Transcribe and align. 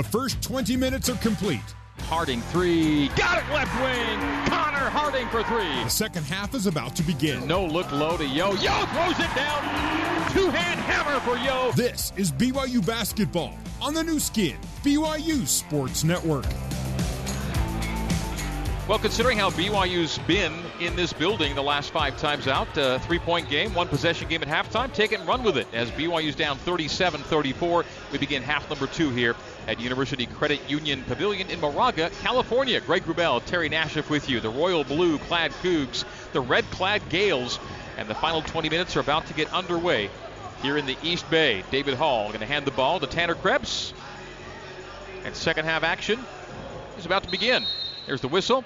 The 0.00 0.08
first 0.08 0.40
20 0.40 0.78
minutes 0.78 1.10
are 1.10 1.16
complete. 1.16 1.60
Harding 2.04 2.40
three. 2.40 3.08
Got 3.08 3.36
it 3.36 3.52
left 3.52 3.70
wing. 3.82 4.18
Connor 4.48 4.88
Harding 4.88 5.28
for 5.28 5.42
three. 5.42 5.84
The 5.84 5.90
second 5.90 6.22
half 6.24 6.54
is 6.54 6.66
about 6.66 6.96
to 6.96 7.02
begin. 7.02 7.46
No 7.46 7.66
look 7.66 7.92
low 7.92 8.16
to 8.16 8.26
Yo. 8.26 8.52
Yo 8.52 8.86
throws 8.86 9.18
it 9.18 9.34
down. 9.36 10.32
Two 10.32 10.48
hand 10.48 10.80
hammer 10.80 11.20
for 11.20 11.36
Yo. 11.36 11.72
This 11.72 12.14
is 12.16 12.32
BYU 12.32 12.84
basketball 12.86 13.58
on 13.82 13.92
the 13.92 14.02
Nu 14.02 14.18
Skin, 14.18 14.56
BYU 14.82 15.46
Sports 15.46 16.02
Network. 16.02 16.46
Well, 18.90 18.98
considering 18.98 19.38
how 19.38 19.50
BYU's 19.50 20.18
been 20.26 20.52
in 20.80 20.96
this 20.96 21.12
building 21.12 21.54
the 21.54 21.62
last 21.62 21.92
five 21.92 22.16
times 22.16 22.48
out, 22.48 22.76
uh, 22.76 22.98
three 22.98 23.20
point 23.20 23.48
game, 23.48 23.72
one 23.72 23.86
possession 23.86 24.28
game 24.28 24.42
at 24.42 24.48
halftime, 24.48 24.92
take 24.92 25.12
it 25.12 25.20
and 25.20 25.28
run 25.28 25.44
with 25.44 25.56
it. 25.56 25.68
As 25.72 25.92
BYU's 25.92 26.34
down 26.34 26.58
37 26.58 27.20
34, 27.20 27.84
we 28.10 28.18
begin 28.18 28.42
half 28.42 28.68
number 28.68 28.88
two 28.88 29.10
here 29.10 29.36
at 29.70 29.78
University 29.78 30.26
Credit 30.26 30.60
Union 30.68 31.04
Pavilion 31.04 31.48
in 31.48 31.60
Moraga, 31.60 32.10
California. 32.22 32.80
Greg 32.80 33.04
Wrubell, 33.04 33.44
Terry 33.44 33.70
Nashif 33.70 34.10
with 34.10 34.28
you. 34.28 34.40
The 34.40 34.50
royal 34.50 34.82
blue 34.82 35.16
clad 35.18 35.52
Cougs, 35.62 36.04
the 36.32 36.40
red 36.40 36.64
clad 36.72 37.08
Gales, 37.08 37.60
and 37.96 38.08
the 38.08 38.14
final 38.16 38.42
20 38.42 38.68
minutes 38.68 38.96
are 38.96 39.00
about 39.00 39.26
to 39.28 39.32
get 39.32 39.52
underway 39.52 40.10
here 40.60 40.76
in 40.76 40.86
the 40.86 40.96
East 41.04 41.30
Bay. 41.30 41.62
David 41.70 41.94
Hall 41.94 42.26
going 42.28 42.40
to 42.40 42.46
hand 42.46 42.66
the 42.66 42.72
ball 42.72 42.98
to 42.98 43.06
Tanner 43.06 43.36
Krebs. 43.36 43.94
And 45.24 45.36
second 45.36 45.66
half 45.66 45.84
action 45.84 46.18
is 46.98 47.06
about 47.06 47.22
to 47.22 47.30
begin. 47.30 47.64
There's 48.06 48.22
the 48.22 48.28
whistle 48.28 48.64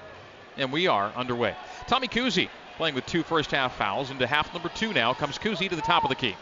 and 0.57 0.73
we 0.73 0.87
are 0.87 1.11
underway. 1.15 1.55
Tommy 1.87 2.07
Kuhse 2.07 2.49
playing 2.77 2.95
with 2.95 3.05
two 3.05 3.21
first 3.21 3.51
half 3.51 3.77
fouls. 3.77 4.09
Into 4.09 4.25
half 4.25 4.51
number 4.55 4.69
two 4.69 4.91
now 4.91 5.13
comes 5.13 5.37
Kuhse 5.37 5.69
to 5.69 5.75
the 5.75 5.83
top 5.83 6.03
of 6.03 6.09
the 6.09 6.15
key. 6.15 6.35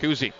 Kuhse 0.00 0.32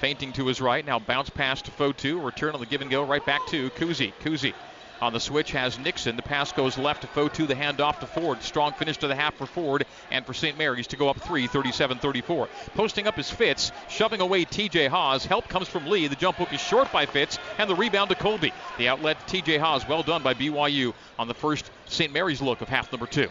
feinting 0.00 0.32
to 0.32 0.46
his 0.46 0.60
right. 0.60 0.84
Now 0.84 0.98
bounce 0.98 1.28
pass 1.28 1.60
to 1.62 1.70
Fotu. 1.70 2.24
Return 2.24 2.54
on 2.54 2.60
the 2.60 2.66
give 2.66 2.80
and 2.80 2.90
go 2.90 3.04
right 3.04 3.24
back 3.24 3.46
to 3.48 3.68
Kuhse. 3.70 4.12
Kuhse 4.22 4.54
on 5.02 5.12
the 5.12 5.20
switch 5.20 5.52
has 5.52 5.78
Nixon. 5.78 6.16
The 6.16 6.22
pass 6.22 6.52
goes 6.52 6.78
left 6.78 7.02
to 7.02 7.06
Fotu. 7.06 7.46
The 7.46 7.54
handoff 7.54 8.00
to 8.00 8.06
Ford. 8.06 8.42
Strong 8.42 8.72
finish 8.72 8.96
to 8.98 9.08
the 9.08 9.14
half 9.14 9.34
for 9.34 9.44
Ford 9.44 9.84
and 10.10 10.24
for 10.24 10.32
St. 10.32 10.56
Mary's 10.56 10.86
to 10.88 10.96
go 10.96 11.10
up 11.10 11.20
3, 11.20 11.46
37 11.46 11.98
34. 11.98 12.48
Posting 12.74 13.06
up 13.06 13.16
his 13.16 13.30
Fitts, 13.30 13.72
shoving 13.90 14.22
away 14.22 14.46
TJ 14.46 14.88
Haws. 14.88 15.26
Help 15.26 15.48
comes 15.48 15.68
from 15.68 15.86
Lee. 15.86 16.06
The 16.08 16.16
jump 16.16 16.38
hook 16.38 16.52
is 16.52 16.60
short 16.60 16.90
by 16.90 17.04
Fitts 17.04 17.38
and 17.58 17.68
the 17.68 17.74
rebound 17.74 18.08
to 18.08 18.16
Colby. 18.16 18.54
The 18.78 18.88
outlet 18.88 19.18
TJ 19.26 19.58
Haws. 19.58 19.86
Well 19.86 20.02
done 20.02 20.22
by 20.22 20.32
BYU 20.32 20.94
on 21.18 21.28
the 21.28 21.34
first 21.34 21.70
St. 21.86 22.12
Mary's 22.12 22.40
look 22.40 22.62
of 22.62 22.70
half 22.70 22.90
number 22.90 23.06
two. 23.06 23.28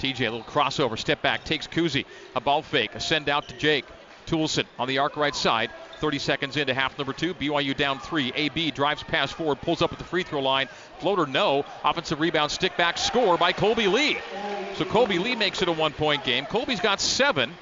TJ, 0.00 0.20
a 0.26 0.30
little 0.30 0.42
crossover, 0.42 0.98
step 0.98 1.22
back, 1.22 1.44
takes 1.44 1.68
Kuhse. 1.68 2.04
A 2.34 2.40
ball 2.40 2.62
fake, 2.62 2.94
a 2.96 3.00
send 3.00 3.28
out 3.28 3.48
to 3.48 3.56
Jake. 3.56 3.84
Toolson 4.28 4.66
on 4.78 4.88
the 4.88 4.98
arc 4.98 5.16
right 5.16 5.34
side. 5.34 5.70
30 5.98 6.18
seconds 6.18 6.56
into 6.56 6.74
half 6.74 6.96
number 6.98 7.12
two. 7.12 7.34
BYU 7.34 7.76
down 7.76 7.98
three. 7.98 8.32
AB 8.34 8.70
drives 8.70 9.02
pass 9.02 9.30
forward, 9.30 9.60
pulls 9.60 9.82
up 9.82 9.92
at 9.92 9.98
the 9.98 10.04
free 10.04 10.22
throw 10.22 10.40
line. 10.40 10.68
Floater 11.00 11.26
no. 11.26 11.64
Offensive 11.84 12.20
rebound, 12.20 12.50
stick 12.50 12.76
back, 12.76 12.98
score 12.98 13.36
by 13.36 13.52
Kolby 13.52 13.92
Lee. 13.92 14.18
So 14.76 14.84
Kolby 14.84 15.18
Lee 15.20 15.34
makes 15.34 15.62
it 15.62 15.68
a 15.68 15.72
one 15.72 15.92
point 15.92 16.24
game. 16.24 16.44
Kolby's 16.46 16.80
got 16.80 17.00
seven. 17.00 17.52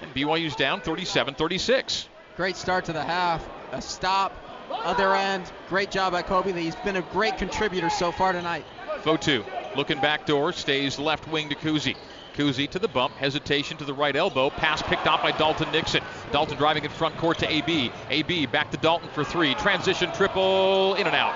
And 0.00 0.14
BYU's 0.14 0.56
down 0.56 0.80
37 0.80 1.34
36. 1.34 2.08
Great 2.36 2.56
start 2.56 2.86
to 2.86 2.92
the 2.92 3.02
half. 3.02 3.46
A 3.72 3.80
stop, 3.80 4.34
other 4.70 5.14
end. 5.14 5.50
Great 5.68 5.90
job 5.90 6.12
by 6.12 6.22
Kolby 6.22 6.54
Lee. 6.54 6.64
He's 6.64 6.76
been 6.76 6.96
a 6.96 7.02
great 7.02 7.38
contributor 7.38 7.90
so 7.90 8.12
far 8.12 8.32
tonight. 8.32 8.64
Fotu 9.02 9.44
looking 9.76 10.00
back 10.00 10.26
door, 10.26 10.52
stays 10.52 10.98
left 10.98 11.28
wing 11.28 11.48
to 11.48 11.54
Kuhse. 11.54 11.96
Kuhse 12.34 12.68
to 12.70 12.78
the 12.78 12.88
bump, 12.88 13.14
hesitation 13.14 13.76
to 13.78 13.84
the 13.84 13.94
right 13.94 14.14
elbow, 14.14 14.50
pass 14.50 14.82
picked 14.82 15.06
off 15.06 15.22
by 15.22 15.32
Dalton 15.32 15.70
Nixon. 15.72 16.02
Dalton 16.30 16.56
driving 16.56 16.84
in 16.84 16.90
front 16.90 17.16
court 17.18 17.38
to 17.38 17.50
AB. 17.50 17.92
AB 18.10 18.46
back 18.46 18.70
to 18.70 18.76
Dalton 18.76 19.08
for 19.10 19.24
three. 19.24 19.54
Transition 19.54 20.10
triple, 20.12 20.94
in 20.94 21.06
and 21.06 21.16
out. 21.16 21.34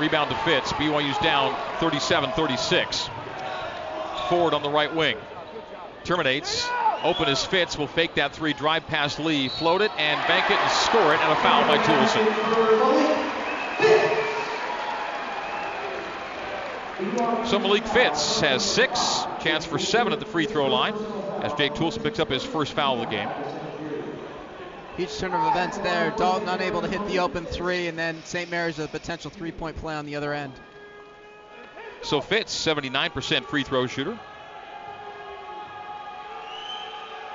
Rebound 0.00 0.30
to 0.30 0.36
Fitts. 0.38 0.72
BYU's 0.72 1.18
down 1.18 1.54
37 1.78 2.32
36. 2.32 3.10
Ford 4.28 4.54
on 4.54 4.62
the 4.62 4.70
right 4.70 4.94
wing. 4.94 5.16
Terminates. 6.04 6.66
Open 7.02 7.28
as 7.28 7.44
Fitts 7.44 7.78
will 7.78 7.86
fake 7.86 8.14
that 8.14 8.34
three, 8.34 8.52
drive 8.52 8.86
past 8.86 9.18
Lee, 9.18 9.48
float 9.48 9.80
it, 9.80 9.90
and 9.98 10.20
bank 10.28 10.50
it 10.50 10.58
and 10.58 10.70
score 10.70 11.14
it, 11.14 11.20
and 11.20 11.32
a 11.32 11.36
foul 11.36 11.66
by 11.66 11.78
Toolson. 11.78 13.29
So 17.46 17.58
Malik 17.58 17.86
Fitts 17.86 18.40
has 18.40 18.62
six, 18.62 19.24
chance 19.42 19.64
for 19.64 19.78
seven 19.78 20.12
at 20.12 20.20
the 20.20 20.26
free 20.26 20.44
throw 20.44 20.66
line 20.66 20.94
as 21.42 21.52
Jake 21.54 21.72
Toolson 21.72 22.02
picks 22.02 22.18
up 22.18 22.28
his 22.28 22.44
first 22.44 22.74
foul 22.74 23.00
of 23.00 23.08
the 23.08 23.16
game. 23.16 23.28
Huge 24.96 25.16
turn 25.16 25.32
of 25.32 25.50
events 25.50 25.78
there. 25.78 26.10
Dalton 26.10 26.48
unable 26.48 26.82
to 26.82 26.88
hit 26.88 27.04
the 27.06 27.20
open 27.20 27.46
three, 27.46 27.86
and 27.86 27.98
then 27.98 28.22
St. 28.24 28.50
Mary's 28.50 28.76
with 28.76 28.88
a 28.88 28.90
potential 28.90 29.30
three 29.30 29.50
point 29.50 29.76
play 29.76 29.94
on 29.94 30.04
the 30.04 30.16
other 30.16 30.34
end. 30.34 30.52
So 32.02 32.20
Fitts, 32.20 32.54
79% 32.54 33.44
free 33.46 33.62
throw 33.62 33.86
shooter. 33.86 34.18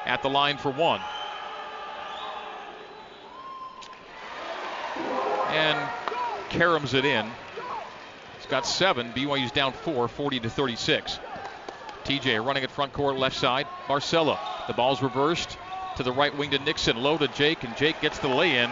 At 0.06 0.22
the 0.22 0.30
line 0.30 0.58
for 0.58 0.72
one. 0.72 1.02
And 5.50 5.90
caroms 6.50 6.94
it 6.94 7.06
in. 7.06 7.32
He's 8.46 8.52
got 8.52 8.68
seven. 8.68 9.12
BYU's 9.14 9.52
down 9.52 9.74
four, 9.74 10.08
40 10.08 10.42
to 10.42 10.52
36. 10.52 11.18
TJ 12.04 12.46
running 12.46 12.64
at 12.64 12.70
front 12.70 12.94
court, 12.94 13.18
left 13.18 13.36
side. 13.36 13.66
Barcelo. 13.88 14.38
The 14.68 14.74
ball's 14.74 15.02
reversed 15.02 15.58
to 15.98 16.04
the 16.04 16.12
right 16.12 16.38
wing 16.38 16.52
to 16.52 16.60
Nixon. 16.60 16.96
Low 16.96 17.18
to 17.18 17.28
Jake, 17.28 17.64
and 17.64 17.76
Jake 17.76 18.00
gets 18.02 18.20
the 18.20 18.28
lay 18.28 18.60
in 18.60 18.70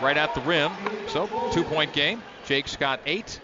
right 0.00 0.16
at 0.16 0.34
the 0.34 0.40
rim. 0.40 0.72
So, 1.08 1.28
two 1.52 1.62
point 1.62 1.92
game. 1.92 2.22
Jake's 2.46 2.76
got 2.76 3.00
eight. 3.04 3.38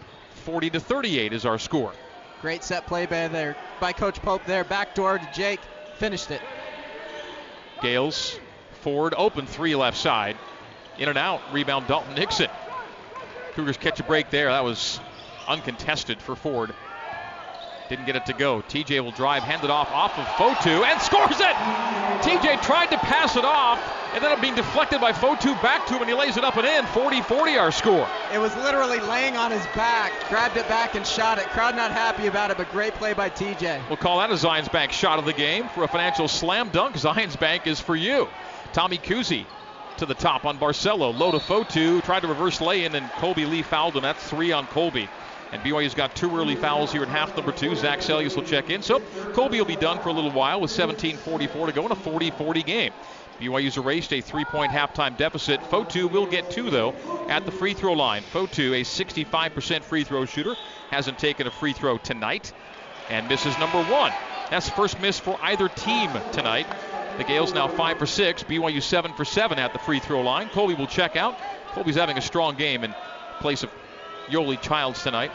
40 0.46 0.70
to 0.70 0.80
38 0.80 1.34
is 1.34 1.44
our 1.44 1.58
score. 1.58 1.92
Great 2.40 2.64
set 2.64 2.86
play 2.86 3.04
by 3.04 3.28
there 3.28 3.56
by 3.78 3.92
Coach 3.92 4.22
Pope 4.22 4.46
there. 4.46 4.64
Backdoor 4.64 5.18
to 5.18 5.30
Jake. 5.34 5.60
Finished 5.98 6.30
it. 6.30 6.40
Gales. 7.82 8.40
Ford 8.80 9.12
open 9.14 9.44
three 9.44 9.74
left 9.74 9.98
side. 9.98 10.38
In 10.98 11.10
and 11.10 11.18
out. 11.18 11.42
Rebound 11.52 11.88
Dalton 11.88 12.14
Nixon. 12.14 12.48
Cougars 13.52 13.76
catch 13.76 14.00
a 14.00 14.02
break 14.02 14.30
there. 14.30 14.48
That 14.48 14.64
was 14.64 14.98
uncontested 15.48 16.20
for 16.20 16.36
Ford. 16.36 16.72
Didn't 17.88 18.06
get 18.06 18.16
it 18.16 18.26
to 18.26 18.32
go. 18.32 18.62
TJ 18.62 19.00
will 19.04 19.12
drive, 19.12 19.44
hand 19.44 19.62
it 19.62 19.70
off 19.70 19.92
off 19.92 20.18
of 20.18 20.26
Fotu, 20.26 20.84
and 20.84 21.00
scores 21.00 21.38
it! 21.38 21.54
TJ 22.26 22.60
tried 22.62 22.86
to 22.86 22.98
pass 22.98 23.36
it 23.36 23.44
off, 23.44 23.78
and 24.12 24.24
then 24.24 24.32
it 24.32 24.40
being 24.40 24.56
deflected 24.56 25.00
by 25.00 25.12
Fotu 25.12 25.60
back 25.62 25.86
to 25.86 25.94
him, 25.94 26.00
and 26.00 26.10
he 26.10 26.16
lays 26.16 26.36
it 26.36 26.42
up 26.42 26.56
and 26.56 26.66
in. 26.66 26.84
40 26.86 27.22
40 27.22 27.58
our 27.58 27.70
score. 27.70 28.08
It 28.32 28.38
was 28.38 28.54
literally 28.56 28.98
laying 28.98 29.36
on 29.36 29.52
his 29.52 29.64
back, 29.76 30.12
grabbed 30.28 30.56
it 30.56 30.66
back 30.66 30.96
and 30.96 31.06
shot 31.06 31.38
it. 31.38 31.44
Crowd 31.50 31.76
not 31.76 31.92
happy 31.92 32.26
about 32.26 32.50
it, 32.50 32.56
but 32.56 32.68
great 32.72 32.94
play 32.94 33.12
by 33.12 33.30
TJ. 33.30 33.88
We'll 33.88 33.98
call 33.98 34.18
that 34.18 34.30
a 34.30 34.34
Zions 34.34 34.70
Bank 34.72 34.90
shot 34.90 35.20
of 35.20 35.24
the 35.24 35.32
game. 35.32 35.68
For 35.68 35.84
a 35.84 35.88
financial 35.88 36.26
slam 36.26 36.70
dunk, 36.70 36.96
Zions 36.96 37.38
Bank 37.38 37.68
is 37.68 37.80
for 37.80 37.94
you. 37.94 38.26
Tommy 38.72 38.98
Kuhse 38.98 39.46
to 39.98 40.06
the 40.06 40.14
top 40.14 40.44
on 40.44 40.58
Barcelo. 40.58 41.16
Low 41.16 41.30
to 41.30 41.38
Fotu, 41.38 42.02
tried 42.02 42.20
to 42.20 42.28
reverse 42.28 42.60
lay 42.60 42.84
in, 42.84 42.96
and 42.96 43.06
Kolby 43.12 43.48
Lee 43.48 43.62
fouled 43.62 43.96
him. 43.96 44.02
That's 44.02 44.28
three 44.28 44.50
on 44.50 44.66
Kolby. 44.66 45.08
And 45.52 45.62
BYU's 45.62 45.94
got 45.94 46.16
two 46.16 46.36
early 46.36 46.56
fouls 46.56 46.92
here 46.92 47.02
in 47.02 47.08
half 47.08 47.36
number 47.36 47.52
two. 47.52 47.74
Zach 47.76 48.00
Seljaas 48.00 48.34
will 48.36 48.42
check 48.42 48.70
in. 48.70 48.82
So 48.82 49.00
Kolby 49.32 49.58
will 49.58 49.64
be 49.64 49.76
done 49.76 50.00
for 50.00 50.08
a 50.08 50.12
little 50.12 50.32
while 50.32 50.60
with 50.60 50.70
17.44 50.70 51.66
to 51.66 51.72
go 51.72 51.86
in 51.86 51.92
a 51.92 51.96
40 51.96 52.30
40 52.32 52.62
game. 52.62 52.92
BYU's 53.40 53.76
erased 53.76 54.12
a 54.12 54.20
three 54.20 54.44
point 54.44 54.72
halftime 54.72 55.16
deficit. 55.16 55.60
Fotu 55.60 56.10
will 56.10 56.26
get 56.26 56.50
two, 56.50 56.70
though, 56.70 56.94
at 57.28 57.44
the 57.44 57.52
free 57.52 57.74
throw 57.74 57.92
line. 57.92 58.22
Fotu, 58.32 58.72
a 58.72 58.82
65% 58.82 59.82
free 59.82 60.04
throw 60.04 60.24
shooter, 60.24 60.54
hasn't 60.90 61.18
taken 61.18 61.46
a 61.46 61.50
free 61.50 61.72
throw 61.72 61.98
tonight 61.98 62.52
and 63.10 63.28
misses 63.28 63.56
number 63.58 63.82
one. 63.84 64.12
That's 64.50 64.66
the 64.66 64.72
first 64.72 65.00
miss 65.00 65.18
for 65.18 65.38
either 65.42 65.68
team 65.68 66.10
tonight. 66.32 66.66
The 67.18 67.24
Gales 67.24 67.54
now 67.54 67.68
5 67.68 67.98
for 67.98 68.06
6, 68.06 68.42
BYU 68.44 68.82
7 68.82 69.12
for 69.14 69.24
7 69.24 69.58
at 69.58 69.72
the 69.72 69.78
free 69.78 70.00
throw 70.00 70.20
line. 70.20 70.48
Kolby 70.48 70.78
will 70.78 70.86
check 70.86 71.16
out. 71.16 71.38
Kolby's 71.72 71.96
having 71.96 72.18
a 72.18 72.22
strong 72.22 72.56
game 72.56 72.84
in 72.84 72.94
place 73.40 73.62
of 73.62 73.70
Yoeli 74.28 74.60
Childs 74.60 75.02
tonight. 75.02 75.30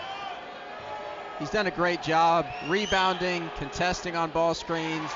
He's 1.42 1.50
done 1.50 1.66
a 1.66 1.72
great 1.72 2.04
job 2.04 2.46
rebounding, 2.68 3.50
contesting 3.58 4.16
on 4.16 4.30
ball 4.30 4.54
screens, 4.54 5.10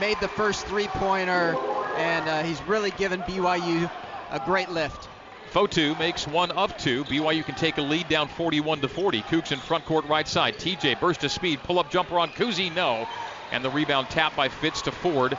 made 0.00 0.18
the 0.22 0.28
first 0.28 0.66
three 0.66 0.88
pointer, 0.88 1.54
and 1.98 2.26
uh, 2.26 2.42
he's 2.44 2.62
really 2.62 2.92
given 2.92 3.20
BYU 3.20 3.90
a 4.30 4.40
great 4.40 4.70
lift. 4.70 5.06
Fotu 5.52 5.96
makes 5.98 6.26
one 6.26 6.50
of 6.52 6.74
two. 6.78 7.04
BYU 7.04 7.44
can 7.44 7.56
take 7.56 7.76
a 7.76 7.82
lead 7.82 8.08
down 8.08 8.26
41 8.26 8.80
to 8.80 8.88
40. 8.88 9.20
Kooks 9.20 9.52
in 9.52 9.58
front 9.58 9.84
court 9.84 10.06
right 10.06 10.26
side. 10.26 10.54
TJ 10.54 10.98
burst 10.98 11.22
of 11.24 11.30
speed, 11.30 11.60
pull 11.62 11.78
up 11.78 11.90
jumper 11.90 12.18
on 12.18 12.30
Kuhse, 12.30 12.74
no. 12.74 13.06
And 13.52 13.62
the 13.62 13.68
rebound 13.68 14.08
tap 14.08 14.34
by 14.34 14.48
Fitts 14.48 14.80
to 14.82 14.92
Ford. 14.92 15.36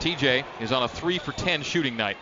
TJ 0.00 0.44
is 0.60 0.70
on 0.70 0.82
a 0.82 0.88
3 0.88 1.18
for 1.18 1.32
10 1.32 1.62
shooting 1.62 1.96
night. 1.96 2.18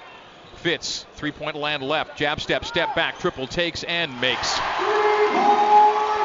Fitts, 0.55 1.05
three 1.17 1.33
point 1.33 1.57
land 1.57 1.83
left, 1.83 2.17
jab 2.17 2.41
step, 2.41 2.65
step 2.65 2.95
back, 2.95 3.19
triple 3.19 3.49
takes 3.49 3.83
and 3.83 4.21
makes. 4.21 4.57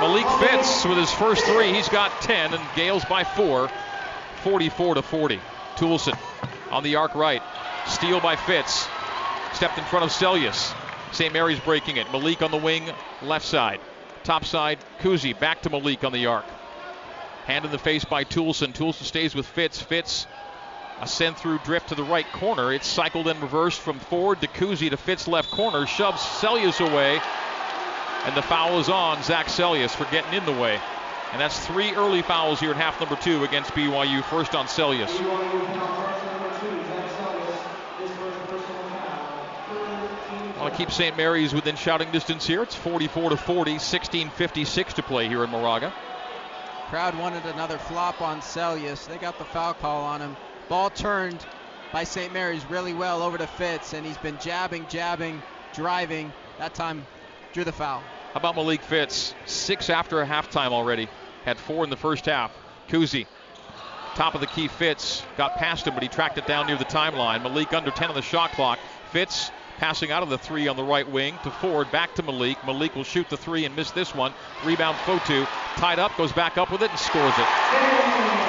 Malik 0.02 0.28
Fitts 0.40 0.84
with 0.84 0.98
his 0.98 1.12
first 1.12 1.46
three, 1.46 1.72
he's 1.72 1.88
got 1.88 2.22
10 2.22 2.56
and 2.56 2.64
Gales 2.76 3.06
by 3.06 3.24
four, 3.24 3.70
44 4.44 4.96
to 4.96 5.04
40. 5.04 5.40
Toolson 5.76 6.18
on 6.72 6.82
the 6.82 6.96
arc 6.96 7.14
right, 7.14 7.44
steal 7.86 8.20
by 8.20 8.36
Fitts, 8.36 8.88
stepped 9.54 9.78
in 9.78 9.84
front 9.84 10.04
of 10.04 10.12
Seljaas. 10.12 10.74
St. 11.12 11.32
Mary's 11.32 11.60
breaking 11.60 11.98
it. 11.98 12.12
Malik 12.12 12.42
on 12.42 12.50
the 12.50 12.58
wing, 12.58 12.90
left 13.22 13.46
side. 13.46 13.80
Top 14.24 14.44
side, 14.44 14.80
Kuhse 15.02 15.40
back 15.40 15.62
to 15.62 15.70
Malik 15.70 16.04
on 16.04 16.14
the 16.14 16.26
arc. 16.26 16.46
Hand 17.46 17.66
in 17.66 17.72
the 17.72 17.78
face 17.78 18.04
by 18.04 18.24
Toolson. 18.24 18.74
Toolson 18.74 19.04
stays 19.04 19.36
with 19.36 19.46
Fitts. 19.46 19.80
Fitts 19.80 20.26
a 21.00 21.08
send 21.08 21.38
through 21.38 21.60
drift 21.60 21.90
to 21.90 21.96
the 21.96 22.04
right 22.04 22.26
corner. 22.32 22.74
It's 22.74 22.88
cycled 22.88 23.28
and 23.28 23.40
reversed 23.40 23.80
from 23.80 24.00
Ford 24.00 24.42
to 24.42 24.48
Kuhse 24.48 24.90
to 24.90 24.98
Fitts 24.98 25.28
left 25.28 25.52
corner. 25.52 25.86
Shoves 25.86 26.22
Seljaas 26.22 26.80
away. 26.80 27.22
And 28.26 28.36
the 28.36 28.42
foul 28.42 28.80
is 28.80 28.88
on 28.88 29.24
Zach 29.24 29.48
Seljaas 29.48 29.92
for 29.92 30.06
getting 30.12 30.34
in 30.34 30.46
the 30.46 30.52
way. 30.52 30.80
And 31.32 31.42
that's 31.42 31.66
three 31.66 31.92
early 31.94 32.22
fouls 32.22 32.60
here 32.60 32.72
in 32.72 32.78
half 32.78 33.00
number 33.00 33.16
two 33.16 33.44
against 33.44 33.72
BYU. 33.72 34.24
First 34.24 34.54
on 34.54 34.68
Seljaas. 34.68 35.10
Want 40.60 40.74
to 40.74 40.78
keep 40.78 40.92
St. 40.92 41.18
Mary's 41.18 41.54
within 41.54 41.76
shouting 41.76 42.12
distance 42.12 42.46
here. 42.46 42.62
It's 42.62 42.76
44 42.76 43.32
to 43.32 43.38
40, 43.38 43.80
16:56 43.80 44.94
to 44.94 45.02
play 45.02 45.28
here 45.28 45.44
in 45.44 45.50
Moraga. 45.50 45.92
Crowd 46.90 47.18
wanted 47.18 47.46
another 47.46 47.80
flop 47.80 48.22
on 48.22 48.42
Seljaas. 48.42 49.08
They 49.08 49.18
got 49.18 49.40
the 49.40 49.46
foul 49.46 49.74
call 49.74 50.04
on 50.04 50.22
him. 50.22 50.38
Ball 50.70 50.92
turned 50.92 51.44
by 51.92 52.04
St. 52.04 52.32
Mary's 52.32 52.64
really 52.70 52.94
well 52.94 53.24
over 53.24 53.38
to 53.40 53.48
Fitts, 53.48 53.94
and 53.94 54.06
he's 54.06 54.18
been 54.18 54.38
jabbing, 54.40 54.86
jabbing, 54.90 55.42
driving. 55.74 56.32
That 56.60 56.76
time 56.76 57.08
drew 57.54 57.64
the 57.64 57.72
foul. 57.72 58.02
How 58.34 58.40
about 58.40 58.56
Malik 58.56 58.82
Fitts? 58.82 59.36
Six 59.46 59.90
after 59.90 60.22
a 60.22 60.28
halftime 60.28 60.72
already. 60.72 61.10
Had 61.44 61.58
four 61.58 61.84
in 61.84 61.90
the 61.90 61.98
first 61.98 62.26
half. 62.26 62.52
Kuhse, 62.88 63.26
top 64.16 64.36
of 64.36 64.42
the 64.42 64.48
key 64.48 64.68
Fitts, 64.68 65.24
got 65.38 65.56
past 65.56 65.86
him, 65.86 65.94
but 65.94 66.04
he 66.04 66.10
tracked 66.10 66.38
it 66.38 66.48
down 66.48 66.68
near 66.68 66.78
the 66.78 66.86
timeline. 66.86 67.44
Malik 67.44 67.74
under 67.74 67.92
10 67.92 68.10
on 68.10 68.16
the 68.16 68.22
shot 68.22 68.52
clock. 68.52 68.80
Fitts 69.12 69.52
passing 69.78 70.12
out 70.12 70.24
of 70.24 70.30
the 70.30 70.38
three 70.38 70.68
on 70.68 70.78
the 70.78 70.84
right 70.84 71.10
wing 71.10 71.38
to 71.44 71.52
Ford, 71.52 71.92
back 71.92 72.16
to 72.16 72.24
Malik. 72.24 72.58
Malik 72.66 72.96
will 72.96 73.04
shoot 73.04 73.28
the 73.30 73.38
three 73.38 73.66
and 73.66 73.76
miss 73.76 73.92
this 73.92 74.16
one. 74.16 74.34
Rebound 74.64 74.96
Fotu, 74.98 75.46
tied 75.76 76.00
up, 76.00 76.16
goes 76.18 76.32
back 76.32 76.58
up 76.58 76.72
with 76.72 76.84
it 76.84 76.90
and 76.90 77.00
scores 77.00 77.34
it. 77.38 77.48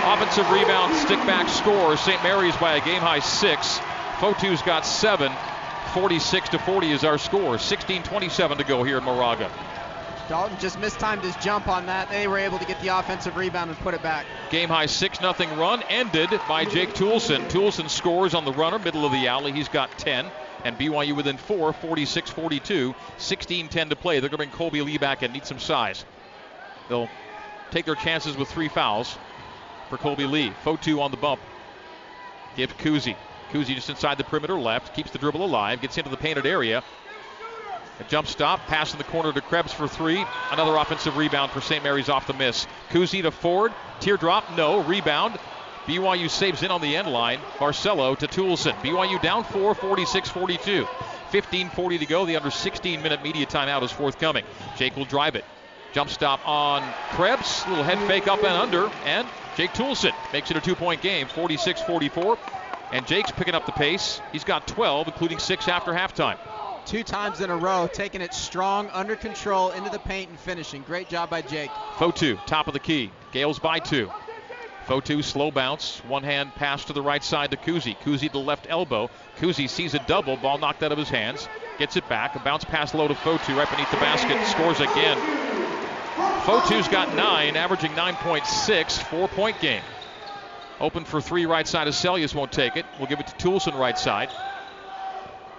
Offensive 0.05 0.49
rebound, 0.51 0.95
stick 0.95 1.19
back 1.27 1.49
score. 1.49 1.97
St. 1.97 2.23
Mary's 2.23 2.57
by 2.57 2.77
a 2.77 2.85
game 2.85 3.01
high 3.01 3.21
six. 3.21 3.79
Fotu's 4.19 4.63
got 4.63 4.85
seven. 4.85 5.33
46 5.93 6.49
to 6.51 6.59
40 6.59 6.91
is 6.91 7.05
our 7.05 7.19
score. 7.19 7.59
16:27 7.59 8.59
to 8.59 8.65
go 8.65 8.83
here 8.83 8.99
in 8.99 9.05
Moraga. 9.05 9.51
Dalton 10.29 10.57
just 10.59 10.79
mistimed 10.79 11.23
his 11.23 11.37
jump 11.37 11.69
on 11.69 11.87
that. 11.87 12.09
They 12.09 12.27
were 12.27 12.39
able 12.39 12.59
to 12.59 12.65
get 12.65 12.81
the 12.81 12.89
offensive 12.89 13.37
rebound 13.37 13.71
and 13.71 13.79
put 13.81 13.93
it 13.93 14.03
back. 14.03 14.25
Game 14.51 14.69
high 14.71 14.87
6 14.87 15.19
0 15.19 15.35
run 15.57 15.83
ended 15.91 16.31
by 16.49 16.65
Jake 16.65 16.95
Toolson. 16.95 17.49
Toolson 17.51 17.91
scores 17.91 18.33
on 18.33 18.45
the 18.45 18.53
runner, 18.53 18.79
middle 18.79 19.05
of 19.05 19.13
the 19.13 19.27
alley. 19.27 19.53
He's 19.53 19.69
got 19.69 19.99
10 19.99 20.31
and 20.65 20.79
BYU 20.79 21.15
within 21.15 21.37
four, 21.37 21.73
46 21.73 22.31
42. 22.31 22.95
16 23.19 23.69
10 23.69 23.89
to 23.91 23.97
play. 23.97 24.21
They're 24.21 24.31
going 24.31 24.51
to 24.51 24.57
bring 24.57 24.71
Kolby 24.71 24.85
Lee 24.85 24.99
back 24.99 25.23
and 25.23 25.33
need 25.33 25.45
some 25.45 25.59
size. 25.59 26.05
They'll 26.89 27.11
take 27.71 27.85
their 27.85 27.97
chances 27.97 28.37
with 28.37 28.49
three 28.49 28.69
fouls 28.69 29.19
for 29.91 29.99
Kolby 29.99 30.31
Lee. 30.31 30.53
Fotu 30.65 31.01
on 31.01 31.11
the 31.11 31.17
bump. 31.17 31.41
Gives 32.57 32.73
Kuhse. 32.75 33.17
Kuhse 33.53 33.75
just 33.75 33.91
inside 33.91 34.17
the 34.19 34.25
perimeter 34.25 34.59
left, 34.59 34.95
keeps 34.95 35.11
the 35.11 35.19
dribble 35.19 35.45
alive, 35.45 35.81
gets 35.81 35.99
into 35.99 36.11
the 36.11 36.17
painted 36.17 36.47
area. 36.47 36.83
A 38.01 38.05
jump 38.05 38.27
stop, 38.27 38.61
pass 38.67 38.93
in 38.93 38.99
the 38.99 39.05
corner 39.05 39.33
to 39.33 39.41
Krebs 39.43 39.73
for 39.73 39.87
three. 39.87 40.25
Another 40.51 40.75
offensive 40.77 41.17
rebound 41.17 41.53
for 41.53 41.61
St. 41.61 41.85
Mary's 41.85 42.09
off 42.09 42.27
the 42.27 42.33
miss. 42.33 42.67
Kuhse 42.91 43.23
to 43.23 43.31
Ford. 43.31 43.73
Teardrop, 44.01 44.57
no. 44.57 44.83
Rebound. 44.83 45.39
BYU 45.87 46.31
saves 46.31 46.63
in 46.63 46.71
on 46.71 46.81
the 46.81 46.97
end 46.97 47.09
line. 47.09 47.41
Barcelo 47.59 48.17
to 48.19 48.27
Toolson. 48.27 48.73
BYU 48.83 49.21
down 49.21 49.45
4, 49.45 49.75
46 49.75 50.29
42. 50.31 50.85
15.40 51.31 51.99
to 51.99 52.07
go. 52.07 52.25
The 52.25 52.37
under 52.37 52.51
16 52.51 53.03
minute 53.03 53.23
media 53.23 53.47
timeout 53.47 53.83
is 53.83 53.93
forthcoming. 53.93 54.45
Jake 54.77 54.97
will 54.97 55.05
drive 55.05 55.37
it. 55.37 55.45
Jump 55.93 56.09
stop 56.09 56.47
on 56.49 56.83
Krebs. 57.11 57.67
Little 57.69 57.85
head 57.85 57.99
fake 58.07 58.29
up 58.29 58.39
and 58.39 58.49
under. 58.49 58.91
And 59.05 59.27
Jake 59.57 59.73
Toolson 59.73 60.13
makes 60.33 60.51
it 60.51 60.57
a 60.57 60.61
two 60.61 60.75
point 60.75 61.03
game. 61.03 61.27
46 61.27 61.83
44. 61.83 62.39
And 62.93 63.07
Jake's 63.07 63.31
picking 63.31 63.55
up 63.55 63.65
the 63.65 63.73
pace. 63.73 64.21
He's 64.33 64.45
got 64.45 64.69
12, 64.69 65.09
including 65.09 65.39
six 65.39 65.67
after 65.67 65.93
halftime. 65.93 66.37
Two 66.85 67.03
times 67.03 67.41
in 67.41 67.49
a 67.49 67.57
row, 67.57 67.89
taking 67.91 68.21
it 68.21 68.35
strong, 68.35 68.91
under 68.93 69.17
control, 69.17 69.71
into 69.71 69.89
the 69.89 69.99
paint 70.01 70.29
and 70.29 70.39
finishing. 70.39 70.83
Great 70.83 71.09
job 71.09 71.31
by 71.31 71.41
Jake. 71.41 71.71
Fotu, 71.97 72.39
top 72.47 72.67
of 72.67 72.75
the 72.75 72.81
key. 72.81 73.11
Gales 73.33 73.59
by 73.59 73.79
two. 73.79 74.11
Fotu, 74.87 75.23
slow 75.23 75.51
bounce. 75.51 75.99
One 76.09 76.25
hand 76.25 76.55
pass 76.55 76.85
to 76.87 76.93
the 76.93 77.01
right 77.01 77.23
side 77.23 77.53
to 77.53 77.57
Kuhse. 77.57 77.97
Kuhse 78.01 78.31
to 78.31 78.39
left 78.39 78.67
elbow. 78.69 79.09
Kuhse 79.39 79.71
sees 79.71 79.95
a 79.95 80.01
double. 80.01 80.37
Ball 80.37 80.59
knocked 80.59 80.83
out 80.83 80.93
of 80.93 80.99
his 80.99 81.09
hands. 81.09 81.49
Gets 81.79 81.97
it 81.97 82.09
back. 82.09 82.35
A 82.35 82.41
bounce 82.41 82.65
pass 82.65 82.93
low 82.93 83.09
to 83.09 83.15
Fotu 83.15 83.57
right 83.57 83.71
beneath 83.71 83.91
the 83.91 83.97
basket. 83.99 84.45
Scores 84.49 84.81
again. 84.81 85.19
Fotu's 86.43 86.89
got 86.89 87.15
nine, 87.15 87.57
averaging 87.57 87.93
9.6. 87.93 89.03
Four 89.05 89.29
point 89.29 89.59
game. 89.61 89.83
Open 90.83 91.05
for 91.05 91.21
three 91.21 91.47
right 91.47 91.67
side 91.67 91.87
of 91.87 91.95
Seljaas 91.95 92.35
won't 92.35 92.51
take 92.51 92.77
it. 92.77 92.85
We'll 92.99 93.07
give 93.07 93.21
it 93.21 93.29
to 93.29 93.35
Toolson 93.37 93.79
right 93.79 93.97
side. 93.97 94.31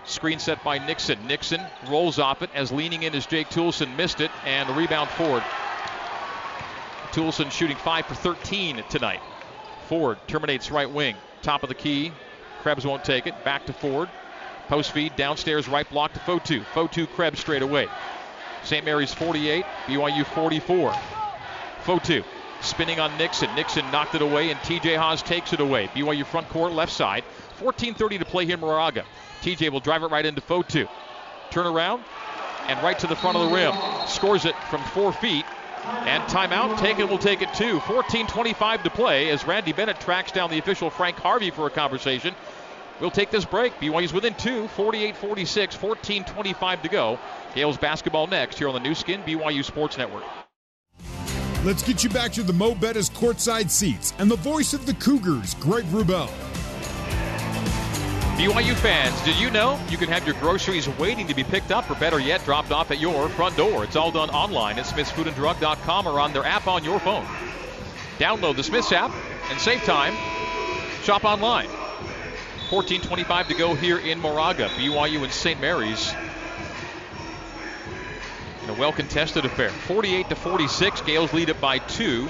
Screen 0.04 0.38
set 0.38 0.62
by 0.66 0.86
Nixon. 0.86 1.25
Nixon 1.28 1.62
rolls 1.88 2.20
off 2.20 2.42
it 2.42 2.50
as 2.54 2.74
leaning 2.74 3.04
in 3.04 3.16
as 3.16 3.25
Jake 3.25 3.48
Toolson 3.48 3.96
missed 3.96 4.20
it 4.20 4.31
and 4.46 4.68
the 4.68 4.74
rebound 4.74 5.10
Ford. 5.12 5.42
Toolson 7.14 7.50
shooting 7.52 7.78
5 7.78 8.06
for 8.06 8.16
13 8.16 8.84
tonight. 8.90 9.22
Ford 9.88 10.18
terminates 10.28 10.70
right 10.72 10.92
wing. 10.92 11.16
Top 11.42 11.64
of 11.64 11.70
the 11.70 11.75
key. 11.75 12.12
Krebs 12.62 12.86
won't 12.86 13.06
take 13.06 13.25
it. 13.25 13.46
Back 13.46 13.66
to 13.68 13.74
Ford. 13.74 14.10
Post 14.68 14.92
feed 14.92 15.16
downstairs 15.16 15.70
right 15.70 15.90
block 15.90 16.12
to 16.14 16.20
Fotu. 16.20 16.66
Fotu 16.74 17.08
Krebs 17.08 17.40
straight 17.40 17.62
away. 17.62 17.88
St. 18.64 18.84
Mary's 18.84 19.14
48, 19.14 19.64
BYU 19.88 20.25
44. 20.25 20.94
Fotu 21.86 22.25
spinning 22.63 23.00
on 23.00 23.15
Nixon. 23.18 23.54
Nixon 23.56 23.89
knocked 23.92 24.15
it 24.15 24.21
away, 24.21 24.50
and 24.50 24.60
TJ 24.62 24.98
Haws 24.98 25.21
takes 25.21 25.54
it 25.54 25.60
away. 25.60 25.88
BYU 25.94 26.25
front 26.25 26.50
court, 26.50 26.71
left 26.74 26.92
side. 26.92 27.24
14:30 27.60 28.19
to 28.19 28.25
play 28.25 28.45
here 28.45 28.56
in 28.56 28.62
Moraga. 28.62 29.04
TJ 29.42 29.69
will 29.71 29.80
drive 29.80 30.04
it 30.04 30.07
right 30.07 30.25
into 30.25 30.42
Fotu. 30.42 30.88
Turn 31.51 31.68
around 31.68 32.04
and 32.68 32.81
right 32.81 32.98
to 33.00 33.07
the 33.07 33.15
front 33.15 33.38
of 33.38 33.50
the 33.50 33.56
rim. 33.56 33.74
Scores 34.07 34.45
it 34.45 34.56
from 34.69 34.81
four 34.86 35.12
feet. 35.12 35.45
And 36.06 36.24
timeout 36.24 36.77
taken 36.80 37.10
will 37.10 37.18
take 37.18 37.42
it 37.42 37.54
two. 37.54 37.80
14:25 37.81 38.83
to 38.83 38.89
play 38.89 39.30
as 39.30 39.45
Randy 39.45 39.74
Bennett 39.74 40.00
tracks 40.00 40.31
down 40.31 40.50
the 40.50 40.57
official 40.57 40.89
Frank 40.89 41.18
Harvey 41.18 41.51
for 41.51 41.68
a 41.68 41.69
conversation. 41.69 42.34
We'll 43.01 43.12
take 43.12 43.32
this 43.32 43.43
break. 43.43 43.77
BYU's 43.79 44.13
within 44.13 44.34
two, 44.36 44.70
48-46, 44.77 45.75
14:25 45.75 46.84
to 46.84 46.89
go. 46.89 47.20
Gales 47.53 47.77
basketball 47.77 48.27
next 48.27 48.58
here 48.58 48.70
on 48.70 48.74
the 48.74 48.79
Nu 48.79 48.96
Skin 48.96 49.22
BYU 49.24 49.63
Sports 49.63 49.98
Network. 49.98 50.24
Let's 51.65 51.82
get 51.82 52.03
you 52.03 52.10
back 52.10 52.34
to 52.34 52.43
the 52.43 52.51
Mo' 52.51 52.75
Bettahs 52.75 53.10
courtside 53.10 53.70
seats 53.70 54.13
and 54.20 54.29
the 54.29 54.36
voice 54.36 54.74
of 54.74 54.86
the 54.86 54.93
Cougars, 54.96 55.53
Greg 55.53 55.86
Wrubell. 55.86 56.27
BYU 58.36 58.74
fans, 58.75 59.22
did 59.22 59.39
you 59.39 59.50
know 59.50 59.79
you 59.89 59.98
can 59.98 60.10
have 60.10 60.25
your 60.25 60.36
groceries 60.41 60.89
waiting 61.00 61.25
to 61.25 61.34
be 61.34 61.46
picked 61.46 61.72
up 61.72 61.89
or 61.89 61.96
better 61.96 62.20
yet, 62.20 62.43
dropped 62.43 62.72
off 62.74 62.91
at 62.91 63.00
your 63.00 63.29
front 63.29 63.55
door? 63.55 63.86
It's 63.86 63.96
all 63.96 64.12
done 64.12 64.29
online 64.32 64.77
at 64.77 64.84
smithsfoodanddrug.com 64.88 66.05
or 66.05 66.20
on 66.20 66.34
their 66.34 66.43
app 66.43 66.67
on 66.67 66.84
your 66.84 67.00
phone. 67.00 67.25
Download 68.17 68.58
the 68.58 68.63
Smiths 68.63 68.91
app 68.91 69.12
and 69.50 69.58
save 69.58 69.84
time. 69.84 70.15
Shop 71.03 71.24
online. 71.24 71.70
14:25 72.70 73.48
to 73.48 73.53
go 73.53 73.74
here 73.74 74.00
in 74.00 74.20
Moraga. 74.20 74.67
BYU 74.75 75.24
and 75.24 75.32
St. 75.32 75.62
Mary's 75.62 76.13
in 78.63 78.70
a 78.70 78.74
well-contested 78.74 79.46
affair. 79.46 79.70
48 79.70 80.29
to 80.29 80.36
46. 80.36 81.01
Gales 81.01 81.34
lead 81.34 81.50
it 81.50 81.60
by 81.60 81.79
two. 81.79 82.29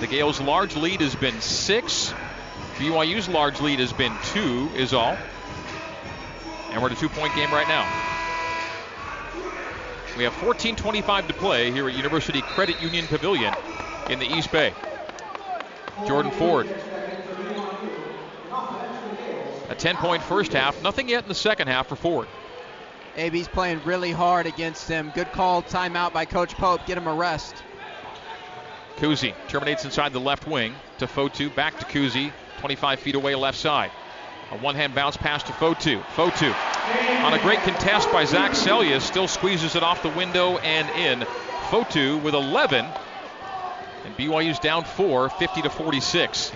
The 0.00 0.06
Gales' 0.06 0.40
large 0.40 0.76
lead 0.76 1.00
has 1.00 1.14
been 1.14 1.40
six. 1.40 2.12
BYU's 2.76 3.28
large 3.28 3.60
lead 3.60 3.78
has 3.78 3.92
been 3.92 4.12
two. 4.32 4.70
Is 4.74 4.92
all. 4.94 5.16
And 6.70 6.82
we're 6.82 6.88
at 6.88 6.96
a 6.96 7.00
two-point 7.00 7.34
game 7.34 7.52
right 7.52 7.68
now. 7.68 7.86
We 10.16 10.24
have 10.24 10.32
14:25 10.34 11.28
to 11.28 11.34
play 11.34 11.70
here 11.70 11.88
at 11.88 11.96
University 11.96 12.40
Credit 12.40 12.80
Union 12.80 13.06
Pavilion 13.06 13.54
in 14.08 14.18
the 14.18 14.26
East 14.26 14.50
Bay. 14.52 14.72
Jordan 16.06 16.32
Ford. 16.32 16.68
A 19.68 19.74
10-point 19.74 20.22
first 20.22 20.52
half. 20.52 20.82
Nothing 20.82 21.08
yet 21.08 21.22
in 21.22 21.28
the 21.28 21.34
second 21.34 21.68
half 21.68 21.88
for 21.88 21.96
Ford. 21.96 22.28
AB's 23.16 23.48
playing 23.48 23.80
really 23.84 24.10
hard 24.10 24.46
against 24.46 24.88
him. 24.88 25.12
Good 25.14 25.30
call, 25.32 25.62
timeout 25.62 26.12
by 26.12 26.24
Coach 26.24 26.54
Pope. 26.54 26.84
Get 26.86 26.98
him 26.98 27.06
a 27.06 27.14
rest. 27.14 27.54
Kuhse 28.96 29.34
terminates 29.48 29.84
inside 29.84 30.12
the 30.12 30.20
left 30.20 30.46
wing 30.46 30.74
to 30.98 31.06
Fotu. 31.06 31.54
Back 31.54 31.78
to 31.78 31.84
Kuhse. 31.84 32.32
25 32.58 33.00
feet 33.00 33.14
away 33.14 33.34
left 33.34 33.58
side. 33.58 33.90
A 34.50 34.58
one-hand 34.58 34.94
bounce 34.94 35.16
pass 35.16 35.42
to 35.44 35.52
Fotu. 35.52 36.02
Fotu 36.14 36.54
on 37.24 37.34
a 37.34 37.42
great 37.42 37.58
contest 37.60 38.10
by 38.12 38.24
Zach 38.24 38.52
Seljaas. 38.52 39.02
Still 39.02 39.28
squeezes 39.28 39.76
it 39.76 39.82
off 39.82 40.02
the 40.02 40.10
window 40.10 40.58
and 40.58 40.88
in. 40.90 41.26
Fotu 41.68 42.22
with 42.22 42.34
11. 42.34 42.84
And 44.04 44.16
BYU's 44.16 44.58
down 44.58 44.84
four, 44.84 45.28
50 45.30 45.62
to 45.62 45.70
46. 45.70 46.52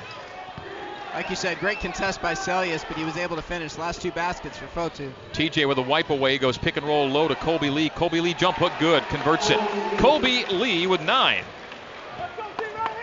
Like 1.18 1.30
you 1.30 1.34
said, 1.34 1.58
great 1.58 1.80
contest 1.80 2.22
by 2.22 2.34
Seljaas, 2.34 2.84
but 2.86 2.96
he 2.96 3.02
was 3.02 3.16
able 3.16 3.34
to 3.34 3.42
finish 3.42 3.76
last 3.76 4.00
two 4.00 4.12
baskets 4.12 4.56
for 4.56 4.66
Fotu. 4.66 5.12
TJ 5.32 5.66
with 5.66 5.76
a 5.78 5.82
wipe 5.82 6.10
away 6.10 6.38
goes 6.38 6.56
pick 6.56 6.76
and 6.76 6.86
roll 6.86 7.08
low 7.08 7.26
to 7.26 7.34
Kolby 7.34 7.74
Lee. 7.74 7.90
Kolby 7.90 8.22
Lee 8.22 8.34
jump 8.34 8.56
hook 8.56 8.72
good, 8.78 9.02
converts 9.08 9.50
it. 9.50 9.58
Kolby 9.98 10.48
Lee 10.60 10.86
with 10.86 11.00
nine. 11.00 11.42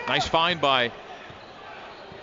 Nice 0.08 0.26
find 0.26 0.62
by 0.62 0.92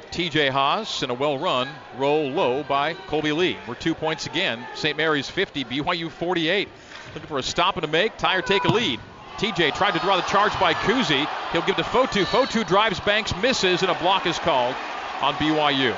TJ 0.10 0.50
Haws 0.50 1.04
and 1.04 1.12
a 1.12 1.14
well 1.14 1.38
run 1.38 1.70
roll 1.96 2.28
low 2.28 2.64
by 2.64 2.96
Kolby 2.96 3.38
Lee. 3.38 3.58
We're 3.68 3.76
two 3.76 3.94
points 3.94 4.26
again. 4.26 4.66
St. 4.74 4.98
Mary's 4.98 5.30
50, 5.30 5.64
BYU 5.64 6.10
48. 6.10 6.70
Looking 7.14 7.28
for 7.28 7.38
a 7.38 7.44
stop 7.44 7.76
and 7.76 7.86
a 7.86 7.88
make. 7.88 8.18
Tire 8.18 8.42
take 8.42 8.64
a 8.64 8.74
lead. 8.74 9.00
TJ 9.38 9.76
tried 9.76 9.92
to 9.92 10.00
draw 10.00 10.16
the 10.16 10.24
charge 10.24 10.60
by 10.60 10.74
Kuhse. 10.74 11.28
He'll 11.52 11.62
give 11.62 11.76
to 11.76 11.84
Fotu. 11.84 12.24
Fotu 12.24 12.66
drives, 12.66 13.00
banks, 13.00 13.36
misses, 13.44 13.84
and 13.84 13.92
a 13.92 14.00
block 14.00 14.26
is 14.26 14.40
called 14.40 14.76
on 15.24 15.34
BYU. 15.36 15.98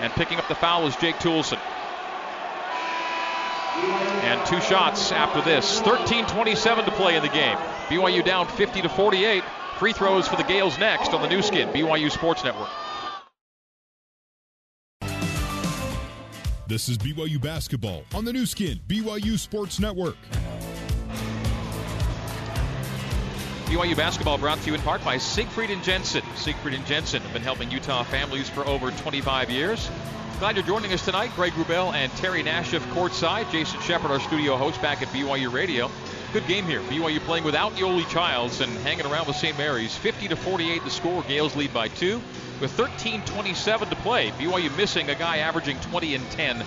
And 0.00 0.12
picking 0.14 0.38
up 0.38 0.48
the 0.48 0.54
foul 0.54 0.86
is 0.86 0.96
Jake 0.96 1.16
Toolson. 1.16 1.60
And 4.24 4.46
two 4.46 4.60
shots 4.60 5.12
after 5.12 5.40
this. 5.42 5.80
13-27 5.80 6.84
to 6.86 6.90
play 6.92 7.16
in 7.16 7.22
the 7.22 7.28
game. 7.28 7.56
BYU 7.88 8.24
down 8.24 8.48
50 8.48 8.82
to 8.82 8.88
48. 8.88 9.44
Free 9.78 9.92
throws 9.92 10.26
for 10.26 10.36
the 10.36 10.44
Gales 10.44 10.78
next 10.78 11.12
on 11.12 11.22
the 11.22 11.28
Nu 11.28 11.42
Skin, 11.42 11.68
BYU 11.68 12.10
Sports 12.10 12.44
Network. 12.44 12.70
This 16.66 16.88
is 16.88 16.96
BYU 16.96 17.40
basketball 17.40 18.04
on 18.14 18.24
the 18.24 18.32
Nu 18.32 18.46
Skin, 18.46 18.80
BYU 18.88 19.38
Sports 19.38 19.78
Network. 19.78 20.16
BYU 23.72 23.96
basketball 23.96 24.36
brought 24.36 24.60
to 24.60 24.66
you 24.66 24.74
in 24.74 24.82
part 24.82 25.02
by 25.02 25.16
Siegfried 25.16 25.70
and 25.70 25.82
Jensen. 25.82 26.22
Siegfried 26.36 26.74
and 26.74 26.84
Jensen 26.84 27.22
have 27.22 27.32
been 27.32 27.40
helping 27.40 27.70
Utah 27.70 28.02
families 28.02 28.46
for 28.46 28.66
over 28.66 28.90
25 28.90 29.48
years. 29.48 29.90
Glad 30.38 30.56
you're 30.56 30.66
joining 30.66 30.92
us 30.92 31.02
tonight. 31.02 31.30
Greg 31.34 31.54
Wrubell 31.54 31.94
and 31.94 32.12
Terry 32.16 32.42
Nashif 32.42 32.80
courtside. 32.92 33.50
Jason 33.50 33.80
Shepard, 33.80 34.10
our 34.10 34.20
studio 34.20 34.58
host, 34.58 34.82
back 34.82 35.00
at 35.00 35.08
BYU 35.08 35.50
Radio. 35.50 35.90
Good 36.34 36.46
game 36.46 36.66
here. 36.66 36.80
BYU 36.80 37.18
playing 37.20 37.44
without 37.44 37.72
Yoeli 37.72 38.06
Childs 38.10 38.60
and 38.60 38.70
hanging 38.80 39.06
around 39.06 39.26
with 39.26 39.36
St. 39.36 39.56
Mary's. 39.56 39.96
50 39.96 40.28
to 40.28 40.36
48 40.36 40.84
the 40.84 40.90
score. 40.90 41.22
Gales 41.22 41.56
lead 41.56 41.72
by 41.72 41.88
two 41.88 42.20
with 42.60 42.72
13:27 42.72 43.88
to 43.88 43.96
play. 43.96 44.32
BYU 44.32 44.76
missing 44.76 45.08
a 45.08 45.14
guy 45.14 45.38
averaging 45.38 45.80
20 45.80 46.14
and 46.14 46.30
10 46.32 46.62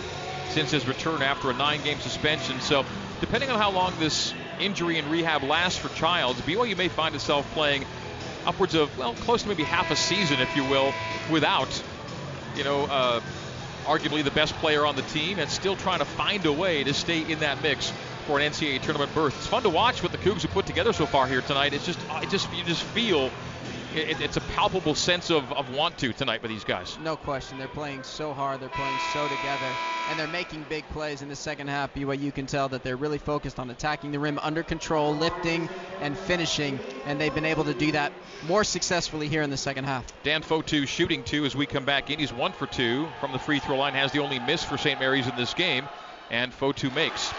since 0.49 0.71
his 0.71 0.87
return 0.87 1.21
after 1.21 1.51
a 1.51 1.53
nine-game 1.53 1.99
suspension. 1.99 2.59
So, 2.61 2.83
depending 3.19 3.51
on 3.51 3.59
how 3.59 3.69
long 3.69 3.93
this 3.99 4.33
injury 4.59 4.97
and 4.97 5.07
rehab 5.09 5.43
lasts 5.43 5.79
for 5.79 5.89
Childs, 5.95 6.39
BYU 6.41 6.77
may 6.77 6.87
find 6.87 7.15
itself 7.15 7.49
playing 7.53 7.85
upwards 8.45 8.75
of, 8.75 8.95
well, 8.97 9.13
close 9.13 9.43
to 9.43 9.49
maybe 9.49 9.63
half 9.63 9.91
a 9.91 9.95
season, 9.95 10.39
if 10.39 10.55
you 10.55 10.63
will, 10.63 10.93
without, 11.31 11.83
you 12.55 12.63
know, 12.63 12.85
uh, 12.85 13.21
arguably 13.85 14.23
the 14.23 14.31
best 14.31 14.53
player 14.55 14.85
on 14.85 14.95
the 14.95 15.01
team 15.03 15.39
and 15.39 15.49
still 15.49 15.75
trying 15.75 15.99
to 15.99 16.05
find 16.05 16.45
a 16.45 16.51
way 16.51 16.83
to 16.83 16.93
stay 16.93 17.21
in 17.21 17.39
that 17.39 17.61
mix 17.61 17.91
for 18.25 18.39
an 18.39 18.51
NCAA 18.51 18.81
tournament 18.81 19.13
berth. 19.13 19.35
It's 19.37 19.47
fun 19.47 19.63
to 19.63 19.69
watch 19.69 20.01
what 20.01 20.11
the 20.11 20.17
Cougs 20.17 20.41
have 20.41 20.51
put 20.51 20.65
together 20.65 20.93
so 20.93 21.05
far 21.05 21.27
here 21.27 21.41
tonight. 21.41 21.73
It's 21.73 21.85
just, 21.85 21.99
it 22.21 22.29
just, 22.29 22.51
you 22.53 22.63
just 22.63 22.83
feel 22.83 23.29
it, 23.95 24.21
it's 24.21 24.37
a 24.37 24.41
palpable 24.41 24.95
sense 24.95 25.29
of, 25.29 25.51
of 25.53 25.73
want 25.73 25.97
to 25.99 26.13
tonight 26.13 26.41
with 26.41 26.51
these 26.51 26.63
guys. 26.63 26.97
No 27.01 27.15
question. 27.15 27.57
They're 27.57 27.67
playing 27.67 28.03
so 28.03 28.33
hard. 28.33 28.59
They're 28.59 28.69
playing 28.69 28.97
so 29.13 29.27
together. 29.27 29.71
And 30.09 30.19
they're 30.19 30.27
making 30.27 30.65
big 30.69 30.87
plays 30.89 31.21
in 31.21 31.29
the 31.29 31.35
second 31.35 31.67
half. 31.67 31.93
BYU 31.93 32.33
can 32.33 32.45
tell 32.45 32.69
that 32.69 32.83
they're 32.83 32.97
really 32.97 33.17
focused 33.17 33.59
on 33.59 33.69
attacking 33.69 34.11
the 34.11 34.19
rim 34.19 34.39
under 34.39 34.63
control, 34.63 35.15
lifting, 35.15 35.69
and 36.01 36.17
finishing. 36.17 36.79
And 37.05 37.19
they've 37.19 37.33
been 37.33 37.45
able 37.45 37.63
to 37.63 37.73
do 37.73 37.91
that 37.93 38.11
more 38.47 38.63
successfully 38.63 39.27
here 39.27 39.41
in 39.41 39.49
the 39.49 39.57
second 39.57 39.85
half. 39.85 40.05
Dan 40.23 40.43
Fotu 40.43 40.87
shooting 40.87 41.23
two 41.23 41.45
as 41.45 41.55
we 41.55 41.65
come 41.65 41.85
back 41.85 42.09
in. 42.09 42.19
He's 42.19 42.33
one 42.33 42.51
for 42.51 42.67
two 42.67 43.07
from 43.19 43.31
the 43.31 43.39
free 43.39 43.59
throw 43.59 43.77
line. 43.77 43.93
Has 43.93 44.11
the 44.11 44.19
only 44.19 44.39
miss 44.39 44.63
for 44.63 44.77
St. 44.77 44.99
Mary's 44.99 45.27
in 45.27 45.35
this 45.35 45.53
game. 45.53 45.87
And 46.29 46.51
Fotu 46.51 46.93
makes. 46.93 47.33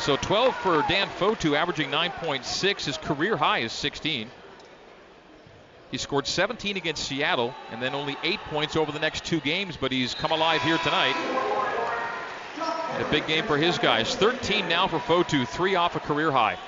So 0.00 0.16
12 0.16 0.56
for 0.56 0.84
Dan 0.88 1.08
Fotu, 1.08 1.56
averaging 1.56 1.90
9.6. 1.90 2.84
His 2.84 2.96
career 2.96 3.36
high 3.36 3.60
is 3.60 3.72
16. 3.72 4.28
He 5.94 5.98
scored 5.98 6.26
17 6.26 6.76
against 6.76 7.04
Seattle 7.04 7.54
and 7.70 7.80
then 7.80 7.94
only 7.94 8.16
eight 8.24 8.40
points 8.50 8.74
over 8.74 8.90
the 8.90 8.98
next 8.98 9.24
two 9.24 9.38
games, 9.38 9.76
but 9.76 9.92
he's 9.92 10.12
come 10.12 10.32
alive 10.32 10.60
here 10.62 10.76
tonight. 10.78 11.14
A 12.98 13.06
big 13.12 13.28
game 13.28 13.44
for 13.44 13.56
his 13.56 13.78
guys. 13.78 14.12
13 14.16 14.68
now 14.68 14.88
for 14.88 14.98
Fotu, 14.98 15.46
three 15.46 15.76
off 15.76 15.94
a 15.94 16.00
career 16.00 16.32
high. 16.32 16.58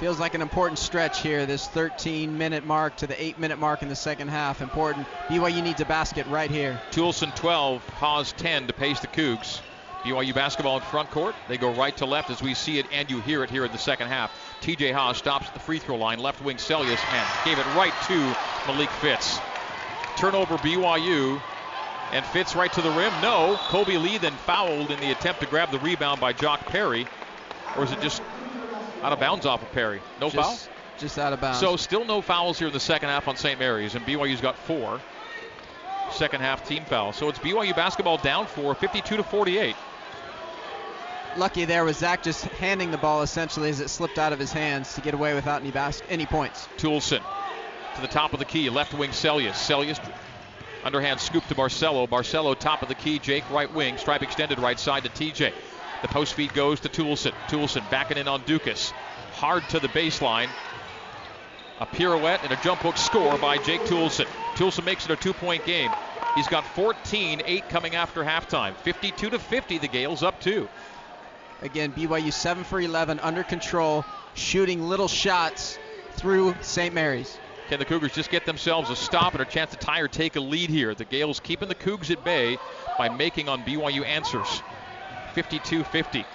Feels 0.00 0.18
like 0.18 0.32
an 0.32 0.40
important 0.40 0.78
stretch 0.78 1.20
here, 1.20 1.44
this 1.44 1.68
13 1.68 2.38
minute 2.38 2.64
mark 2.64 2.96
to 2.96 3.06
the 3.06 3.22
8 3.22 3.38
minute 3.38 3.58
mark 3.58 3.82
in 3.82 3.90
the 3.90 3.94
second 3.94 4.28
half. 4.28 4.62
Important. 4.62 5.06
BYU 5.28 5.62
needs 5.62 5.82
a 5.82 5.84
basket 5.84 6.26
right 6.28 6.50
here. 6.50 6.80
Toolson 6.92 7.36
12, 7.36 7.86
Haws 7.90 8.32
10 8.32 8.68
to 8.68 8.72
pace 8.72 9.00
the 9.00 9.06
Cougs. 9.08 9.60
BYU 10.04 10.34
basketball 10.34 10.76
in 10.76 10.82
front 10.82 11.10
court. 11.10 11.34
They 11.48 11.56
go 11.56 11.72
right 11.72 11.96
to 11.96 12.04
left 12.04 12.28
as 12.28 12.42
we 12.42 12.52
see 12.52 12.78
it 12.78 12.86
and 12.92 13.10
you 13.10 13.20
hear 13.22 13.42
it 13.42 13.50
here 13.50 13.64
in 13.64 13.72
the 13.72 13.78
second 13.78 14.08
half. 14.08 14.30
TJ 14.60 14.92
Haas 14.92 15.16
stops 15.16 15.48
at 15.48 15.54
the 15.54 15.60
free 15.60 15.78
throw 15.78 15.96
line. 15.96 16.18
Left 16.18 16.42
wing 16.44 16.58
Seljaas 16.58 16.98
and 17.12 17.44
gave 17.44 17.58
it 17.58 17.66
right 17.74 17.92
to 18.08 18.70
Malik 18.70 18.90
Fitts. 18.90 19.38
Turnover 20.18 20.56
BYU 20.58 21.40
and 22.12 22.24
Fitts 22.26 22.54
right 22.54 22.70
to 22.74 22.82
the 22.82 22.90
rim. 22.90 23.12
No, 23.22 23.56
Kolby 23.68 24.00
Lee 24.00 24.18
then 24.18 24.32
fouled 24.32 24.90
in 24.90 25.00
the 25.00 25.10
attempt 25.10 25.40
to 25.40 25.46
grab 25.46 25.70
the 25.70 25.78
rebound 25.78 26.20
by 26.20 26.34
Jock 26.34 26.60
Perry. 26.66 27.06
Or 27.76 27.84
is 27.84 27.90
it 27.90 28.00
just 28.02 28.22
out 29.02 29.14
of 29.14 29.18
bounds 29.18 29.46
off 29.46 29.62
of 29.62 29.72
Perry? 29.72 30.02
No 30.20 30.28
just, 30.28 30.68
foul? 30.68 30.72
Just 30.98 31.18
out 31.18 31.32
of 31.32 31.40
bounds. 31.40 31.60
So 31.60 31.76
still 31.76 32.04
no 32.04 32.20
fouls 32.20 32.58
here 32.58 32.68
in 32.68 32.74
the 32.74 32.80
second 32.80 33.08
half 33.08 33.26
on 33.26 33.36
St. 33.36 33.58
Mary's, 33.58 33.94
and 33.94 34.04
BYU's 34.04 34.42
got 34.42 34.56
four. 34.56 35.00
Second 36.12 36.42
half 36.42 36.68
team 36.68 36.84
foul. 36.84 37.14
So 37.14 37.30
it's 37.30 37.38
BYU 37.38 37.74
basketball 37.74 38.18
down 38.18 38.46
four, 38.46 38.74
52 38.74 39.16
to 39.16 39.22
48 39.22 39.74
lucky 41.38 41.64
there 41.64 41.84
was 41.84 41.98
Zach 41.98 42.22
just 42.22 42.44
handing 42.44 42.90
the 42.90 42.98
ball 42.98 43.22
essentially 43.22 43.68
as 43.70 43.80
it 43.80 43.90
slipped 43.90 44.18
out 44.18 44.32
of 44.32 44.38
his 44.38 44.52
hands 44.52 44.94
to 44.94 45.00
get 45.00 45.14
away 45.14 45.34
without 45.34 45.60
any 45.60 45.70
bas- 45.70 46.02
any 46.08 46.26
points. 46.26 46.68
Toolson 46.76 47.22
to 47.94 48.00
the 48.00 48.08
top 48.08 48.32
of 48.32 48.38
the 48.38 48.44
key, 48.44 48.70
left 48.70 48.94
wing 48.94 49.10
Seljaas. 49.10 49.52
Seljaas 49.52 50.00
underhand 50.84 51.20
scoop 51.20 51.46
to 51.46 51.54
Barcelo. 51.54 52.08
Barcelo 52.08 52.58
top 52.58 52.82
of 52.82 52.88
the 52.88 52.94
key, 52.94 53.18
Jake 53.18 53.48
right 53.50 53.72
wing, 53.72 53.96
stripe 53.96 54.22
extended 54.22 54.58
right 54.58 54.78
side 54.78 55.04
to 55.04 55.10
TJ. 55.10 55.52
The 56.02 56.08
post 56.08 56.34
feed 56.34 56.52
goes 56.52 56.80
to 56.80 56.88
Toolson. 56.88 57.32
Toolson 57.48 57.88
backing 57.90 58.18
in 58.18 58.28
on 58.28 58.42
Ducas. 58.42 58.92
Hard 59.32 59.66
to 59.70 59.80
the 59.80 59.88
baseline. 59.88 60.48
A 61.80 61.86
pirouette 61.86 62.42
and 62.44 62.52
a 62.52 62.56
jump 62.62 62.80
hook 62.80 62.96
score 62.96 63.36
by 63.38 63.58
Jake 63.58 63.80
Toolson. 63.82 64.26
Toolson 64.54 64.84
makes 64.84 65.06
it 65.06 65.10
a 65.10 65.16
two-point 65.16 65.64
game. 65.64 65.90
He's 66.34 66.46
got 66.48 66.64
14, 66.74 67.42
8 67.44 67.68
coming 67.68 67.94
after 67.94 68.22
halftime. 68.22 68.76
52 68.76 69.30
to 69.30 69.38
50, 69.38 69.78
the 69.78 69.88
Gales 69.88 70.22
up 70.22 70.40
two. 70.40 70.68
Again, 71.64 71.92
BYU 71.92 72.30
7 72.30 72.62
for 72.62 72.78
11, 72.78 73.20
under 73.20 73.42
control, 73.42 74.04
shooting 74.34 74.82
little 74.82 75.08
shots 75.08 75.78
through 76.12 76.54
St. 76.60 76.94
Mary's. 76.94 77.38
Can 77.70 77.78
the 77.78 77.86
Cougars 77.86 78.12
just 78.12 78.30
get 78.30 78.44
themselves 78.44 78.90
a 78.90 78.96
stop 78.96 79.32
and 79.32 79.40
a 79.40 79.46
chance 79.46 79.70
to 79.70 79.78
tie 79.78 80.00
or 80.00 80.08
take 80.08 80.36
a 80.36 80.40
lead 80.40 80.68
here? 80.68 80.94
The 80.94 81.06
Gales 81.06 81.40
keeping 81.40 81.68
the 81.68 81.74
Cougs 81.74 82.10
at 82.10 82.22
bay 82.22 82.58
by 82.98 83.08
making 83.08 83.48
on 83.48 83.62
BYU 83.62 84.04
answers. 84.04 84.62
52 85.32 85.84
50. 85.84 86.26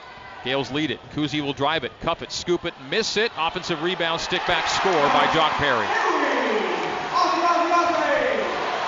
Gales 0.44 0.72
lead 0.72 0.90
it. 0.90 1.00
Kuhse 1.14 1.40
will 1.40 1.54
drive 1.54 1.84
it, 1.84 1.92
cuff 2.02 2.24
it, 2.24 2.32
scoop 2.32 2.66
it, 2.66 2.74
miss 2.90 3.16
it. 3.16 3.32
Offensive 3.38 3.84
rebound, 3.84 4.22
stick 4.22 4.42
back 4.48 4.68
score 4.68 4.92
by 4.92 5.32
Jock 5.32 5.52
Perry. 5.54 5.86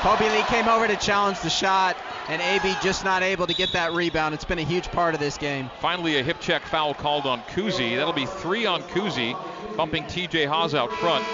Kolby 0.02 0.34
Lee 0.36 0.44
came 0.46 0.68
over 0.68 0.88
to 0.88 0.96
challenge 0.96 1.40
the 1.42 1.52
shot 1.52 1.96
and 2.32 2.42
AB 2.42 2.78
just 2.82 3.04
not 3.04 3.24
able 3.24 3.46
to 3.46 3.54
get 3.54 3.74
that 3.74 3.92
rebound. 3.92 4.34
It's 4.34 4.46
been 4.46 4.58
a 4.58 4.64
huge 4.64 4.88
part 4.88 5.14
of 5.14 5.20
this 5.20 5.38
game. 5.38 5.70
Finally, 5.82 6.18
a 6.18 6.24
hip 6.24 6.40
check 6.40 6.62
foul 6.66 6.94
called 6.94 7.26
on 7.26 7.42
Kuhse. 7.42 7.98
That'll 7.98 8.14
be 8.14 8.26
three 8.26 8.66
on 8.66 8.82
Kuhse, 8.84 9.36
bumping 9.76 10.06
TJ 10.06 10.48
Haws 10.48 10.74
out 10.74 10.94
front. 10.94 11.26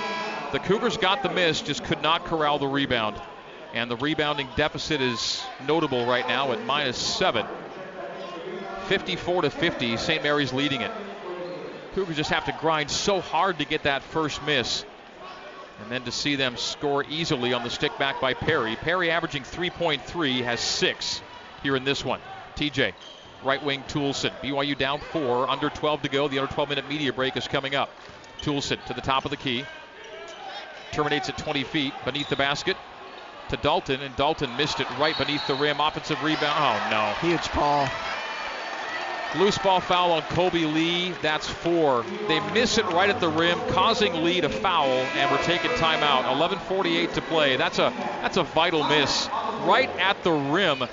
The 0.51 0.57
Cougars 0.57 0.97
got 0.97 1.21
the 1.21 1.29
miss, 1.29 1.61
just 1.61 1.83
could 1.83 2.01
not 2.01 2.25
corral 2.25 2.57
the 2.57 2.67
rebound. 2.67 3.21
And 3.75 3.91
the 3.91 3.95
rebounding 3.95 4.47
deficit 4.55 4.99
is 4.99 5.43
notable 5.67 6.07
right 6.07 6.27
now 6.27 6.51
at 6.51 6.65
minus 6.65 6.97
seven. 6.97 7.45
54 8.87 9.43
to 9.43 9.49
50, 9.51 9.97
St. 9.97 10.23
Mary's 10.23 10.51
leading 10.51 10.81
it. 10.81 10.91
Cougars 11.93 12.15
just 12.15 12.31
have 12.31 12.45
to 12.45 12.57
grind 12.59 12.89
so 12.89 13.21
hard 13.21 13.59
to 13.59 13.65
get 13.65 13.83
that 13.83 14.01
first 14.01 14.43
miss. 14.47 14.83
And 15.81 15.91
then 15.91 16.03
to 16.03 16.11
see 16.11 16.35
them 16.35 16.57
score 16.57 17.05
easily 17.09 17.53
on 17.53 17.63
the 17.63 17.69
stick 17.69 17.97
back 17.97 18.19
by 18.19 18.33
Perry. 18.33 18.75
Perry 18.75 19.11
averaging 19.11 19.43
3.3, 19.43 20.43
has 20.43 20.59
six 20.59 21.21
here 21.63 21.75
in 21.75 21.83
this 21.83 22.03
one. 22.03 22.19
TJ, 22.55 22.93
right 23.43 23.63
wing 23.63 23.83
Toolson. 23.87 24.31
BYU 24.41 24.77
down 24.77 24.99
four, 24.99 25.49
under 25.49 25.69
12 25.69 26.01
to 26.03 26.09
go. 26.09 26.27
The 26.27 26.39
under 26.39 26.51
12 26.51 26.69
minute 26.69 26.89
media 26.89 27.13
break 27.13 27.37
is 27.37 27.47
coming 27.47 27.75
up. 27.75 27.89
Toolson 28.41 28.83
to 28.85 28.93
the 28.93 29.01
top 29.01 29.25
of 29.25 29.31
the 29.31 29.37
key. 29.37 29.65
Terminates 30.91 31.29
at 31.29 31.37
20 31.37 31.63
feet 31.63 31.93
beneath 32.05 32.29
the 32.29 32.35
basket 32.35 32.77
to 33.49 33.57
Dalton, 33.57 34.01
and 34.01 34.15
Dalton 34.15 34.55
missed 34.57 34.79
it 34.79 34.87
right 34.99 35.17
beneath 35.17 35.45
the 35.47 35.55
rim. 35.55 35.79
Offensive 35.79 36.21
rebound. 36.23 36.55
Oh, 36.57 36.89
no. 36.91 37.29
Huge 37.29 37.43
call. 37.49 37.87
Loose 39.35 39.57
ball 39.57 39.81
foul 39.81 40.13
on 40.13 40.21
Kolby 40.23 40.73
Lee. 40.73 41.11
That's 41.21 41.47
four. 41.47 42.05
They 42.27 42.39
miss 42.51 42.77
it 42.77 42.85
right 42.85 43.09
at 43.09 43.19
the 43.19 43.27
rim, 43.27 43.59
causing 43.69 44.23
Lee 44.23 44.39
to 44.39 44.47
foul, 44.47 44.87
and 44.87 45.29
we're 45.29 45.43
taking 45.43 45.69
timeout. 45.71 46.23
11:48 46.23 47.13
to 47.13 47.21
play. 47.21 47.57
That's 47.57 47.77
a 47.77 47.91
that's 48.21 48.37
a 48.37 48.43
vital 48.43 48.83
miss 48.85 49.27
right 49.65 49.89
at 49.99 50.23
the 50.23 50.31
rim. 50.31 50.83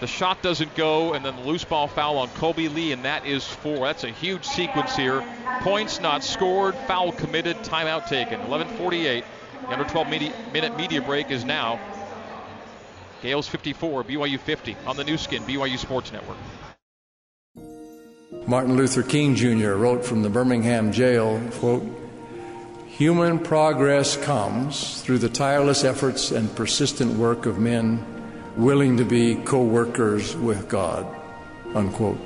The 0.00 0.06
shot 0.06 0.42
doesn't 0.42 0.74
go, 0.74 1.12
and 1.12 1.24
then 1.24 1.36
the 1.36 1.42
loose 1.42 1.64
ball 1.64 1.86
foul 1.86 2.18
on 2.18 2.28
Kolby 2.28 2.74
Lee, 2.74 2.92
and 2.92 3.04
that 3.04 3.26
is 3.26 3.46
four. 3.46 3.86
That's 3.86 4.04
a 4.04 4.10
huge 4.10 4.44
sequence 4.46 4.96
here. 4.96 5.22
Points 5.60 6.00
not 6.00 6.24
scored, 6.24 6.74
foul 6.86 7.12
committed, 7.12 7.58
timeout 7.58 8.08
taken. 8.08 8.40
11:48. 8.40 9.24
The 9.66 9.72
under 9.72 9.84
12 9.84 10.08
minute 10.08 10.76
media 10.76 11.02
break 11.02 11.30
is 11.30 11.44
now. 11.44 11.78
Gales 13.22 13.46
54, 13.46 14.04
BYU 14.04 14.38
50 14.38 14.76
on 14.86 14.96
the 14.96 15.04
Nu 15.04 15.16
Skin, 15.16 15.42
BYU 15.44 15.78
Sports 15.78 16.12
Network. 16.12 16.36
Martin 18.46 18.76
Luther 18.76 19.02
King 19.02 19.34
Jr. 19.34 19.72
wrote 19.72 20.04
from 20.04 20.22
the 20.22 20.28
Birmingham 20.28 20.92
jail, 20.92 21.40
quote, 21.52 21.84
Human 22.88 23.38
progress 23.38 24.16
comes 24.16 25.00
through 25.02 25.18
the 25.18 25.28
tireless 25.28 25.82
efforts 25.82 26.30
and 26.30 26.54
persistent 26.54 27.16
work 27.18 27.46
of 27.46 27.58
men 27.58 28.04
willing 28.56 28.98
to 28.98 29.04
be 29.04 29.34
co-workers 29.34 30.36
with 30.36 30.68
God, 30.68 31.06
unquote. 31.74 32.18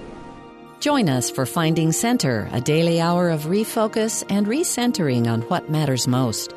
Join 0.81 1.09
us 1.09 1.31
for 1.31 1.47
Finding 1.47 1.93
Center, 1.93 2.49
a 2.53 2.61
daily 2.61 3.01
hour 3.01 3.31
of 3.31 3.45
refocus 3.45 4.25
and 4.29 4.47
recentering 4.47 5.27
on 5.27 5.43
what 5.43 5.71
matters 5.71 6.07
most. 6.07 6.53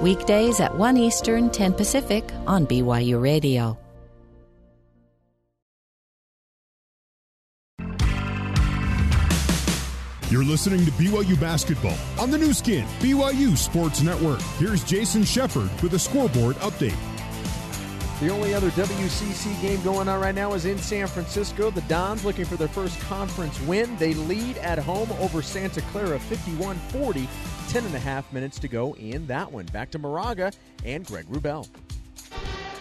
Weekdays 0.00 0.58
at 0.58 0.76
1 0.76 0.96
Eastern, 0.96 1.50
10 1.50 1.74
Pacific 1.74 2.24
on 2.46 2.66
BYU 2.66 3.20
Radio. 3.22 3.81
You're 10.32 10.44
listening 10.44 10.82
to 10.86 10.90
BYU 10.92 11.38
Basketball 11.38 11.98
on 12.18 12.30
the 12.30 12.38
Nu 12.38 12.54
Skin, 12.54 12.86
BYU 13.00 13.54
Sports 13.54 14.00
Network. 14.00 14.40
Here's 14.56 14.82
Jason 14.82 15.24
Shepard 15.24 15.70
with 15.82 15.92
a 15.92 15.98
scoreboard 15.98 16.56
update. 16.56 16.96
The 18.18 18.30
only 18.30 18.54
other 18.54 18.70
WCC 18.70 19.60
game 19.60 19.82
going 19.82 20.08
on 20.08 20.18
right 20.22 20.34
now 20.34 20.54
is 20.54 20.64
in 20.64 20.78
San 20.78 21.06
Francisco. 21.06 21.70
The 21.70 21.82
Dons 21.82 22.24
looking 22.24 22.46
for 22.46 22.56
their 22.56 22.66
first 22.66 22.98
conference 23.00 23.60
win. 23.60 23.94
They 23.98 24.14
lead 24.14 24.56
at 24.56 24.78
home 24.78 25.12
over 25.20 25.42
Santa 25.42 25.82
Clara 25.82 26.18
51 26.18 26.76
40. 26.76 27.28
10 27.68 27.84
and 27.84 27.94
a 27.94 27.98
half 27.98 28.32
minutes 28.32 28.58
to 28.60 28.68
go 28.68 28.94
in 28.94 29.26
that 29.26 29.52
one. 29.52 29.66
Back 29.66 29.90
to 29.90 29.98
Moraga 29.98 30.52
and 30.82 31.04
Greg 31.04 31.26
Wrubell. 31.26 31.68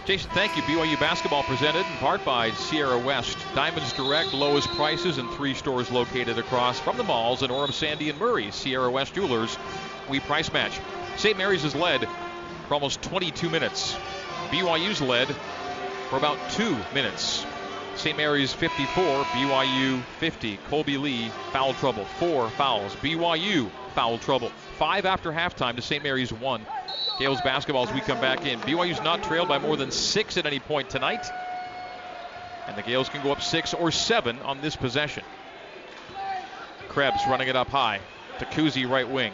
Jason, 0.03 0.31
thank 0.31 0.58
you. 0.58 0.63
BYU 0.63 1.00
basketball 1.00 1.43
presented 1.43 1.86
in 1.86 1.98
part 1.98 2.25
by 2.25 2.50
Sierra 2.51 2.98
West. 2.98 3.38
Diamonds 3.53 3.93
Direct, 3.93 4.34
lowest 4.34 4.67
prices 4.70 5.20
in 5.20 5.27
three 5.29 5.53
stores 5.53 5.91
located 5.91 6.39
across 6.39 6.79
from 6.79 6.98
the 6.98 7.03
malls 7.03 7.43
in 7.43 7.51
Orem, 7.51 7.72
Sandy, 7.72 8.10
and 8.10 8.17
Murray. 8.17 8.50
Sierra 8.50 8.89
West 8.89 9.13
Jewelers, 9.13 9.55
we 10.10 10.20
price 10.20 10.51
match. 10.51 10.79
St. 11.17 11.38
Mary's 11.38 11.62
has 11.62 11.75
led 11.75 12.08
for 12.67 12.74
almost 12.74 13.03
22 13.03 13.48
minutes. 13.48 13.96
BYU's 14.50 15.01
led 15.01 15.27
for 16.10 16.17
about 16.17 16.38
two 16.50 16.75
minutes. 16.96 17.46
St. 17.96 18.17
Mary's 18.17 18.51
54, 18.53 19.24
BYU 19.25 20.01
50. 20.20 20.58
Colby 20.67 20.98
Lee, 20.98 21.29
foul 21.51 21.75
trouble. 21.75 22.05
Four 22.05 22.50
fouls. 22.50 22.96
BYU, 22.96 23.70
foul 23.93 24.17
trouble. 24.17 24.51
Five 24.78 25.06
after 25.06 25.32
halftime 25.32 25.75
to 25.75 25.82
St. 25.82 26.04
Mary's 26.04 26.34
one. 26.34 26.66
Gales 27.20 27.42
basketball 27.42 27.88
as 27.88 27.94
we 27.94 28.01
come 28.01 28.20
back 28.20 28.46
in. 28.46 28.60
BYU's 28.62 29.01
not 29.04 29.24
trailed 29.24 29.48
by 29.48 29.60
more 29.60 29.78
than 29.78 29.92
six 29.92 30.38
at 30.38 30.46
any 30.46 30.60
point 30.60 30.90
tonight. 30.90 31.25
And 32.68 32.78
the 32.78 32.82
Gales 32.82 33.10
can 33.10 33.22
go 33.22 33.32
up 33.32 33.42
six 33.42 33.74
or 33.74 33.92
seven 33.92 34.40
on 34.40 34.62
this 34.62 34.75
possession. 34.75 35.24
Krebs 36.90 37.22
running 37.28 37.48
it 37.48 37.56
up 37.56 37.70
high 37.70 38.00
to 38.40 38.46
Kuhse, 38.46 38.90
right 38.90 39.08
wing. 39.08 39.34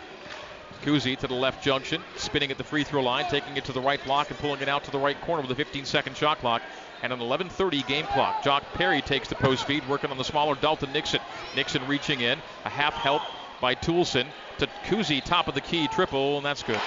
Kuhse 0.83 1.17
to 1.19 1.27
the 1.27 1.33
left 1.33 1.63
junction, 1.63 2.01
spinning 2.17 2.51
at 2.51 2.57
the 2.57 2.63
free 2.63 2.83
throw 2.83 3.01
line, 3.01 3.25
taking 3.29 3.57
it 3.57 3.65
to 3.65 3.71
the 3.71 3.81
right 3.81 4.03
block 4.03 4.29
and 4.29 4.37
pulling 4.39 4.61
it 4.61 4.69
out 4.69 4.83
to 4.83 4.91
the 4.91 4.99
right 4.99 5.19
corner 5.21 5.41
with 5.41 5.51
a 5.51 5.55
15 5.55 5.85
second 5.85 6.15
shot 6.17 6.39
clock 6.39 6.61
and 7.01 7.13
an 7.13 7.19
11:30 7.19 7.87
game 7.87 8.05
clock. 8.07 8.43
Jock 8.43 8.63
Perry 8.73 9.01
takes 9.01 9.29
the 9.29 9.35
post 9.35 9.65
feed, 9.65 9.87
working 9.87 10.11
on 10.11 10.17
the 10.17 10.23
smaller 10.23 10.55
Dalton 10.55 10.91
Nixon. 10.93 11.21
Nixon 11.55 11.85
reaching 11.87 12.21
in, 12.21 12.39
a 12.65 12.69
half 12.69 12.93
help 12.95 13.21
by 13.61 13.75
Toolson 13.75 14.27
to 14.59 14.67
Kuhse, 14.85 15.23
top 15.23 15.47
of 15.47 15.55
the 15.55 15.61
key 15.61 15.87
triple, 15.87 16.37
and 16.37 16.45
that's 16.45 16.63
good. 16.63 16.79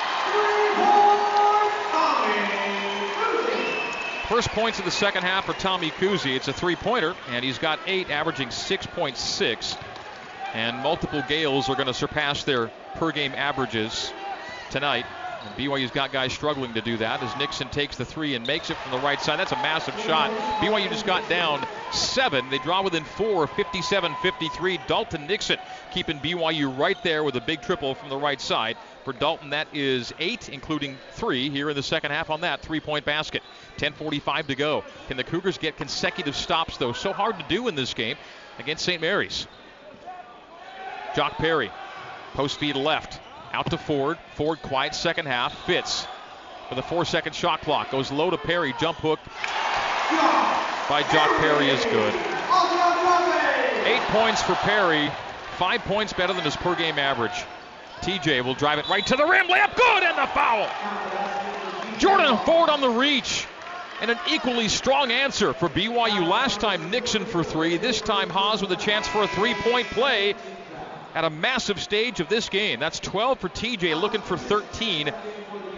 First 4.29 4.51
points 4.51 4.79
of 4.79 4.85
the 4.85 4.93
second 4.93 5.25
half 5.25 5.47
for 5.47 5.55
Tommy 5.55 5.91
Kuhse. 5.91 6.35
It's 6.35 6.47
a 6.47 6.53
three-pointer, 6.53 7.17
and 7.31 7.45
he's 7.45 7.59
got 7.59 7.81
eight, 7.87 8.11
averaging 8.11 8.49
6.6. 8.49 9.77
And 10.55 10.77
multiple 10.79 11.23
Gales 11.29 11.69
are 11.69 11.75
going 11.75 11.89
to 11.89 11.95
surpass 11.95 12.45
their 12.45 12.69
per-game 12.95 13.33
averages 13.35 14.13
tonight. 14.71 15.05
BYU's 15.57 15.91
got 15.91 16.13
guys 16.13 16.33
struggling 16.33 16.75
to 16.75 16.81
do 16.81 16.97
that 16.99 17.23
as 17.23 17.37
Nixon 17.37 17.69
takes 17.69 17.97
the 17.97 18.05
three 18.05 18.35
and 18.35 18.47
makes 18.47 18.71
it 18.71 18.77
from 18.79 18.93
the 18.93 18.99
right 18.99 19.21
side. 19.21 19.39
That's 19.39 19.53
a 19.53 19.57
massive 19.57 19.99
shot. 20.01 20.31
BYU 20.61 20.89
just 20.89 21.07
got 21.07 21.27
down 21.29 21.67
seven. 21.93 22.49
They 22.51 22.59
draw 22.59 22.83
within 22.83 23.05
four, 23.05 23.47
57 23.47 24.15
53. 24.23 24.79
Dalton 24.87 25.27
Nixon 25.27 25.59
keeping 25.93 26.19
BYU 26.21 26.77
right 26.79 27.03
there 27.03 27.25
with 27.25 27.37
a 27.37 27.41
big 27.41 27.63
triple 27.63 27.95
from 27.95 28.11
the 28.11 28.17
right 28.17 28.41
side. 28.41 28.77
For 29.05 29.13
Dalton, 29.13 29.51
that 29.51 29.69
is 29.73 30.13
eight, 30.19 30.49
including 30.49 30.99
three 31.13 31.49
here 31.49 31.71
in 31.71 31.77
the 31.77 31.83
second 31.83 32.11
half 32.11 32.31
on 32.31 32.43
that 32.43 32.61
three 32.61 32.81
point 32.81 33.05
basket. 33.05 33.43
10.45 33.79 34.49
to 34.49 34.55
go. 34.55 34.85
Can 35.09 35.17
the 35.17 35.25
Cougars 35.25 35.59
get 35.59 35.77
consecutive 35.77 36.37
stops, 36.37 36.77
though? 36.77 36.93
So 36.93 37.13
hard 37.13 37.39
to 37.39 37.45
do 37.49 37.69
in 37.69 37.75
this 37.75 37.95
game 37.95 38.17
against 38.59 38.85
St. 38.85 39.01
Mary's. 39.01 39.47
Jock 41.17 41.39
Perry, 41.39 41.71
post 42.35 42.59
feed 42.59 42.77
left, 42.77 43.21
out 43.53 43.71
to 43.71 43.79
Ford. 43.79 44.19
Ford 44.35 44.61
quiet 44.63 44.95
second 44.95 45.27
half. 45.27 45.55
Fitts 45.67 46.07
with 46.69 46.79
a 46.79 46.83
four 46.83 47.05
second 47.05 47.35
shot 47.35 47.61
clock. 47.63 47.91
Goes 47.91 48.11
low 48.11 48.31
to 48.31 48.39
Perry. 48.39 48.75
Jump 48.79 48.99
hook 48.99 49.21
by 50.89 51.03
Jock 51.13 51.31
Perry 51.39 51.69
is 51.69 51.85
good. 51.85 52.15
Eight 53.87 54.03
points 54.09 54.43
for 54.43 54.55
Perry. 54.57 55.11
Five 55.57 55.83
points 55.83 56.13
better 56.13 56.33
than 56.33 56.43
his 56.45 56.57
per 56.57 56.75
game 56.75 56.99
average. 56.99 57.45
TJ 58.03 58.45
will 58.45 58.55
drive 58.55 58.79
it 58.79 58.89
right 58.89 59.05
to 59.07 59.17
the 59.17 59.27
rim. 59.27 59.47
Layup 59.47 59.77
good 59.77 60.03
and 60.03 60.17
the 60.17 60.27
foul. 60.29 60.69
Jordan 61.99 62.39
Ford 62.39 62.71
on 62.71 62.81
the 62.81 62.89
reach. 62.89 63.47
And 64.01 64.11
an 64.11 64.19
equally 64.31 64.69
strong 64.69 65.11
answer 65.11 65.53
for 65.53 65.69
BYU. 65.69 66.27
Last 66.27 66.59
time 66.59 66.91
Nixon 66.91 67.27
for 67.27 67.45
three. 67.45 67.77
This 67.77 68.01
time 68.01 68.31
Haws 68.31 68.63
with 68.63 68.73
a 68.73 68.77
chance 68.77 69.07
for 69.07 69.23
a 69.23 69.29
three 69.29 69.53
point 69.53 69.89
play 69.89 70.35
at 71.15 71.25
a 71.25 71.31
massive 71.31 71.81
stage 71.81 72.21
of 72.21 72.29
this 72.29 72.49
game. 72.49 72.81
That's 72.81 73.01
12 73.01 73.39
for 73.41 73.49
TJ, 73.49 74.01
looking 74.01 74.21
for 74.21 74.37
13. 74.37 75.13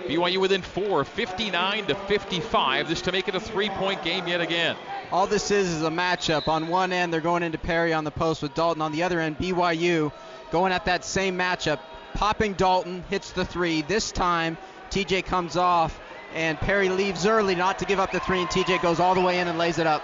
BYU 0.07 0.39
within 0.39 0.63
four, 0.63 1.05
59 1.05 1.87
to 1.87 1.95
55. 1.95 2.89
This 2.89 3.03
to 3.03 3.13
make 3.13 3.29
it 3.29 3.35
a 3.35 3.41
three 3.41 3.71
point 3.71 4.03
game 4.03 4.27
yet 4.27 4.41
again. 4.41 4.77
All 5.11 5.27
this 5.27 5.51
is 5.51 5.69
is 5.69 5.83
a 5.83 5.91
matchup. 5.91 6.49
On 6.49 6.69
one 6.69 6.93
end, 6.93 7.13
they're 7.13 7.21
going 7.21 7.43
into 7.43 7.59
Perry 7.59 7.93
on 7.93 8.05
the 8.05 8.11
post 8.11 8.43
with 8.43 8.55
Dalton. 8.55 8.83
On 8.83 8.93
the 8.93 9.05
other 9.05 9.21
end, 9.21 9.39
BYU 9.39 10.13
going 10.51 10.73
at 10.73 10.87
that 10.87 11.05
same 11.05 11.39
matchup. 11.39 11.79
Popping 12.15 12.55
Dalton, 12.55 13.05
hits 13.09 13.33
the 13.33 13.45
three. 13.45 13.83
This 13.83 14.13
time, 14.13 14.59
TJ 14.91 15.25
comes 15.25 15.57
off, 15.57 15.99
and 16.35 16.59
Perry 16.59 16.89
leaves 16.89 17.25
early 17.25 17.55
not 17.55 17.79
to 17.79 17.85
give 17.85 17.99
up 17.99 18.13
the 18.13 18.21
three, 18.21 18.41
and 18.41 18.49
TJ 18.51 18.83
goes 18.83 19.01
all 19.01 19.15
the 19.15 19.21
way 19.21 19.39
in 19.39 19.49
and 19.49 19.57
lays 19.57 19.79
it 19.79 19.87
up. 19.87 20.03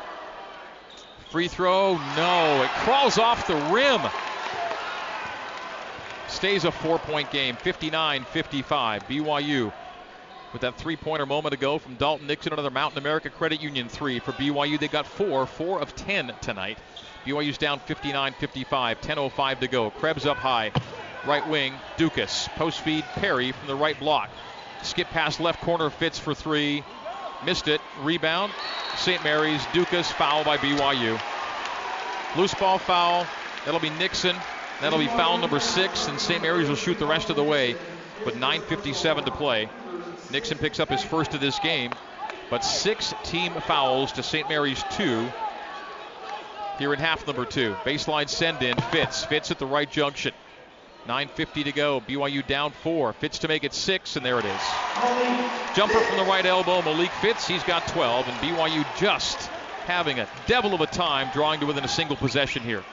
Free 1.31 1.49
throw, 1.49 1.99
no. 2.17 2.63
It 2.63 2.71
crawls 2.71 3.19
off 3.19 3.47
the 3.47 3.57
rim. 3.73 4.01
Stays 6.29 6.65
a 6.65 6.73
four 6.73 6.99
point 6.99 7.31
game, 7.31 7.57
59 7.57 8.25
55. 8.25 9.09
BYU 9.09 9.73
with 10.53 10.63
that 10.63 10.77
three 10.77 10.97
pointer 10.97 11.27
moment 11.27 11.55
ago 11.55 11.79
from 11.79 11.95
Dalton 11.95 12.27
Nixon, 12.27 12.53
another 12.53 12.71
Mountain 12.71 12.99
America 12.99 13.31
Credit 13.31 13.63
Union 13.63 13.89
three 13.89 14.19
for 14.19 14.33
BYU. 14.33 14.79
They 14.79 14.89
got 14.89 15.07
four, 15.07 15.47
four 15.47 15.81
of 15.81 15.95
10 15.97 16.33
tonight. 16.41 16.79
BYU's 17.25 17.59
down 17.59 17.81
59 17.81 18.35
55, 18.39 19.01
10.05 19.01 19.61
to 19.61 19.69
go. 19.69 19.91
Krebs 19.91 20.27
up 20.27 20.37
high. 20.37 20.73
Right 21.27 21.47
wing, 21.49 21.75
Ducas. 21.97 22.49
Post 22.57 22.81
feed, 22.81 23.05
Perry 23.15 23.53
from 23.53 23.67
the 23.67 23.75
right 23.75 23.99
block. 23.99 24.31
Skip 24.83 25.09
pass 25.09 25.41
left 25.41 25.61
corner, 25.63 25.91
Fitts 25.91 26.19
for 26.19 26.35
three. 26.35 26.85
Missed 27.45 27.69
it. 27.69 27.81
Rebound, 28.03 28.53
St. 28.97 29.23
Mary's. 29.25 29.65
Ducas 29.73 30.11
foul 30.11 30.45
by 30.45 30.57
BYU. 30.57 31.21
Loose 32.37 32.55
ball 32.55 32.79
foul. 32.79 33.27
That'll 33.65 33.81
be 33.81 33.91
Nixon. 33.91 34.37
That'll 34.81 34.99
be 34.99 35.09
foul 35.09 35.39
number 35.39 35.59
six, 35.59 36.07
and 36.07 36.21
St. 36.21 36.41
Mary's 36.41 36.69
will 36.69 36.77
shoot 36.77 36.99
the 36.99 37.07
rest 37.07 37.31
of 37.31 37.37
the 37.37 37.43
way. 37.43 37.75
But 38.25 38.35
9.57 38.35 39.25
to 39.25 39.31
play. 39.31 39.69
Nixon 40.31 40.59
picks 40.59 40.79
up 40.79 40.89
his 40.89 41.03
first 41.03 41.35
of 41.35 41.41
this 41.41 41.59
game, 41.61 41.93
but 42.51 42.65
six 42.65 43.15
team 43.25 43.53
fouls 43.55 44.13
to 44.13 44.23
St. 44.23 44.49
Mary's 44.49 44.83
two 44.93 45.29
here 46.79 46.93
in 46.93 46.99
half 47.01 47.27
number 47.27 47.45
two. 47.45 47.75
Baseline 47.85 48.29
send 48.29 48.63
in. 48.63 48.77
Fitts. 48.93 49.25
Fitts 49.25 49.51
at 49.51 49.59
the 49.59 49.67
right 49.67 49.91
junction. 49.91 50.33
9.50 51.07 51.65
to 51.65 51.73
go. 51.73 52.01
BYU 52.01 52.47
down 52.47 52.71
four. 52.71 53.13
Fitts 53.15 53.39
to 53.39 53.49
make 53.49 53.65
it 53.65 53.75
six, 53.75 54.17
and 54.17 54.25
there 54.25 54.39
it 54.39 54.45
is. 54.45 54.61
Jumper 55.75 55.99
from 55.99 56.19
the 56.19 56.25
right 56.25 56.45
elbow. 56.45 56.83
Malik 56.83 57.11
Fitts. 57.21 57.49
He's 57.49 57.63
got 57.65 57.87
12, 57.89 58.29
and 58.29 58.37
BYU 58.39 58.87
just 58.99 59.49
having 59.87 60.21
a 60.21 60.29
devil 60.47 60.75
of 60.75 60.81
a 60.81 60.87
time 60.87 61.31
drawing 61.33 61.61
to 61.61 61.67
within 61.67 61.85
a 61.85 61.89
single 61.89 62.17
possession 62.17 62.63
here. 62.63 62.85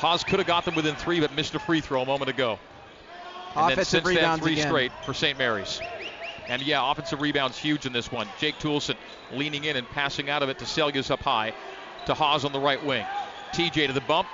Haws 0.00 0.24
could 0.24 0.38
have 0.38 0.46
got 0.46 0.64
them 0.64 0.74
within 0.74 0.96
three, 0.96 1.20
but 1.20 1.34
missed 1.34 1.54
a 1.54 1.58
free 1.58 1.80
throw 1.80 2.02
a 2.02 2.06
moment 2.06 2.30
ago. 2.30 2.58
And 3.54 3.76
then 3.76 3.84
since 3.84 4.04
then, 4.04 4.38
three 4.38 4.54
again. 4.54 4.68
straight 4.68 4.92
for 5.04 5.12
St. 5.12 5.36
Mary's. 5.36 5.80
And 6.48 6.62
yeah, 6.62 6.90
offensive 6.90 7.20
rebounds 7.20 7.58
huge 7.58 7.86
in 7.86 7.92
this 7.92 8.10
one. 8.10 8.28
Jake 8.38 8.58
Toolson 8.58 8.96
leaning 9.32 9.64
in 9.64 9.76
and 9.76 9.88
passing 9.90 10.30
out 10.30 10.42
of 10.42 10.48
it 10.48 10.58
to 10.58 10.64
Seljaas 10.64 11.10
up 11.10 11.20
high 11.20 11.52
to 12.06 12.14
Haws 12.14 12.44
on 12.44 12.52
the 12.52 12.60
right 12.60 12.84
wing. 12.84 13.04
TJ 13.52 13.88
to 13.88 13.92
the 13.92 14.00
bump, 14.00 14.26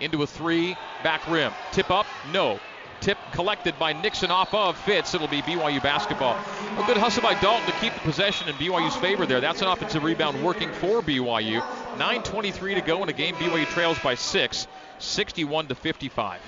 into 0.00 0.22
a 0.22 0.26
three, 0.26 0.76
back 1.02 1.28
rim. 1.28 1.52
Tip 1.72 1.90
up, 1.90 2.06
no. 2.32 2.58
Tip 3.00 3.18
collected 3.32 3.78
by 3.78 3.92
Nixon 3.92 4.30
off 4.30 4.54
of 4.54 4.78
Fitts. 4.78 5.14
It'll 5.14 5.28
be 5.28 5.42
BYU 5.42 5.82
basketball. 5.82 6.36
A 6.78 6.86
good 6.86 6.96
hustle 6.96 7.22
by 7.22 7.38
Dalton 7.40 7.66
to 7.66 7.72
keep 7.78 7.92
the 7.92 8.00
possession 8.00 8.48
in 8.48 8.54
BYU's 8.54 8.96
favor 8.96 9.26
there. 9.26 9.40
That's 9.40 9.60
an 9.60 9.68
offensive 9.68 10.02
rebound 10.02 10.42
working 10.42 10.72
for 10.72 11.02
BYU. 11.02 11.60
9.23 11.98 12.74
to 12.74 12.80
go 12.80 13.02
in 13.02 13.08
a 13.10 13.12
game. 13.12 13.34
BYU 13.34 13.66
trails 13.66 13.98
by 13.98 14.14
six, 14.14 14.66
61 15.04 15.68
to 15.68 15.74
55. 15.74 16.40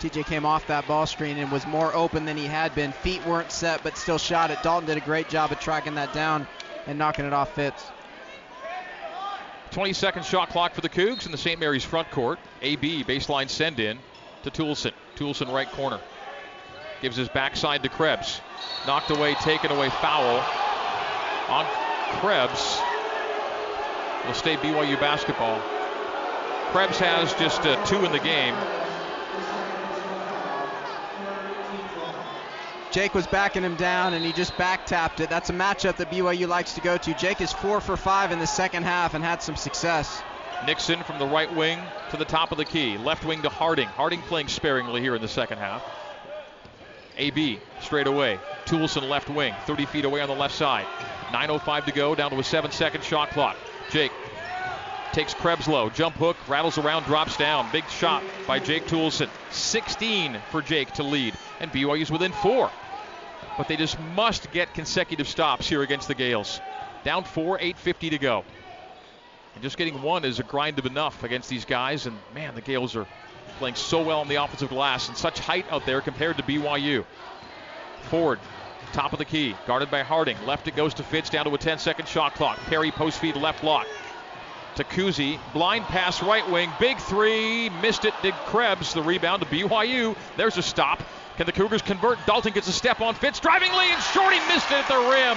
TJ 0.00 0.26
came 0.26 0.46
off 0.46 0.66
that 0.68 0.86
ball 0.86 1.06
screen 1.06 1.38
and 1.38 1.50
was 1.50 1.66
more 1.66 1.94
open 1.94 2.24
than 2.24 2.36
he 2.36 2.46
had 2.46 2.74
been. 2.74 2.92
Feet 2.92 3.24
weren't 3.26 3.50
set, 3.50 3.82
but 3.82 3.96
still 3.96 4.18
shot 4.18 4.50
it. 4.50 4.62
Dalton 4.62 4.86
did 4.86 4.96
a 4.96 5.00
great 5.00 5.28
job 5.28 5.50
of 5.50 5.58
tracking 5.58 5.96
that 5.96 6.12
down 6.12 6.46
and 6.86 6.98
knocking 6.98 7.24
it 7.24 7.32
off 7.32 7.54
Fitts. 7.54 7.84
20 9.72 9.92
second 9.92 10.24
shot 10.24 10.48
clock 10.48 10.72
for 10.72 10.80
the 10.80 10.88
Cougs 10.88 11.26
in 11.26 11.32
the 11.32 11.38
St. 11.38 11.58
Mary's 11.58 11.84
front 11.84 12.10
court. 12.10 12.38
AB 12.62 13.04
baseline 13.04 13.50
send 13.50 13.80
in 13.80 13.98
to 14.44 14.50
Toolson. 14.50 14.92
Toolson 15.16 15.52
right 15.52 15.70
corner. 15.72 16.00
Gives 17.02 17.16
his 17.16 17.28
backside 17.28 17.82
to 17.82 17.88
Krebs. 17.88 18.40
Knocked 18.86 19.10
away, 19.10 19.34
taken 19.34 19.70
away, 19.70 19.90
foul 19.90 20.42
on 21.48 21.66
Krebs. 22.20 22.78
Will 24.26 24.34
stay 24.34 24.56
BYU 24.56 24.98
basketball. 25.00 25.77
Krebs 26.72 26.98
has 26.98 27.32
just 27.34 27.62
uh, 27.62 27.82
two 27.86 28.04
in 28.04 28.12
the 28.12 28.18
game. 28.18 28.54
Jake 32.90 33.14
was 33.14 33.26
backing 33.26 33.62
him 33.62 33.74
down 33.76 34.14
and 34.14 34.24
he 34.24 34.32
just 34.32 34.56
back 34.56 34.86
tapped 34.86 35.20
it. 35.20 35.28
That's 35.30 35.50
a 35.50 35.52
matchup 35.52 35.96
that 35.96 36.10
BYU 36.10 36.48
likes 36.48 36.74
to 36.74 36.80
go 36.80 36.96
to. 36.96 37.14
Jake 37.14 37.40
is 37.40 37.52
four 37.52 37.80
for 37.80 37.96
five 37.96 38.32
in 38.32 38.38
the 38.38 38.46
second 38.46 38.84
half 38.84 39.14
and 39.14 39.22
had 39.22 39.42
some 39.42 39.56
success. 39.56 40.22
Nixon 40.66 41.02
from 41.04 41.18
the 41.18 41.26
right 41.26 41.54
wing 41.54 41.78
to 42.10 42.16
the 42.16 42.24
top 42.24 42.50
of 42.50 42.58
the 42.58 42.64
key. 42.64 42.98
Left 42.98 43.24
wing 43.24 43.42
to 43.42 43.48
Harding. 43.48 43.88
Harding 43.88 44.20
playing 44.22 44.48
sparingly 44.48 45.00
here 45.00 45.14
in 45.14 45.22
the 45.22 45.28
second 45.28 45.58
half. 45.58 45.82
AB 47.16 47.60
straight 47.80 48.06
away. 48.06 48.38
Toolson 48.64 49.08
left 49.08 49.28
wing, 49.28 49.54
30 49.66 49.86
feet 49.86 50.04
away 50.04 50.20
on 50.20 50.28
the 50.28 50.34
left 50.34 50.54
side. 50.54 50.86
9.05 51.30 51.86
to 51.86 51.92
go, 51.92 52.14
down 52.14 52.30
to 52.30 52.38
a 52.38 52.44
seven 52.44 52.70
second 52.70 53.02
shot 53.04 53.30
clock. 53.30 53.56
Jake 53.90 54.12
takes 55.12 55.34
Krebs 55.34 55.68
low. 55.68 55.90
Jump 55.90 56.16
hook, 56.16 56.36
rattles 56.48 56.78
around, 56.78 57.04
drops 57.04 57.36
down. 57.36 57.68
Big 57.72 57.88
shot 57.88 58.22
by 58.46 58.58
Jake 58.58 58.86
Toolson. 58.86 59.28
16 59.50 60.38
for 60.50 60.62
Jake 60.62 60.92
to 60.92 61.02
lead. 61.02 61.34
And 61.60 61.72
BYU's 61.72 62.10
within 62.10 62.32
four. 62.32 62.70
But 63.56 63.68
they 63.68 63.76
just 63.76 63.98
must 64.14 64.50
get 64.52 64.74
consecutive 64.74 65.28
stops 65.28 65.68
here 65.68 65.82
against 65.82 66.08
the 66.08 66.14
Gales. 66.14 66.60
Down 67.04 67.24
four, 67.24 67.58
8.50 67.58 68.10
to 68.10 68.18
go. 68.18 68.44
And 69.54 69.62
just 69.62 69.76
getting 69.76 70.00
one 70.02 70.24
is 70.24 70.38
a 70.38 70.44
grind 70.44 70.78
of 70.78 70.86
enough 70.86 71.24
against 71.24 71.48
these 71.48 71.64
guys. 71.64 72.06
And 72.06 72.16
man, 72.34 72.54
the 72.54 72.60
Gales 72.60 72.94
are 72.94 73.06
playing 73.58 73.74
so 73.74 74.02
well 74.02 74.20
on 74.20 74.28
the 74.28 74.36
offensive 74.36 74.68
glass 74.68 75.08
and 75.08 75.16
such 75.16 75.40
height 75.40 75.66
out 75.70 75.84
there 75.84 76.00
compared 76.00 76.36
to 76.36 76.42
BYU. 76.44 77.04
Ford, 78.02 78.38
top 78.92 79.12
of 79.12 79.18
the 79.18 79.24
key, 79.24 79.56
guarded 79.66 79.90
by 79.90 80.02
Harding. 80.02 80.36
Left 80.46 80.68
it 80.68 80.76
goes 80.76 80.94
to 80.94 81.02
Fitts 81.02 81.28
down 81.30 81.44
to 81.44 81.54
a 81.54 81.58
10 81.58 81.78
second 81.78 82.06
shot 82.08 82.34
clock. 82.34 82.58
Perry 82.66 82.90
post 82.90 83.18
feed 83.18 83.36
left 83.36 83.60
block. 83.60 83.86
To 84.76 84.84
Kuhse, 84.84 85.38
blind 85.52 85.84
pass 85.86 86.22
right 86.22 86.48
wing, 86.48 86.70
big 86.78 86.98
three, 86.98 87.68
missed 87.82 88.04
it. 88.04 88.14
Did 88.22 88.34
Krebs 88.46 88.94
the 88.94 89.02
rebound 89.02 89.42
to 89.42 89.48
BYU? 89.48 90.16
There's 90.36 90.56
a 90.56 90.62
stop. 90.62 91.02
Can 91.36 91.46
the 91.46 91.52
Cougars 91.52 91.82
convert? 91.82 92.18
Dalton 92.26 92.52
gets 92.52 92.68
a 92.68 92.72
step 92.72 93.00
on 93.00 93.14
Fitts, 93.14 93.40
driving 93.40 93.72
lane, 93.72 93.98
Shorty 94.12 94.38
missed 94.48 94.70
it 94.70 94.78
at 94.78 94.88
the 94.88 94.98
rim. 94.98 95.36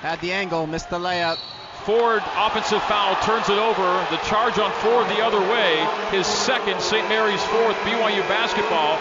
Had 0.00 0.20
the 0.20 0.32
angle, 0.32 0.66
missed 0.66 0.88
the 0.88 0.98
layup. 0.98 1.38
Ford, 1.84 2.22
offensive 2.36 2.82
foul, 2.84 3.16
turns 3.22 3.48
it 3.48 3.58
over. 3.58 4.06
The 4.10 4.20
charge 4.28 4.58
on 4.58 4.70
Ford 4.80 5.06
the 5.08 5.24
other 5.24 5.40
way. 5.40 5.86
His 6.10 6.26
second, 6.26 6.80
St. 6.80 7.08
Mary's 7.08 7.42
fourth, 7.44 7.76
BYU 7.84 8.20
basketball. 8.28 8.98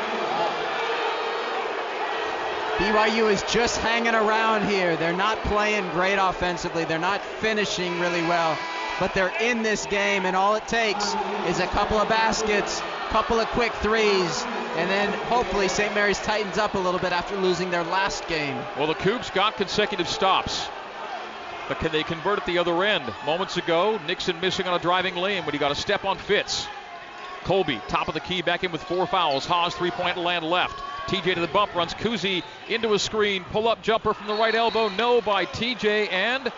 BYU 2.79 3.29
is 3.29 3.43
just 3.43 3.77
hanging 3.79 4.15
around 4.15 4.65
here. 4.65 4.95
They're 4.95 5.11
not 5.11 5.37
playing 5.43 5.89
great 5.89 6.15
offensively. 6.15 6.85
They're 6.85 6.97
not 6.97 7.21
finishing 7.21 7.99
really 7.99 8.21
well. 8.21 8.57
But 9.01 9.13
they're 9.13 9.33
in 9.41 9.63
this 9.63 9.85
game, 9.85 10.25
and 10.25 10.33
all 10.33 10.55
it 10.55 10.65
takes 10.65 11.13
is 11.45 11.59
a 11.59 11.67
couple 11.67 11.97
of 11.97 12.07
baskets, 12.07 12.81
couple 13.09 13.37
of 13.37 13.47
quick 13.49 13.73
threes, 13.73 14.43
and 14.77 14.89
then 14.89 15.11
hopefully 15.23 15.67
St. 15.67 15.93
Mary's 15.93 16.19
tightens 16.19 16.57
up 16.57 16.75
a 16.75 16.79
little 16.79 17.01
bit 17.01 17.11
after 17.11 17.35
losing 17.35 17.69
their 17.69 17.83
last 17.83 18.25
game. 18.29 18.55
Well, 18.77 18.87
the 18.87 18.95
Cougs 18.95 19.33
got 19.33 19.57
consecutive 19.57 20.07
stops. 20.07 20.69
But 21.67 21.79
can 21.79 21.91
they 21.91 22.03
convert 22.03 22.39
at 22.39 22.45
the 22.45 22.59
other 22.59 22.81
end? 22.85 23.03
Moments 23.25 23.57
ago, 23.57 23.99
Nixon 24.07 24.39
missing 24.39 24.67
on 24.67 24.73
a 24.73 24.79
driving 24.79 25.15
lane, 25.15 25.43
but 25.43 25.53
he 25.53 25.59
got 25.59 25.73
a 25.73 25.75
step 25.75 26.05
on 26.05 26.17
Fitts. 26.17 26.65
Kolby, 27.41 27.85
top 27.87 28.07
of 28.07 28.13
the 28.13 28.19
key, 28.19 28.41
back 28.41 28.63
in 28.63 28.71
with 28.71 28.83
four 28.83 29.07
fouls. 29.07 29.45
Haws, 29.45 29.75
three 29.75 29.91
point 29.91 30.17
land 30.17 30.45
left. 30.45 30.77
TJ 31.07 31.35
to 31.35 31.41
the 31.41 31.47
bump, 31.47 31.73
runs 31.73 31.93
Kuhse 31.95 32.43
into 32.67 32.93
a 32.93 32.99
screen. 32.99 33.43
Pull 33.45 33.67
up 33.67 33.81
jumper 33.81 34.13
from 34.13 34.27
the 34.27 34.35
right 34.35 34.53
elbow. 34.53 34.89
No 34.89 35.21
by 35.21 35.45
TJ 35.45 36.11
and 36.11 36.51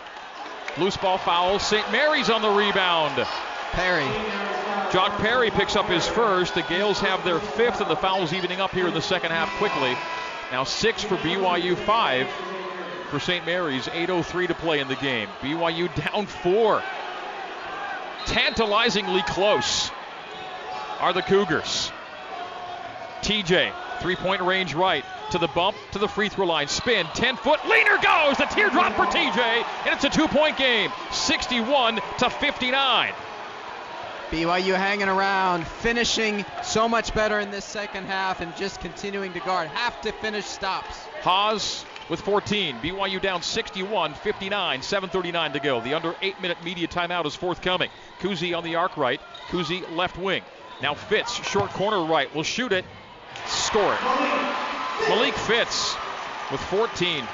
loose 0.78 0.98
ball 0.98 1.18
foul. 1.18 1.60
St. 1.60 1.90
Mary's 1.92 2.30
on 2.30 2.42
the 2.42 2.50
rebound. 2.50 3.26
Perry. 3.72 4.08
Jock 4.92 5.18
Perry 5.20 5.52
picks 5.52 5.78
up 5.78 5.86
his 5.86 6.06
first. 6.06 6.56
The 6.56 6.64
Gales 6.64 7.00
have 7.00 7.24
their 7.24 7.40
fifth, 7.40 7.80
and 7.80 7.90
the 7.90 7.96
fouls 7.96 8.34
evening 8.34 8.60
up 8.60 8.72
here 8.72 8.88
in 8.88 8.94
the 8.94 9.02
second 9.02 9.32
half 9.32 9.50
quickly. 9.58 9.96
Now 10.52 10.66
six 10.66 11.02
for 11.02 11.16
BYU, 11.16 11.78
five 11.78 12.28
for 13.10 13.20
St. 13.20 13.46
Mary's. 13.46 13.88
8.03 13.88 14.48
to 14.48 14.54
play 14.54 14.82
in 14.82 14.90
the 14.90 14.96
game. 14.96 15.30
BYU 15.42 15.94
down 15.96 16.26
four. 16.26 16.84
Tantalizingly 18.26 19.22
close 19.22 19.92
are 21.02 21.14
the 21.14 21.22
Cougars. 21.24 21.92
TJ, 23.22 23.74
three 24.02 24.16
point 24.16 24.42
range 24.42 24.74
right, 24.74 25.04
to 25.32 25.38
the 25.38 25.48
bump, 25.48 25.76
to 25.92 26.00
the 26.00 26.08
free 26.08 26.30
throw 26.30 26.46
line, 26.46 26.68
spin, 26.68 27.06
10 27.14 27.38
foot, 27.38 27.60
leaner 27.68 27.98
goes, 28.02 28.38
the 28.38 28.46
teardrop 28.46 28.94
for 28.94 29.06
TJ, 29.06 29.66
and 29.86 29.94
it's 29.94 30.04
a 30.04 30.10
two 30.10 30.28
point 30.28 30.58
game, 30.58 30.92
61 31.12 32.00
to 32.20 32.30
59. 32.30 33.14
BYU 34.30 34.76
hanging 34.76 35.10
around, 35.10 35.68
finishing 35.68 36.46
so 36.64 36.88
much 36.88 37.14
better 37.14 37.40
in 37.40 37.52
this 37.52 37.66
second 37.66 38.06
half, 38.06 38.40
and 38.40 38.56
just 38.56 38.80
continuing 38.80 39.34
to 39.34 39.40
guard. 39.42 39.68
Have 39.70 40.00
to 40.02 40.12
finish 40.14 40.46
stops. 40.46 40.96
Haws 41.22 41.84
with 42.10 42.22
14. 42.22 42.78
BYU 42.78 43.22
down 43.22 43.42
61 43.42 44.14
59, 44.14 44.80
7.39 44.80 45.54
to 45.54 45.60
go. 45.60 45.82
The 45.82 45.94
under 45.96 46.16
eight 46.22 46.40
minute 46.42 46.64
media 46.64 46.88
timeout 46.88 47.26
is 47.26 47.36
forthcoming. 47.36 47.90
Kuhse 48.20 48.56
on 48.56 48.64
the 48.64 48.76
arc 48.76 48.96
right, 48.96 49.20
Kuhse 49.50 49.96
left 49.96 50.18
wing. 50.18 50.44
Now 50.82 50.96
Fitts, 50.96 51.34
short 51.34 51.70
corner 51.72 52.04
right, 52.04 52.34
will 52.34 52.44
shoot 52.44 52.72
it, 52.72 52.86
score 53.46 53.94
it. 53.94 54.02
Malik 55.10 55.36
Fitts 55.36 55.96
with 56.52 56.62
14. 56.62 57.28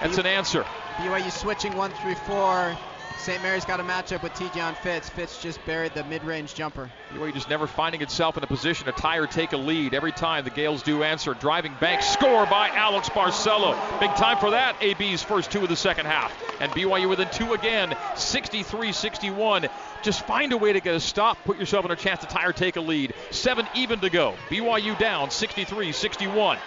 That's 0.00 0.18
an 0.18 0.26
answer. 0.26 0.64
BYU 0.96 1.30
switching 1.30 1.76
one 1.76 1.90
through 1.92 2.14
four. 2.14 2.76
St. 3.18 3.42
Mary's 3.42 3.64
got 3.64 3.80
a 3.80 3.82
matchup 3.82 4.22
with 4.22 4.32
TJ 4.34 4.62
on 4.62 4.74
Fitts. 4.76 5.08
Fitts 5.08 5.42
just 5.42 5.64
buried 5.66 5.94
the 5.94 6.04
mid-range 6.04 6.54
jumper. 6.54 6.90
BYU 7.12 7.32
just 7.32 7.50
never 7.50 7.66
finding 7.66 8.02
itself 8.02 8.36
in 8.36 8.44
a 8.44 8.46
position 8.46 8.86
to 8.86 8.92
tie 8.92 9.16
or 9.16 9.26
take 9.26 9.52
a 9.52 9.56
lead. 9.56 9.94
Every 9.94 10.12
time 10.12 10.44
the 10.44 10.50
Gales 10.50 10.82
do 10.82 11.02
answer. 11.02 11.34
Driving 11.34 11.74
bank 11.80 12.02
score 12.02 12.46
by 12.46 12.68
Alex 12.68 13.08
Barcelo. 13.08 13.74
Big 13.98 14.14
time 14.14 14.38
for 14.38 14.50
that. 14.50 14.76
AB's 14.80 15.22
first 15.22 15.50
two 15.50 15.62
of 15.62 15.68
the 15.68 15.76
second 15.76 16.06
half. 16.06 16.32
And 16.60 16.70
BYU 16.72 17.08
within 17.08 17.28
two 17.30 17.52
again. 17.54 17.90
63-61. 18.14 19.68
Just 20.02 20.24
find 20.26 20.52
a 20.52 20.56
way 20.56 20.72
to 20.72 20.80
get 20.80 20.94
a 20.94 21.00
stop. 21.00 21.36
Put 21.44 21.58
yourself 21.58 21.84
in 21.84 21.90
a 21.90 21.96
chance 21.96 22.20
to 22.20 22.26
tie 22.26 22.44
or 22.44 22.52
take 22.52 22.76
a 22.76 22.80
lead. 22.80 23.12
Seven 23.30 23.66
even 23.74 23.98
to 24.00 24.10
go. 24.10 24.34
BYU 24.50 24.96
down 24.98 25.30
63-61. 25.30 26.58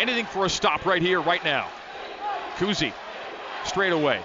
Anything 0.00 0.26
for 0.26 0.46
a 0.46 0.48
stop 0.48 0.86
right 0.86 1.02
here, 1.02 1.20
right 1.20 1.44
now. 1.44 1.68
Kuhse 2.56 2.92
straight 3.64 3.92
away. 3.92 4.22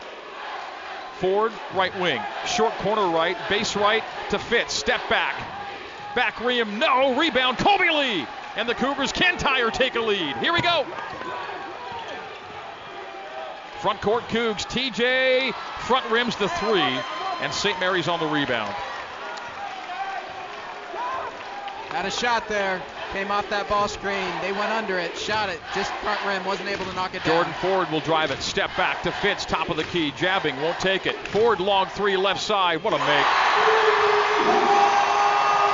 Ford, 1.22 1.52
right 1.76 1.98
wing. 2.00 2.20
Short 2.48 2.74
corner 2.80 3.16
right, 3.16 3.38
base 3.48 3.76
right 3.76 4.04
to 4.32 4.40
Fitts. 4.40 4.74
Step 4.74 5.08
back. 5.08 5.36
Back 6.16 6.44
rim, 6.44 6.80
no. 6.80 7.18
Rebound, 7.18 7.60
Kolby 7.60 7.96
Lee. 7.96 8.28
And 8.58 8.68
the 8.68 8.74
Cougars 8.74 9.12
can 9.12 9.36
or 9.62 9.70
take 9.70 9.96
a 9.96 10.02
lead. 10.02 10.36
Here 10.38 10.52
we 10.52 10.62
go. 10.62 10.84
Front 13.82 14.02
court 14.02 14.24
Cougs. 14.30 14.66
TJ 14.66 15.54
front 15.86 16.10
rims 16.10 16.36
the 16.36 16.50
three. 16.50 16.82
And 16.82 17.54
St. 17.54 17.80
Mary's 17.80 18.08
on 18.08 18.20
the 18.20 18.26
rebound. 18.26 18.74
Had 21.90 22.06
a 22.06 22.12
shot 22.12 22.48
there. 22.48 22.82
Came 23.13 23.30
off 23.30 23.50
that 23.50 23.67
ball 23.67 23.89
screen. 23.89 24.32
They 24.41 24.54
went 24.54 24.71
under 24.71 24.97
it, 24.97 25.17
shot 25.17 25.50
it, 25.50 25.60
just 25.76 25.91
front 25.95 26.26
rim, 26.26 26.45
wasn't 26.45 26.69
able 26.69 26.86
to 26.86 26.93
knock 26.93 27.13
it 27.13 27.24
down. 27.24 27.36
Jordan 27.36 27.54
Ford 27.60 27.91
will 27.91 28.00
drive 28.00 28.32
it. 28.32 28.41
Step 28.41 28.69
back 28.78 29.04
to 29.04 29.12
Fitts, 29.12 29.43
top 29.43 29.69
of 29.69 29.76
the 29.76 29.84
key. 29.84 30.12
Jabbing, 30.12 30.56
won't 30.62 30.80
take 30.80 31.06
it. 31.06 31.15
Ford 31.28 31.60
long 31.60 31.88
three 31.88 32.15
left 32.15 32.41
side. 32.41 32.82
What 32.84 32.93
a 32.93 33.00
make. 33.00 33.26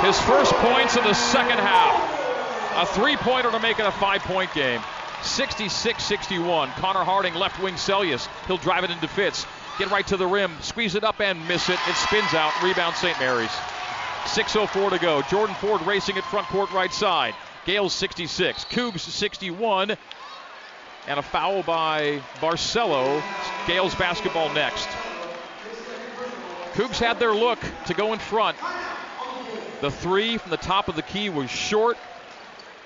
His 0.01 0.19
first 0.21 0.51
points 0.53 0.95
of 0.95 1.03
the 1.03 1.13
second 1.13 1.59
half. 1.59 2.17
A 2.75 2.85
three 2.93 3.17
pointer 3.17 3.51
to 3.51 3.59
make 3.59 3.79
it 3.79 3.85
a 3.85 3.91
five 3.91 4.21
point 4.21 4.51
game. 4.53 4.81
66 5.21 6.03
61. 6.03 6.69
Connor 6.71 7.03
Harding, 7.03 7.33
left 7.35 7.61
wing 7.61 7.75
Seljaas. 7.75 8.27
He'll 8.47 8.57
drive 8.57 8.83
it 8.83 8.91
into 8.91 9.07
Fitts. 9.07 9.45
Get 9.77 9.91
right 9.91 10.05
to 10.07 10.17
the 10.17 10.25
rim, 10.25 10.51
squeeze 10.61 10.95
it 10.95 11.03
up 11.03 11.19
and 11.21 11.47
miss 11.47 11.69
it. 11.69 11.77
It 11.87 11.95
spins 11.95 12.33
out. 12.33 12.51
Rebound 12.63 12.95
St. 12.95 13.19
Mary's. 13.19 13.55
6.04 14.27 14.91
to 14.91 14.99
go. 14.99 15.21
Jordan 15.23 15.55
Ford 15.55 15.81
racing 15.83 16.17
at 16.17 16.23
front 16.25 16.47
court 16.47 16.71
right 16.71 16.93
side. 16.93 17.33
Gales 17.65 17.93
66. 17.93 18.65
Cougs 18.65 18.99
61. 18.99 19.91
And 21.07 21.19
a 21.19 21.21
foul 21.21 21.63
by 21.63 22.21
Barcelo. 22.39 23.23
Gales 23.65 23.95
basketball 23.95 24.53
next. 24.53 24.87
Cougs 26.73 26.99
had 26.99 27.19
their 27.19 27.33
look 27.33 27.59
to 27.87 27.93
go 27.93 28.13
in 28.13 28.19
front. 28.19 28.57
The 29.81 29.91
three 29.91 30.37
from 30.37 30.51
the 30.51 30.57
top 30.57 30.89
of 30.89 30.95
the 30.95 31.01
key 31.01 31.29
was 31.29 31.49
short. 31.49 31.97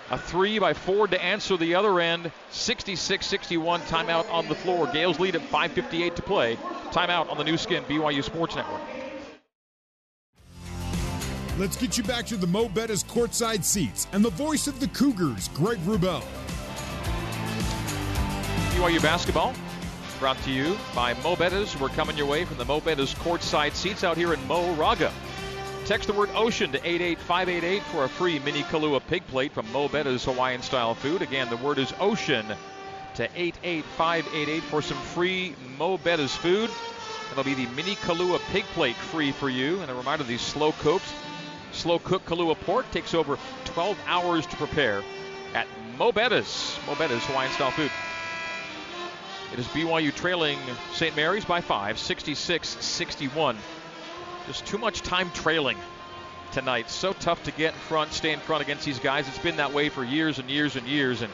A 0.09 0.17
three 0.17 0.59
by 0.59 0.73
Ford 0.73 1.11
to 1.11 1.23
answer 1.23 1.57
the 1.57 1.75
other 1.75 1.99
end. 1.99 2.31
66 2.51 3.25
61 3.25 3.81
timeout 3.81 4.31
on 4.31 4.47
the 4.47 4.55
floor. 4.55 4.87
Gales 4.87 5.19
lead 5.19 5.35
at 5.35 5.41
5.58 5.49 6.15
to 6.15 6.21
play. 6.21 6.57
Timeout 6.91 7.29
on 7.31 7.37
the 7.37 7.43
Nu 7.43 7.57
Skin 7.57 7.83
BYU 7.85 8.23
Sports 8.23 8.55
Network. 8.55 8.81
Let's 11.61 11.77
get 11.77 11.95
you 11.95 12.03
back 12.03 12.25
to 12.25 12.37
the 12.37 12.47
Mo' 12.47 12.69
Bettahs 12.69 13.05
courtside 13.05 13.63
seats 13.63 14.07
and 14.13 14.25
the 14.25 14.31
voice 14.31 14.65
of 14.65 14.79
the 14.79 14.87
Cougars, 14.87 15.47
Greg 15.49 15.77
Wrubell. 15.81 16.23
BYU 18.71 18.99
basketball 18.99 19.53
brought 20.17 20.41
to 20.41 20.49
you 20.49 20.75
by 20.95 21.13
Mo' 21.21 21.35
Bettahs. 21.35 21.79
We're 21.79 21.89
coming 21.89 22.17
your 22.17 22.25
way 22.25 22.45
from 22.45 22.57
the 22.57 22.65
Mo' 22.65 22.81
Bettahs 22.81 23.13
courtside 23.13 23.75
seats 23.75 24.03
out 24.03 24.17
here 24.17 24.33
in 24.33 24.43
Mo 24.47 24.73
Raga. 24.73 25.13
Text 25.85 26.07
the 26.07 26.13
word 26.13 26.31
ocean 26.33 26.71
to 26.71 26.79
88588 26.79 27.83
for 27.83 28.05
a 28.05 28.09
free 28.09 28.39
mini 28.39 28.63
Kalua 28.63 28.99
pig 29.05 29.27
plate 29.27 29.51
from 29.51 29.71
Mo' 29.71 29.87
Bettahs 29.87 30.25
Hawaiian 30.25 30.63
style 30.63 30.95
food. 30.95 31.21
Again, 31.21 31.47
the 31.51 31.57
word 31.57 31.77
is 31.77 31.93
ocean 31.99 32.47
to 33.13 33.29
88588 33.35 34.63
for 34.63 34.81
some 34.81 34.97
free 34.97 35.53
Mo' 35.77 35.99
Bettahs 35.99 36.35
food. 36.35 36.71
It'll 37.31 37.43
be 37.43 37.53
the 37.53 37.67
mini 37.75 37.97
Kalua 37.97 38.39
pig 38.51 38.63
plate 38.73 38.95
free 38.95 39.31
for 39.31 39.47
you. 39.47 39.79
And 39.81 39.91
a 39.91 39.93
reminder 39.93 40.23
these 40.23 40.41
slow 40.41 40.71
cooked, 40.71 41.05
slow 41.71 41.99
cooked 41.99 42.25
Kalua 42.25 42.55
pork 42.55 42.89
takes 42.91 43.13
over 43.13 43.37
12 43.65 43.97
hours 44.07 44.45
to 44.47 44.55
prepare 44.55 45.03
at 45.53 45.67
Mo' 45.97 46.11
Bettahs. 46.11 46.77
Mo' 46.87 46.95
Bettahs 46.95 47.21
Hawaiian 47.21 47.51
style 47.51 47.71
food. 47.71 47.91
It 49.53 49.59
is 49.59 49.67
BYU 49.67 50.15
trailing 50.15 50.57
St. 50.93 51.15
Mary's 51.15 51.45
by 51.45 51.61
five, 51.61 51.99
66 51.99 52.67
61. 52.67 53.57
Just 54.47 54.65
too 54.65 54.77
much 54.77 55.01
time 55.01 55.29
trailing 55.31 55.77
tonight. 56.51 56.89
So 56.89 57.13
tough 57.13 57.43
to 57.43 57.51
get 57.51 57.73
in 57.73 57.79
front, 57.79 58.13
stay 58.13 58.31
in 58.31 58.39
front 58.39 58.63
against 58.63 58.85
these 58.85 58.99
guys. 58.99 59.27
It's 59.27 59.37
been 59.39 59.57
that 59.57 59.73
way 59.73 59.89
for 59.89 60.03
years 60.03 60.39
and 60.39 60.49
years 60.49 60.75
and 60.75 60.87
years. 60.87 61.21
And 61.21 61.31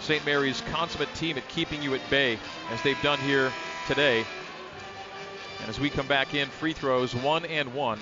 St. 0.00 0.24
Mary's 0.24 0.60
consummate 0.72 1.12
team 1.14 1.38
at 1.38 1.48
keeping 1.48 1.82
you 1.82 1.94
at 1.94 2.10
bay, 2.10 2.38
as 2.70 2.82
they've 2.82 3.00
done 3.02 3.18
here 3.20 3.50
today. 3.86 4.24
And 5.60 5.68
as 5.68 5.80
we 5.80 5.90
come 5.90 6.06
back 6.06 6.34
in, 6.34 6.48
free 6.48 6.72
throws 6.72 7.14
one 7.14 7.44
and 7.46 7.74
one 7.74 7.98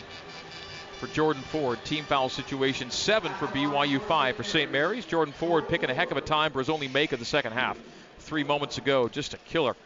for 0.98 1.06
Jordan 1.08 1.42
Ford. 1.42 1.78
Team 1.84 2.04
foul 2.04 2.28
situation 2.28 2.90
seven 2.90 3.32
for 3.34 3.46
BYU, 3.46 4.00
five 4.00 4.36
for 4.36 4.42
St. 4.42 4.70
Mary's. 4.70 5.04
Jordan 5.04 5.34
Ford 5.34 5.68
picking 5.68 5.90
a 5.90 5.94
heck 5.94 6.10
of 6.10 6.16
a 6.16 6.22
time 6.22 6.52
for 6.52 6.58
his 6.58 6.70
only 6.70 6.88
make 6.88 7.12
of 7.12 7.18
the 7.18 7.24
second 7.24 7.52
half. 7.52 7.78
Three 8.18 8.44
moments 8.44 8.78
ago, 8.78 9.08
just 9.08 9.34
a 9.34 9.38
killer. 9.38 9.76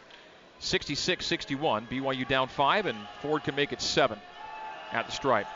66 0.60 1.24
61. 1.26 1.86
BYU 1.86 2.28
down 2.28 2.48
five, 2.48 2.86
and 2.86 2.98
Ford 3.22 3.42
can 3.42 3.54
make 3.54 3.72
it 3.72 3.80
seven 3.80 4.18
at 4.92 5.06
the 5.06 5.12
stripe. 5.12 5.46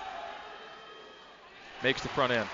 Makes 1.82 2.02
the 2.02 2.08
front 2.08 2.32
end. 2.32 2.48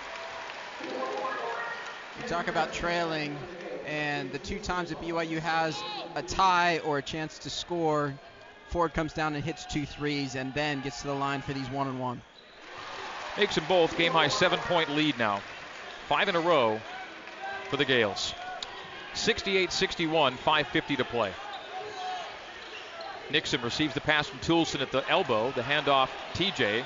You 0.83 2.29
talk 2.29 2.49
about 2.49 2.73
trailing, 2.73 3.39
and 3.87 4.31
the 4.33 4.39
two 4.39 4.59
times 4.59 4.91
that 4.91 5.01
BYU 5.01 5.39
has 5.39 5.81
a 6.17 6.23
tie 6.23 6.79
or 6.81 6.99
a 6.99 7.03
chance 7.03 7.39
to 7.39 7.51
score, 7.51 8.15
Ford 8.69 8.93
comes 8.93 9.13
down 9.13 9.35
and 9.35 9.45
hits 9.45 9.65
two 9.67 9.87
threes 9.87 10.35
and 10.35 10.53
then 10.55 10.81
gets 10.81 11.01
to 11.03 11.07
the 11.07 11.15
line 11.15 11.41
for 11.43 11.53
these 11.53 11.69
one 11.71 11.87
and 11.87 12.01
one. 12.01 12.21
Makes 13.39 13.55
them 13.55 13.65
both. 13.69 13.97
Game 13.97 14.13
high 14.13 14.29
seven 14.29 14.59
point 14.61 14.91
lead 14.91 15.19
now. 15.19 15.41
Five 16.09 16.29
in 16.29 16.37
a 16.37 16.41
row 16.41 16.81
for 17.69 17.77
the 17.77 17.85
Gales. 17.85 18.35
68 19.15 19.73
61, 19.73 20.37
5.50 20.37 20.97
to 20.97 21.05
play. 21.05 21.33
Nixon 23.31 23.63
receives 23.63 23.95
the 23.95 24.01
pass 24.01 24.27
from 24.27 24.41
Toolson 24.41 24.81
at 24.81 24.91
the 24.91 25.09
elbow. 25.09 25.53
The 25.53 25.63
handoff, 25.63 26.09
TJ. 26.35 26.85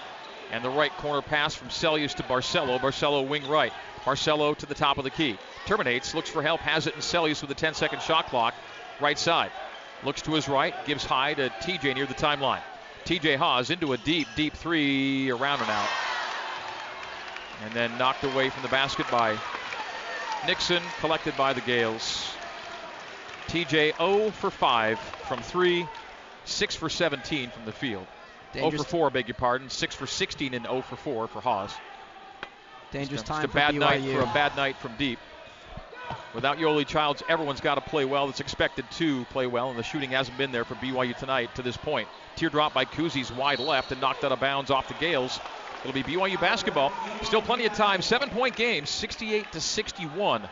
And 0.53 0.63
the 0.63 0.71
right 0.71 0.93
corner 0.99 1.23
pass 1.23 1.55
from 1.55 1.69
Seljaas 1.69 2.15
to 2.17 2.23
Barcelo. 2.23 2.79
Barcelo 2.79 3.27
wing 3.27 3.49
right. 3.49 3.73
Barcelo 4.05 4.57
to 4.59 4.67
the 4.67 4.75
top 4.75 4.99
of 4.99 5.05
the 5.05 5.11
key. 5.11 5.39
Terminates, 5.67 6.15
looks 6.15 6.29
for 6.29 6.43
help, 6.43 6.61
has 6.61 6.87
it 6.87 6.95
in 6.95 7.01
Seljaas 7.01 7.41
with 7.41 7.51
a 7.51 7.55
10 7.55 7.75
second 7.75 8.03
shot 8.03 8.27
clock. 8.27 8.55
Right 9.01 9.19
side. 9.19 9.51
Looks 10.05 10.23
to 10.23 10.33
his 10.33 10.49
right, 10.49 10.75
gives 10.85 11.05
high 11.05 11.33
to 11.35 11.49
TJ 11.49 11.95
near 11.95 12.07
the 12.07 12.15
timeline. 12.15 12.63
TJ 13.07 13.37
Haws 13.37 13.71
into 13.71 13.95
a 13.95 13.99
deep, 13.99 14.29
deep 14.37 14.55
three, 14.55 15.31
around 15.31 15.61
and 15.61 15.71
out. 15.71 15.89
And 17.62 17.73
then 17.73 17.97
knocked 17.99 18.25
away 18.25 18.51
from 18.51 18.62
the 18.62 18.69
basket 18.69 19.07
by 19.11 19.38
Nixon, 20.47 20.83
collected 21.01 21.37
by 21.37 21.53
the 21.53 21.61
Gales. 21.62 22.29
TJ 23.49 23.97
0 23.97 24.31
for 24.31 24.51
5 24.51 24.99
from 24.99 25.40
3, 25.40 25.87
6 26.45 26.77
for 26.77 26.88
17 26.88 27.51
from 27.51 27.64
the 27.64 27.73
field. 27.73 28.07
Dangerous 28.53 28.83
0 28.83 28.85
for 28.85 28.90
4, 28.90 29.11
beg 29.11 29.29
your 29.29 29.35
pardon. 29.35 29.71
6 29.71 29.95
for 29.95 30.07
16 30.07 30.55
and 30.55 30.67
0 30.67 30.83
for 30.83 30.97
4 30.97 31.29
for 31.29 31.40
Haws. 31.40 31.73
Dangerous 32.90 33.23
it's 33.23 33.29
time 33.29 33.45
a 33.45 33.49
bad 33.49 33.75
BYU. 33.75 33.79
night 33.79 34.03
for 34.05 34.21
a 34.21 34.33
bad 34.35 34.57
night 34.57 34.77
from 34.77 34.97
deep. 34.97 35.19
Without 36.35 36.59
Yoeli 36.59 36.87
Childs, 36.87 37.23
everyone's 37.29 37.61
got 37.61 37.77
to 37.77 37.81
play 37.81 38.05
well. 38.05 38.27
That's 38.27 38.40
expected 38.40 38.85
to 38.93 39.25
play 39.27 39.47
well, 39.47 39.71
and 39.71 39.79
the 39.79 39.83
shooting 39.83 40.11
hasn't 40.11 40.37
been 40.37 40.53
there 40.53 40.64
for 40.64 40.75
BYU 40.75 41.17
tonight 41.17 41.55
to 41.55 41.62
this 41.62 41.77
point. 41.77 42.09
Teardrop 42.37 42.75
by 42.75 42.85
Kuhse's 42.85 43.33
wide 43.33 43.61
left 43.61 43.93
and 43.93 44.01
knocked 44.01 44.25
out 44.25 44.33
of 44.33 44.40
bounds 44.40 44.71
off 44.71 44.88
the 44.88 44.95
Gales. 44.95 45.38
It'll 45.85 45.92
be 45.92 46.03
BYU 46.03 46.40
basketball. 46.40 46.92
Still 47.23 47.42
plenty 47.42 47.66
of 47.66 47.75
time. 47.75 48.01
Seven 48.01 48.31
point 48.31 48.57
game, 48.57 48.87
68 48.87 49.53
to 49.53 49.61
61. 49.61 50.49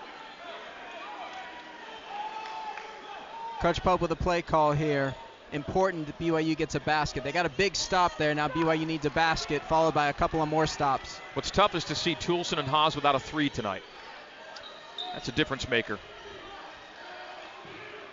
Coach 3.61 3.83
Pope 3.83 4.03
with 4.03 4.11
a 4.11 4.17
play 4.17 4.43
call 4.43 4.73
here. 4.73 5.15
Important 5.53 6.07
that 6.07 6.19
BYU 6.19 6.55
gets 6.55 6.75
a 6.75 6.81
basket. 6.81 7.25
They 7.25 7.33
got 7.33 7.47
a 7.47 7.51
big 7.51 7.77
stop 7.77 8.19
there. 8.19 8.35
Now 8.35 8.49
BYU 8.49 8.87
needs 8.87 9.07
a 9.07 9.11
basket, 9.11 9.63
followed 9.63 9.95
by 9.95 10.09
a 10.09 10.13
couple 10.13 10.43
of 10.43 10.49
more 10.51 10.67
stops. 10.67 11.19
What's 11.33 11.51
tough 11.51 11.75
is 11.75 11.85
to 11.85 11.95
see 11.95 12.15
Toolson 12.15 12.59
and 12.59 12.69
Haws 12.69 12.95
without 12.95 13.15
a 13.15 13.21
three 13.21 13.49
tonight. 13.49 13.83
That's 15.15 15.29
a 15.29 15.33
difference 15.33 15.67
maker. 15.69 15.99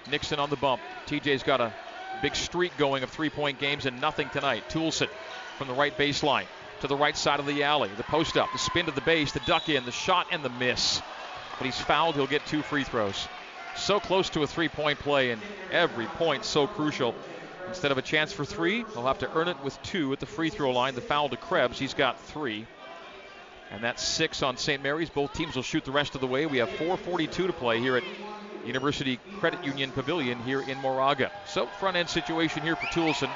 Nixon 0.09 0.39
on 0.39 0.49
the 0.49 0.57
bump. 0.57 0.81
TJ's 1.07 1.43
got 1.43 1.59
a 1.59 1.73
big 2.21 2.35
streak 2.35 2.77
going 2.77 3.03
of 3.03 3.09
three 3.09 3.29
point 3.29 3.59
games 3.59 3.85
and 3.85 3.99
nothing 3.99 4.29
tonight. 4.29 4.63
Toolson 4.69 5.09
from 5.57 5.67
the 5.67 5.73
right 5.73 5.97
baseline 5.97 6.45
to 6.81 6.87
the 6.87 6.95
right 6.95 7.15
side 7.15 7.39
of 7.39 7.45
the 7.45 7.63
alley. 7.63 7.89
The 7.95 8.03
post 8.03 8.37
up, 8.37 8.51
the 8.51 8.57
spin 8.57 8.85
to 8.85 8.91
the 8.91 9.01
base, 9.01 9.31
the 9.31 9.39
duck 9.41 9.69
in, 9.69 9.85
the 9.85 9.91
shot, 9.91 10.27
and 10.31 10.43
the 10.43 10.49
miss. 10.49 11.01
But 11.57 11.65
he's 11.65 11.79
fouled. 11.79 12.15
He'll 12.15 12.27
get 12.27 12.45
two 12.45 12.61
free 12.61 12.83
throws. 12.83 13.27
So 13.75 13.99
close 13.99 14.29
to 14.31 14.43
a 14.43 14.47
three 14.47 14.69
point 14.69 14.99
play, 14.99 15.31
and 15.31 15.41
every 15.71 16.05
point 16.05 16.45
so 16.45 16.67
crucial. 16.67 17.15
Instead 17.67 17.91
of 17.91 17.97
a 17.97 18.01
chance 18.01 18.33
for 18.33 18.45
three, 18.45 18.83
he'll 18.93 19.05
have 19.05 19.19
to 19.19 19.31
earn 19.35 19.47
it 19.47 19.63
with 19.63 19.79
two 19.83 20.11
at 20.11 20.19
the 20.19 20.25
free 20.25 20.49
throw 20.49 20.71
line. 20.71 20.95
The 20.95 21.01
foul 21.01 21.29
to 21.29 21.37
Krebs. 21.37 21.77
He's 21.77 21.93
got 21.93 22.19
three. 22.19 22.65
And 23.71 23.83
that's 23.83 24.03
six 24.03 24.41
on 24.41 24.57
St. 24.57 24.81
Mary's. 24.81 25.09
Both 25.11 25.33
teams 25.33 25.55
will 25.55 25.63
shoot 25.63 25.85
the 25.85 25.91
rest 25.91 26.15
of 26.15 26.21
the 26.21 26.27
way. 26.27 26.47
We 26.47 26.57
have 26.57 26.69
4.42 26.69 27.31
to 27.31 27.53
play 27.53 27.79
here 27.79 27.97
at 27.97 28.03
University 28.65 29.19
Credit 29.39 29.63
Union 29.63 29.91
Pavilion 29.91 30.39
here 30.39 30.61
in 30.61 30.77
Moraga. 30.79 31.31
So, 31.45 31.67
front 31.79 31.95
end 31.95 32.09
situation 32.09 32.63
here 32.63 32.75
for 32.75 32.87
Toolson. 32.87 33.29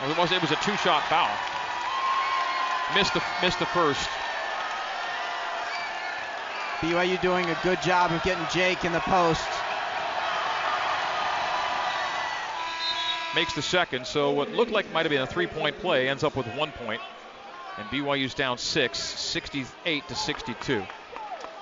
It 0.00 0.16
was, 0.16 0.30
it 0.30 0.40
was 0.40 0.52
a 0.52 0.56
two 0.56 0.76
shot 0.76 1.02
foul. 1.08 1.28
Missed 2.94 3.14
the, 3.14 3.22
missed 3.42 3.58
the 3.58 3.66
first. 3.66 4.08
BYU 6.80 7.20
doing 7.20 7.50
a 7.50 7.58
good 7.64 7.82
job 7.82 8.12
of 8.12 8.22
getting 8.22 8.46
Jake 8.52 8.84
in 8.84 8.92
the 8.92 9.00
post. 9.00 9.48
Makes 13.34 13.54
the 13.54 13.62
second, 13.62 14.06
so 14.06 14.30
what 14.30 14.52
looked 14.52 14.70
like 14.70 14.90
might 14.92 15.04
have 15.04 15.10
been 15.10 15.22
a 15.22 15.26
three 15.26 15.48
point 15.48 15.76
play 15.80 16.08
ends 16.08 16.22
up 16.22 16.36
with 16.36 16.46
one 16.54 16.70
point. 16.70 17.00
And 17.76 17.86
BYU's 17.88 18.34
down 18.34 18.58
six, 18.58 18.98
68 18.98 20.08
to 20.08 20.14
62. 20.14 20.84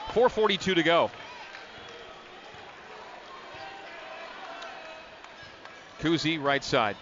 4.42 0.09 0.75
to 0.75 0.83
go. 0.83 1.11
Kuhse, 6.01 6.43
right 6.43 6.63
side. 6.63 6.97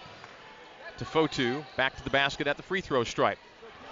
To 0.98 1.04
Fotu, 1.04 1.64
back 1.76 1.96
to 1.96 2.04
the 2.04 2.11
basket 2.11 2.46
at 2.46 2.57
the 2.57 2.62
free 2.62 2.80
throw 2.80 3.02
stripe. 3.02 3.38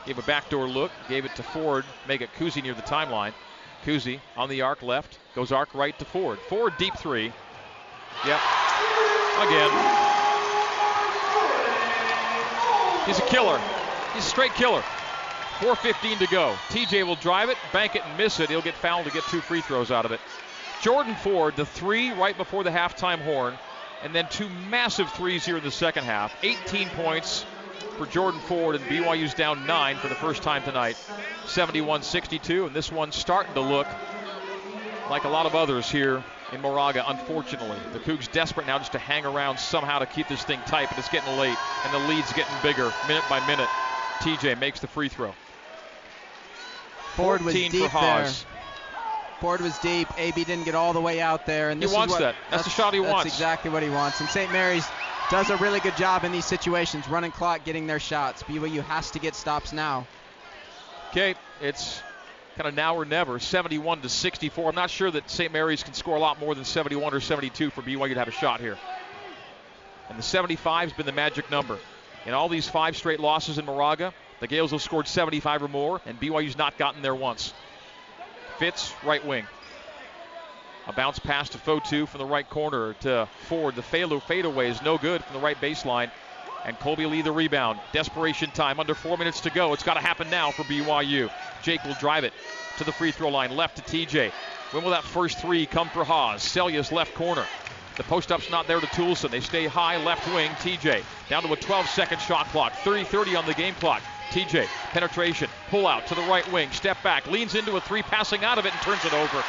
Gave 0.07 0.19
a 0.19 0.23
backdoor 0.23 0.69
look, 0.69 0.93
gave 1.09 1.25
it 1.25 1.35
to 1.37 1.43
Ford, 1.43 1.85
make 2.07 2.21
it 2.21 2.31
Kuhse 2.38 2.62
near 2.62 2.75
the 2.75 2.83
timeline. 2.83 3.33
Kuhse 3.85 4.21
on 4.37 4.49
the 4.49 4.62
arc 4.62 4.83
left, 4.83 5.19
goes 5.35 5.51
arc 5.51 5.75
right 5.75 5.99
to 5.99 6.05
Ford. 6.05 6.38
Ford 6.49 6.75
deep 6.79 6.97
three. 6.97 7.33
Yep. 8.27 8.41
Again. 9.41 9.71
He's 13.07 13.19
a 13.19 13.27
killer. 13.27 13.61
He's 14.15 14.25
a 14.25 14.29
straight 14.29 14.55
killer. 14.55 14.83
4.15 15.59 16.19
to 16.19 16.27
go. 16.29 16.55
TJ 16.69 17.05
will 17.05 17.17
drive 17.17 17.49
it, 17.49 17.57
bank 17.73 17.97
it, 17.97 18.05
and 18.05 18.17
miss 18.17 18.38
it. 18.38 18.49
He'll 18.49 18.62
get 18.62 18.75
fouled 18.75 19.07
to 19.07 19.12
get 19.12 19.25
two 19.25 19.41
free 19.41 19.61
throws 19.61 19.91
out 19.91 20.05
of 20.05 20.12
it. 20.12 20.21
Jordan 20.81 21.15
Ford, 21.17 21.57
the 21.57 21.67
three 21.67 22.12
right 22.12 22.37
before 22.37 22.65
the 22.65 22.71
halftime 22.71 23.21
horn, 23.21 23.55
and 24.03 24.15
then 24.15 24.27
two 24.29 24.49
massive 24.49 25.11
threes 25.12 25.45
here 25.45 25.57
in 25.57 25.65
the 25.65 25.71
second 25.71 26.05
half. 26.05 26.35
18 26.43 26.88
points 26.91 27.45
for 27.97 28.07
Jordan 28.07 28.41
Ford, 28.41 28.77
and 28.77 28.85
BYU's 28.85 29.35
down 29.35 29.67
nine 29.67 29.97
for 29.97 30.09
the 30.09 30.15
first 30.15 30.43
time 30.43 30.62
tonight. 30.62 30.97
71 31.47 32.03
62, 32.03 32.67
and 32.67 32.75
this 32.75 32.91
one's 32.91 33.15
starting 33.15 33.55
to 33.55 33.61
look 33.61 33.87
like 35.11 35.25
a 35.25 35.29
lot 35.29 35.47
of 35.47 35.55
others 35.55 35.91
here 35.91 36.23
in 36.53 36.61
Moraga, 36.61 37.05
unfortunately. 37.09 37.79
The 37.93 37.99
Cougs 37.99 38.31
desperate 38.31 38.67
now 38.67 38.79
just 38.79 38.93
to 38.93 38.99
hang 38.99 39.25
around 39.25 39.59
somehow 39.59 39.99
to 39.99 40.07
keep 40.07 40.29
this 40.29 40.43
thing 40.45 40.61
tight, 40.67 40.88
but 40.88 40.99
it's 40.99 41.09
getting 41.09 41.37
late, 41.38 41.57
and 41.85 41.95
the 41.95 42.09
lead's 42.09 42.33
getting 42.33 42.55
bigger 42.62 42.93
minute 43.09 43.25
by 43.29 43.45
minute. 43.47 43.69
TJ 44.21 44.59
makes 44.59 44.81
the 44.81 44.87
free 44.87 45.09
throw. 45.09 45.35
Ford 47.15 47.43
was 47.43 47.55
14 47.55 47.71
deep 47.71 47.83
for 47.83 47.88
Haws. 47.88 48.47
Ford 49.43 49.61
was 49.61 49.77
deep. 49.79 50.07
AB 50.17 50.45
didn't 50.45 50.65
get 50.65 50.77
all 50.77 50.93
the 50.93 51.01
way 51.01 51.21
out 51.21 51.47
there, 51.47 51.71
and 51.71 51.81
He 51.81 51.85
this 51.85 51.91
is 51.91 51.97
wants 51.97 52.13
what- 52.13 52.21
that. 52.21 52.37
That's 52.49 52.63
the 52.63 52.71
shot 52.71 52.95
he 52.95 53.01
that's 53.01 53.13
wants. 53.13 53.25
That's 53.25 53.35
exactly 53.35 53.71
what 53.73 53.83
he 53.83 53.91
wants. 53.91 54.21
And 54.21 54.29
St. 54.29 54.53
Mary's 54.53 54.87
does 55.31 55.51
a 55.51 55.57
really 55.57 55.81
good 55.81 55.97
job 55.97 56.23
in 56.23 56.31
these 56.31 56.45
situations, 56.45 57.09
running 57.09 57.33
clock, 57.33 57.65
getting 57.65 57.89
their 57.89 57.99
shots. 57.99 58.45
BYU 58.45 58.83
has 58.85 59.11
to 59.11 59.19
get 59.19 59.35
stops 59.35 59.73
now. 59.73 60.07
Okay, 61.11 61.35
it's 61.61 62.01
kind 62.57 62.69
of 62.69 62.75
now 62.75 62.95
or 62.95 63.05
never, 63.05 63.41
71 63.41 64.01
to 64.03 64.09
64. 64.09 64.69
I'm 64.69 64.77
not 64.77 64.91
sure 64.91 65.11
that 65.11 65.29
St. 65.29 65.53
Mary's 65.53 65.83
can 65.83 65.95
score 65.95 66.15
a 66.17 66.21
lot 66.21 66.39
more 66.39 66.55
than 66.55 66.65
71 66.65 67.13
or 67.13 67.19
72 67.21 67.71
for 67.71 67.83
BYU 67.83 68.15
to 68.15 68.19
have 68.21 68.29
a 68.29 68.31
shot 68.31 68.61
here. 68.61 68.79
And 70.09 70.17
the 70.17 70.23
75 70.23 70.91
has 70.91 70.97
been 70.97 71.07
the 71.07 71.13
magic 71.13 71.51
number. 71.51 71.79
In 72.27 72.33
all 72.35 72.49
these 72.49 72.69
five 72.69 72.97
straight 72.97 73.19
losses 73.19 73.59
in 73.59 73.65
Moraga, 73.65 74.15
the 74.39 74.47
Gaels 74.47 74.71
have 74.71 74.83
scored 74.83 75.09
75 75.09 75.65
or 75.65 75.69
more, 75.69 76.01
and 76.07 76.21
BYU's 76.21 76.57
not 76.57 76.79
gotten 76.79 77.03
there 77.03 77.15
once. 77.15 77.53
Fitts, 78.59 78.95
right 79.05 79.25
wing. 79.25 79.47
A 80.88 80.93
bounce 80.93 81.19
pass 81.19 81.49
to 81.51 81.59
Fotu 81.59 82.09
from 82.09 82.19
the 82.19 82.27
right 82.27 82.49
corner 82.49 82.95
to 83.01 83.29
Ford. 83.49 83.77
The 83.77 83.83
fadeaway 83.83 84.21
fadeaway 84.21 84.69
is 84.69 84.83
no 84.83 84.99
good 84.99 85.23
from 85.23 85.35
the 85.35 85.43
right 85.43 85.61
baseline. 85.61 86.11
And 86.65 86.79
Kolby 86.79 87.11
Lee 87.11 87.23
the 87.23 87.33
rebound. 87.33 87.81
Desperation 87.93 88.51
time. 88.51 88.81
Under 88.81 88.95
four 88.95 89.17
minutes 89.17 89.41
to 89.41 89.51
go. 89.51 89.73
It's 89.73 89.83
got 89.83 89.95
to 89.95 90.01
happen 90.01 90.31
now 90.31 90.51
for 90.51 90.62
BYU. 90.65 91.31
Jake 91.62 91.85
will 91.85 91.95
drive 91.95 92.25
it 92.25 92.33
to 92.79 92.85
the 92.85 92.93
free 92.93 93.12
throw 93.12 93.29
line. 93.29 93.57
Left 93.57 93.77
to 93.77 93.83
TJ. 93.83 94.31
When 94.73 94.83
will 94.83 94.91
that 94.93 95.05
first 95.05 95.38
three 95.38 95.67
come 95.67 95.88
for 95.88 96.05
Haws? 96.05 96.43
Seljaas 96.43 96.93
left 96.93 97.15
corner. 97.15 97.47
The 97.97 98.05
post 98.05 98.33
up's 98.33 98.51
not 98.51 98.67
there 98.67 98.81
to 98.81 98.87
Toolson. 98.87 99.31
They 99.31 99.41
stay 99.41 99.67
high 99.67 100.03
left 100.03 100.27
wing. 100.35 100.51
TJ 100.53 101.03
down 101.29 101.43
to 101.43 101.53
a 101.53 101.57
12 101.57 101.87
second 101.88 102.21
shot 102.21 102.47
clock. 102.47 102.73
30 102.85 103.05
30 103.05 103.37
on 103.37 103.47
the 103.47 103.55
game 103.55 103.75
clock. 103.75 104.03
TJ 104.33 104.66
penetration. 104.92 105.51
Pull 105.68 105.87
out 105.87 106.07
to 106.07 106.14
the 106.14 106.23
right 106.23 106.51
wing. 106.51 106.71
Step 106.71 106.97
back. 107.03 107.27
Leans 107.31 107.55
into 107.55 107.77
a 107.77 107.81
three, 107.81 108.03
passing 108.03 108.45
out 108.45 108.59
of 108.59 108.64
it 108.64 108.73
and 108.73 108.83
turns 108.83 109.05
it 109.05 109.12
over. 109.12 109.45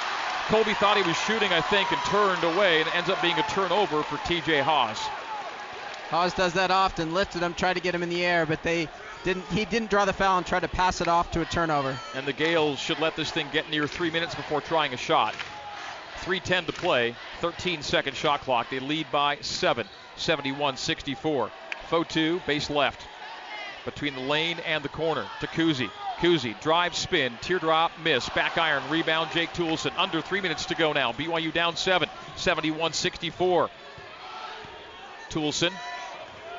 Kolby 0.48 0.76
thought 0.76 0.98
he 0.98 1.04
was 1.04 1.16
shooting, 1.20 1.54
I 1.54 1.62
think, 1.62 1.90
and 1.92 2.02
turned 2.02 2.44
away, 2.44 2.80
and 2.80 2.88
it 2.90 2.96
ends 2.96 3.10
up 3.10 3.22
being 3.22 3.40
a 3.40 3.44
turnover 3.44 4.04
for 4.04 4.18
TJ 4.18 4.62
Haws. 4.62 5.00
Haws 6.10 6.34
does 6.34 6.54
that 6.54 6.70
often. 6.70 7.14
Lifted 7.14 7.42
him, 7.42 7.54
tried 7.54 7.76
to 7.76 7.80
get 7.80 7.96
him 7.96 8.04
in 8.04 8.10
the 8.10 8.26
air, 8.26 8.46
but 8.46 8.62
they 8.62 8.90
didn't. 9.24 9.46
He 9.46 9.64
didn't 9.64 9.90
draw 9.90 10.04
the 10.04 10.12
foul 10.12 10.38
and 10.38 10.46
tried 10.46 10.60
to 10.64 10.68
pass 10.68 11.00
it 11.00 11.08
off 11.08 11.32
to 11.32 11.42
a 11.42 11.46
turnover. 11.46 11.98
and 12.14 12.26
the 12.26 12.34
Gaels 12.34 12.78
should 12.78 13.00
let 13.00 13.16
this 13.16 13.32
thing 13.32 13.48
get 13.54 13.70
near 13.70 13.88
three 13.88 14.12
minutes 14.12 14.36
before 14.36 14.60
trying 14.60 14.94
a 14.94 14.98
shot. 14.98 15.34
3.10 16.24 16.68
to 16.68 16.74
play, 16.74 17.16
13 17.40 17.82
second 17.82 18.16
shot 18.16 18.42
clock. 18.42 18.70
They 18.70 18.80
lead 18.80 19.08
by 19.12 19.38
seven, 19.42 19.88
71 20.18 20.76
64. 20.78 21.52
Fotu, 21.90 22.46
base 22.46 22.70
left, 22.70 23.08
between 23.86 24.16
the 24.16 24.22
lane 24.22 24.60
and 24.66 24.84
the 24.84 24.90
corner 24.90 25.26
to 25.40 25.48
Kuhse. 25.48 25.90
Kuhse, 26.20 26.60
drive, 26.62 26.96
spin, 26.96 27.38
teardrop, 27.42 27.92
miss, 28.04 28.30
back 28.30 28.58
iron, 28.58 28.84
rebound, 28.90 29.32
Jake 29.32 29.50
Toolson. 29.54 29.92
Under 29.98 30.22
three 30.22 30.42
minutes 30.42 30.66
to 30.66 30.76
go 30.76 30.94
now. 30.94 31.12
BYU 31.12 31.54
down 31.54 31.76
seven, 31.76 32.10
71 32.36 32.94
64. 32.94 33.70
Toolson 35.30 35.72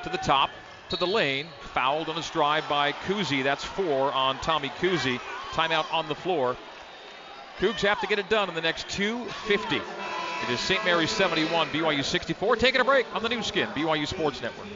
to 0.02 0.08
the 0.10 0.18
top, 0.18 0.50
to 0.90 0.96
the 0.96 1.06
lane. 1.06 1.46
Fouled 1.72 2.08
on 2.08 2.16
his 2.16 2.28
drive 2.30 2.68
by 2.68 2.92
Kuhse. 2.92 3.42
That's 3.42 3.64
four 3.64 4.12
on 4.12 4.38
Tommy 4.40 4.68
Kuhse. 4.80 5.20
Timeout 5.52 5.92
on 5.92 6.08
the 6.08 6.14
floor. 6.14 6.56
Cougs 7.58 7.80
have 7.82 8.00
to 8.00 8.06
get 8.08 8.18
it 8.18 8.28
done 8.28 8.48
in 8.48 8.54
the 8.54 8.60
next 8.60 8.88
2.50. 8.88 9.80
It 10.42 10.50
is 10.50 10.60
St. 10.60 10.84
Mary's 10.84 11.10
71, 11.10 11.68
BYU 11.68 12.02
64. 12.02 12.56
Taking 12.56 12.80
a 12.80 12.84
break 12.84 13.06
on 13.14 13.22
the 13.22 13.28
Nu 13.28 13.42
Skin, 13.42 13.68
BYU 13.68 14.06
Sports 14.06 14.42
Network. 14.42 14.66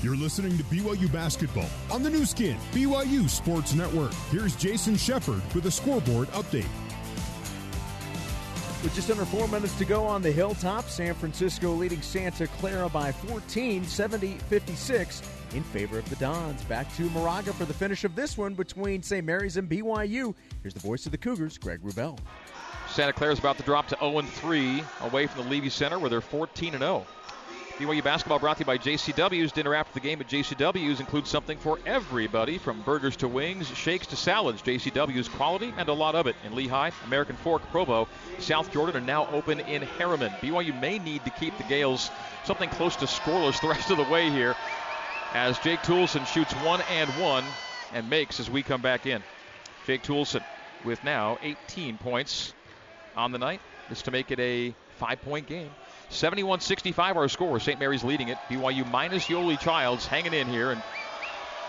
You're 0.00 0.16
listening 0.16 0.56
to 0.56 0.64
BYU 0.64 1.12
basketball 1.12 1.68
on 1.90 2.04
the 2.04 2.10
Nu 2.10 2.24
Skin, 2.24 2.56
BYU 2.70 3.28
Sports 3.28 3.74
Network. 3.74 4.12
Here's 4.30 4.54
Jason 4.54 4.96
Shepard 4.96 5.42
with 5.56 5.66
a 5.66 5.72
scoreboard 5.72 6.28
update. 6.28 6.68
With 8.84 8.94
just 8.94 9.10
under 9.10 9.24
four 9.24 9.48
minutes 9.48 9.76
to 9.78 9.84
go 9.84 10.04
on 10.04 10.22
the 10.22 10.30
hilltop, 10.30 10.84
San 10.84 11.14
Francisco 11.14 11.72
leading 11.72 12.00
Santa 12.00 12.46
Clara 12.46 12.88
by 12.88 13.10
14, 13.10 13.82
70 13.82 14.38
56 14.38 15.22
in 15.54 15.64
favor 15.64 15.98
of 15.98 16.08
the 16.08 16.16
Dons. 16.16 16.62
Back 16.64 16.94
to 16.94 17.10
Moraga 17.10 17.52
for 17.52 17.64
the 17.64 17.74
finish 17.74 18.04
of 18.04 18.14
this 18.14 18.38
one 18.38 18.54
between 18.54 19.02
St. 19.02 19.26
Mary's 19.26 19.56
and 19.56 19.68
BYU. 19.68 20.32
Here's 20.62 20.74
the 20.74 20.80
voice 20.80 21.06
of 21.06 21.12
the 21.12 21.18
Cougars, 21.18 21.58
Greg 21.58 21.82
Wrubell. 21.82 22.20
Santa 22.88 23.12
Clara's 23.12 23.40
about 23.40 23.56
to 23.56 23.64
drop 23.64 23.88
to 23.88 23.96
0 23.98 24.22
3 24.22 24.84
away 25.00 25.26
from 25.26 25.48
the 25.48 25.60
Leavey 25.60 25.72
Center 25.72 25.98
where 25.98 26.08
they're 26.08 26.20
14 26.20 26.78
0. 26.78 27.04
BYU 27.78 28.02
basketball 28.02 28.40
brought 28.40 28.56
to 28.56 28.62
you 28.62 28.66
by 28.66 28.76
JCW's. 28.76 29.52
Dinner 29.52 29.72
after 29.72 29.94
the 29.94 30.00
game 30.00 30.20
at 30.20 30.26
JCW's 30.26 30.98
includes 30.98 31.30
something 31.30 31.56
for 31.58 31.78
everybody 31.86 32.58
from 32.58 32.82
burgers 32.82 33.14
to 33.18 33.28
wings, 33.28 33.68
shakes 33.68 34.08
to 34.08 34.16
salads. 34.16 34.62
JCW's 34.62 35.28
quality 35.28 35.72
and 35.76 35.88
a 35.88 35.92
lot 35.92 36.16
of 36.16 36.26
it 36.26 36.34
in 36.44 36.54
Lehi, 36.54 36.92
American 37.06 37.36
Fork, 37.36 37.62
Provo, 37.70 38.08
South 38.40 38.72
Jordan, 38.72 38.96
are 38.96 39.06
now 39.06 39.28
open 39.28 39.60
in 39.60 39.82
Herriman. 39.82 40.30
BYU 40.40 40.78
may 40.80 40.98
need 40.98 41.24
to 41.24 41.30
keep 41.30 41.56
the 41.56 41.62
Gaels 41.64 42.10
something 42.42 42.68
close 42.68 42.96
to 42.96 43.04
scoreless 43.04 43.60
the 43.62 43.68
rest 43.68 43.92
of 43.92 43.96
the 43.96 44.02
way 44.04 44.28
here 44.28 44.56
as 45.32 45.56
Jake 45.60 45.78
Toolson 45.80 46.26
shoots 46.26 46.52
one 46.54 46.80
and 46.90 47.08
one 47.10 47.44
and 47.94 48.10
makes 48.10 48.40
as 48.40 48.50
we 48.50 48.64
come 48.64 48.82
back 48.82 49.06
in. 49.06 49.22
Jake 49.86 50.02
Toolson 50.02 50.42
with 50.84 51.04
now 51.04 51.38
18 51.42 51.96
points 51.98 52.54
on 53.14 53.30
the 53.30 53.38
night. 53.38 53.60
This 53.88 54.02
to 54.02 54.10
make 54.10 54.32
it 54.32 54.40
a 54.40 54.74
five 54.96 55.22
point 55.22 55.46
game. 55.46 55.70
71 56.10 56.60
65 56.60 57.16
our 57.16 57.28
score. 57.28 57.60
St. 57.60 57.78
Mary's 57.78 58.04
leading 58.04 58.28
it. 58.28 58.38
BYU 58.48 58.90
minus 58.90 59.26
Yoeli 59.26 59.58
Childs 59.58 60.06
hanging 60.06 60.34
in 60.34 60.46
here 60.48 60.70
and 60.70 60.82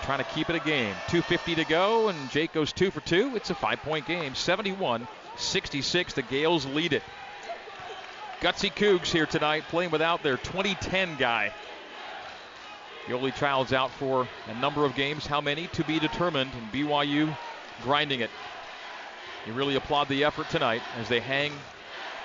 trying 0.03 0.19
to 0.19 0.25
keep 0.31 0.49
it 0.49 0.55
a 0.55 0.59
game. 0.59 0.95
2.50 1.07 1.55
to 1.57 1.65
go, 1.65 2.09
and 2.09 2.29
Jake 2.31 2.53
goes 2.53 2.71
two 2.71 2.91
for 2.91 3.01
two. 3.01 3.35
It's 3.35 3.49
a 3.49 3.55
five 3.55 3.79
point 3.79 4.05
game. 4.05 4.35
71 4.35 5.07
66. 5.35 6.13
The 6.13 6.21
Gaels 6.23 6.65
lead 6.73 6.93
it. 6.93 7.03
Gutsy 8.41 8.73
Cougs 8.73 9.07
here 9.07 9.25
tonight 9.25 9.63
playing 9.69 9.91
without 9.91 10.23
their 10.23 10.37
2010 10.37 11.17
guy. 11.17 11.53
Yoeli 13.07 13.35
Childs 13.35 13.73
out 13.73 13.91
for 13.91 14.27
a 14.47 14.53
number 14.59 14.85
of 14.85 14.95
games. 14.95 15.25
How 15.25 15.41
many 15.41 15.67
to 15.67 15.83
be 15.83 15.99
determined? 15.99 16.51
And 16.53 16.71
BYU 16.71 17.35
grinding 17.83 18.21
it. 18.21 18.29
You 19.45 19.53
really 19.53 19.75
applaud 19.75 20.07
the 20.07 20.23
effort 20.23 20.49
tonight 20.49 20.81
as 20.97 21.09
they 21.09 21.19
hang 21.19 21.51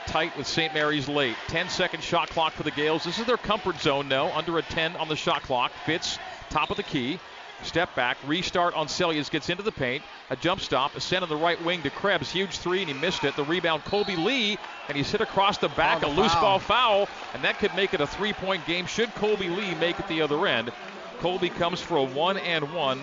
tight 0.06 0.36
with 0.36 0.46
St. 0.46 0.72
Mary's 0.74 1.08
late. 1.08 1.36
10 1.48 1.68
second 1.68 2.02
shot 2.02 2.28
clock 2.30 2.52
for 2.52 2.62
the 2.62 2.70
Gaels. 2.70 3.04
This 3.04 3.18
is 3.18 3.26
their 3.26 3.36
comfort 3.36 3.80
zone 3.80 4.08
now. 4.08 4.30
Under 4.36 4.58
a 4.58 4.62
10 4.62 4.96
on 4.96 5.08
the 5.08 5.16
shot 5.16 5.42
clock. 5.42 5.72
Fitts, 5.84 6.18
top 6.50 6.70
of 6.70 6.76
the 6.76 6.82
key. 6.82 7.18
Step 7.62 7.94
back, 7.94 8.18
restart 8.26 8.74
on 8.74 8.88
Seljaas, 8.88 9.30
gets 9.30 9.48
into 9.48 9.62
the 9.62 9.72
paint. 9.72 10.02
A 10.28 10.36
jump 10.36 10.60
stop, 10.60 10.94
a 10.96 11.00
send 11.00 11.22
on 11.22 11.28
the 11.28 11.36
right 11.36 11.62
wing 11.64 11.82
to 11.82 11.90
Krebs. 11.90 12.30
Huge 12.30 12.58
three, 12.58 12.80
and 12.80 12.88
he 12.88 12.94
missed 12.94 13.24
it. 13.24 13.36
The 13.36 13.44
rebound, 13.44 13.84
Kolby 13.84 14.22
Lee, 14.22 14.58
and 14.88 14.96
he's 14.96 15.10
hit 15.10 15.22
across 15.22 15.56
the 15.56 15.68
back. 15.70 16.02
Oh, 16.04 16.08
a 16.08 16.10
loose 16.10 16.32
foul. 16.32 16.42
ball 16.42 16.58
foul, 16.58 17.08
and 17.32 17.42
that 17.44 17.58
could 17.58 17.74
make 17.74 17.94
it 17.94 18.00
a 18.00 18.06
three 18.06 18.34
point 18.34 18.66
game 18.66 18.86
should 18.86 19.08
Kolby 19.14 19.54
Lee 19.54 19.74
make 19.76 19.98
it 19.98 20.08
the 20.08 20.20
other 20.20 20.46
end. 20.46 20.72
Kolby 21.20 21.54
comes 21.54 21.80
for 21.80 21.96
a 21.96 22.04
one 22.04 22.36
and 22.36 22.74
one 22.74 23.00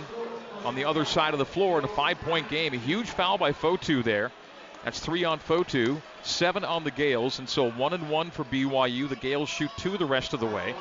on 0.63 0.75
the 0.75 0.85
other 0.85 1.05
side 1.05 1.33
of 1.33 1.39
the 1.39 1.45
floor 1.45 1.79
in 1.79 1.85
a 1.85 1.87
five 1.87 2.19
point 2.19 2.47
game. 2.49 2.73
A 2.73 2.77
huge 2.77 3.09
foul 3.09 3.37
by 3.37 3.53
Fotu 3.53 4.03
there. 4.03 4.31
That's 4.83 4.99
three 4.99 5.23
on 5.23 5.39
Fotu, 5.39 6.01
seven 6.23 6.63
on 6.63 6.83
the 6.83 6.91
Gaels, 6.91 7.39
and 7.39 7.47
so 7.47 7.69
one 7.69 7.93
and 7.93 8.09
one 8.09 8.31
for 8.31 8.43
BYU. 8.43 9.07
The 9.07 9.15
Gaels 9.15 9.49
shoot 9.49 9.69
two 9.77 9.97
the 9.97 10.05
rest 10.05 10.33
of 10.33 10.39
the 10.39 10.47
way. 10.47 10.73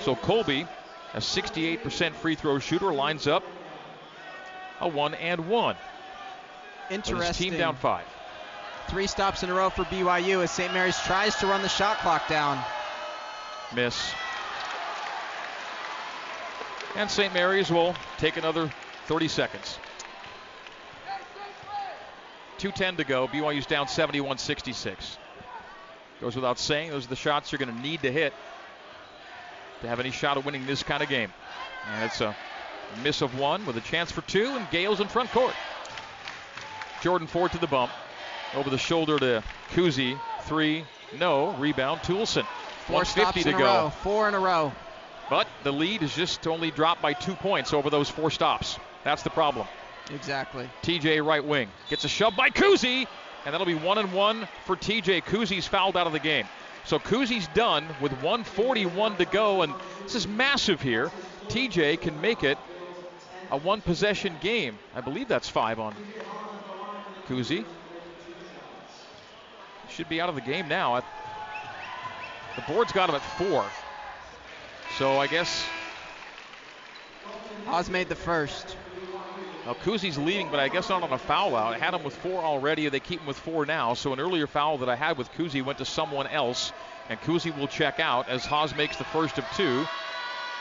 So 0.00 0.14
Kolby, 0.14 0.68
a 1.14 1.18
68% 1.18 2.14
free 2.14 2.34
throw 2.36 2.58
shooter, 2.58 2.92
lines 2.92 3.26
up 3.26 3.42
a 4.80 4.88
one 4.88 5.14
and 5.14 5.48
one. 5.48 5.76
Interesting. 6.90 7.50
team 7.50 7.58
down 7.58 7.76
five. 7.76 8.04
Three 8.88 9.06
stops 9.06 9.42
in 9.42 9.50
a 9.50 9.54
row 9.54 9.70
for 9.70 9.84
BYU 9.84 10.42
as 10.42 10.50
St. 10.50 10.72
Mary's 10.72 10.98
tries 11.00 11.36
to 11.36 11.46
run 11.46 11.62
the 11.62 11.68
shot 11.68 11.98
clock 11.98 12.28
down. 12.28 12.62
Miss. 13.74 14.12
And 16.96 17.10
St. 17.10 17.32
Mary's 17.32 17.70
will 17.70 17.94
take 18.18 18.36
another 18.36 18.70
30 19.06 19.28
seconds. 19.28 19.78
2.10 22.62 22.98
to 22.98 23.04
go. 23.04 23.26
BYU's 23.26 23.66
down 23.66 23.88
71 23.88 24.38
66. 24.38 25.18
Goes 26.20 26.36
without 26.36 26.58
saying, 26.58 26.90
those 26.90 27.06
are 27.06 27.08
the 27.08 27.16
shots 27.16 27.50
you're 27.50 27.58
going 27.58 27.74
to 27.74 27.82
need 27.82 28.02
to 28.02 28.12
hit 28.12 28.32
to 29.80 29.88
have 29.88 29.98
any 29.98 30.12
shot 30.12 30.36
of 30.36 30.46
winning 30.46 30.64
this 30.64 30.84
kind 30.84 31.02
of 31.02 31.08
game. 31.08 31.32
And 31.92 32.04
it's 32.04 32.20
a 32.20 32.36
miss 33.02 33.20
of 33.20 33.36
one 33.36 33.66
with 33.66 33.76
a 33.76 33.80
chance 33.80 34.12
for 34.12 34.20
two, 34.22 34.46
and 34.46 34.64
Gaels 34.70 35.00
in 35.00 35.08
front 35.08 35.30
court. 35.30 35.54
Jordan 37.00 37.26
Ford 37.26 37.50
to 37.52 37.58
the 37.58 37.66
bump. 37.66 37.90
Over 38.54 38.70
the 38.70 38.78
shoulder 38.78 39.18
to 39.18 39.42
Kuhse. 39.70 40.18
Three, 40.42 40.84
no. 41.18 41.52
Rebound, 41.54 42.00
Toolson. 42.02 42.46
Four 42.86 43.04
stops 43.04 43.42
to 43.42 43.48
in 43.48 43.54
a 43.54 43.58
go. 43.58 43.64
row. 43.64 43.90
Four 43.90 44.28
in 44.28 44.34
a 44.34 44.40
row. 44.40 44.72
But 45.28 45.48
the 45.64 45.72
lead 45.72 46.02
is 46.02 46.14
just 46.14 46.46
only 46.46 46.70
dropped 46.70 47.02
by 47.02 47.14
two 47.14 47.34
points 47.34 47.72
over 47.72 47.90
those 47.90 48.08
four 48.08 48.30
stops. 48.30 48.78
That's 49.02 49.22
the 49.22 49.30
problem. 49.30 49.66
Exactly. 50.14 50.68
TJ 50.82 51.24
right 51.24 51.44
wing 51.44 51.68
gets 51.88 52.04
a 52.04 52.08
shove 52.08 52.36
by 52.36 52.50
Kuhse, 52.50 53.06
and 53.44 53.52
that'll 53.52 53.66
be 53.66 53.74
one 53.74 53.98
and 53.98 54.12
one 54.12 54.46
for 54.66 54.76
TJ. 54.76 55.24
Kuhse's 55.24 55.66
fouled 55.66 55.96
out 55.96 56.06
of 56.06 56.12
the 56.12 56.18
game. 56.18 56.46
So 56.84 56.98
Kuhse's 56.98 57.48
done 57.48 57.86
with 58.00 58.12
141 58.12 59.16
to 59.16 59.24
go, 59.24 59.62
and 59.62 59.72
this 60.02 60.14
is 60.14 60.26
massive 60.26 60.80
here. 60.80 61.10
TJ 61.48 62.00
can 62.00 62.20
make 62.20 62.42
it 62.42 62.58
a 63.50 63.56
one 63.56 63.80
possession 63.80 64.34
game. 64.40 64.78
I 64.94 65.00
believe 65.00 65.28
that's 65.28 65.48
five 65.48 65.78
on 65.78 65.94
Kuhse. 67.28 67.64
Should 69.90 70.08
be 70.08 70.20
out 70.20 70.28
of 70.28 70.34
the 70.34 70.40
game 70.40 70.68
now. 70.68 71.02
The 72.56 72.62
board's 72.62 72.92
got 72.92 73.08
him 73.08 73.14
at 73.14 73.22
four. 73.38 73.64
So 74.98 75.18
I 75.18 75.26
guess 75.26 75.64
Haws 77.66 77.88
made 77.88 78.08
the 78.08 78.16
first. 78.16 78.76
Now 79.64 79.74
Kuhse's 79.74 80.18
leading, 80.18 80.50
but 80.50 80.58
I 80.58 80.68
guess 80.68 80.88
not 80.88 81.04
on 81.04 81.12
a 81.12 81.18
foul 81.18 81.54
out. 81.54 81.72
I 81.74 81.78
had 81.78 81.94
him 81.94 82.02
with 82.02 82.16
four 82.16 82.42
already. 82.42 82.88
They 82.88 82.98
keep 82.98 83.20
him 83.20 83.26
with 83.26 83.38
four 83.38 83.64
now. 83.64 83.94
So 83.94 84.12
an 84.12 84.18
earlier 84.18 84.48
foul 84.48 84.78
that 84.78 84.88
I 84.88 84.96
had 84.96 85.16
with 85.16 85.30
Kuhse 85.32 85.64
went 85.64 85.78
to 85.78 85.84
someone 85.84 86.26
else, 86.26 86.72
and 87.08 87.20
Kuhse 87.20 87.56
will 87.56 87.68
check 87.68 88.00
out 88.00 88.28
as 88.28 88.44
Haws 88.44 88.74
makes 88.74 88.96
the 88.96 89.04
first 89.04 89.38
of 89.38 89.44
two 89.56 89.86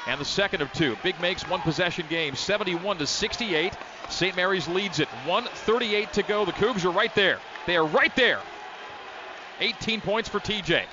and 0.07 0.19
the 0.19 0.25
second 0.25 0.61
of 0.61 0.71
two. 0.73 0.97
Big 1.03 1.19
makes 1.19 1.47
one 1.47 1.61
possession 1.61 2.05
game, 2.09 2.35
71 2.35 2.97
to 2.97 3.07
68. 3.07 3.73
St. 4.09 4.35
Mary's 4.35 4.67
leads 4.67 4.99
it. 4.99 5.07
138 5.25 6.13
to 6.13 6.23
go. 6.23 6.45
The 6.45 6.51
Cougs 6.51 6.85
are 6.85 6.91
right 6.91 7.13
there. 7.15 7.39
They 7.65 7.77
are 7.77 7.85
right 7.85 8.15
there. 8.15 8.39
18 9.59 10.01
points 10.01 10.27
for 10.27 10.39
TJ. 10.39 10.83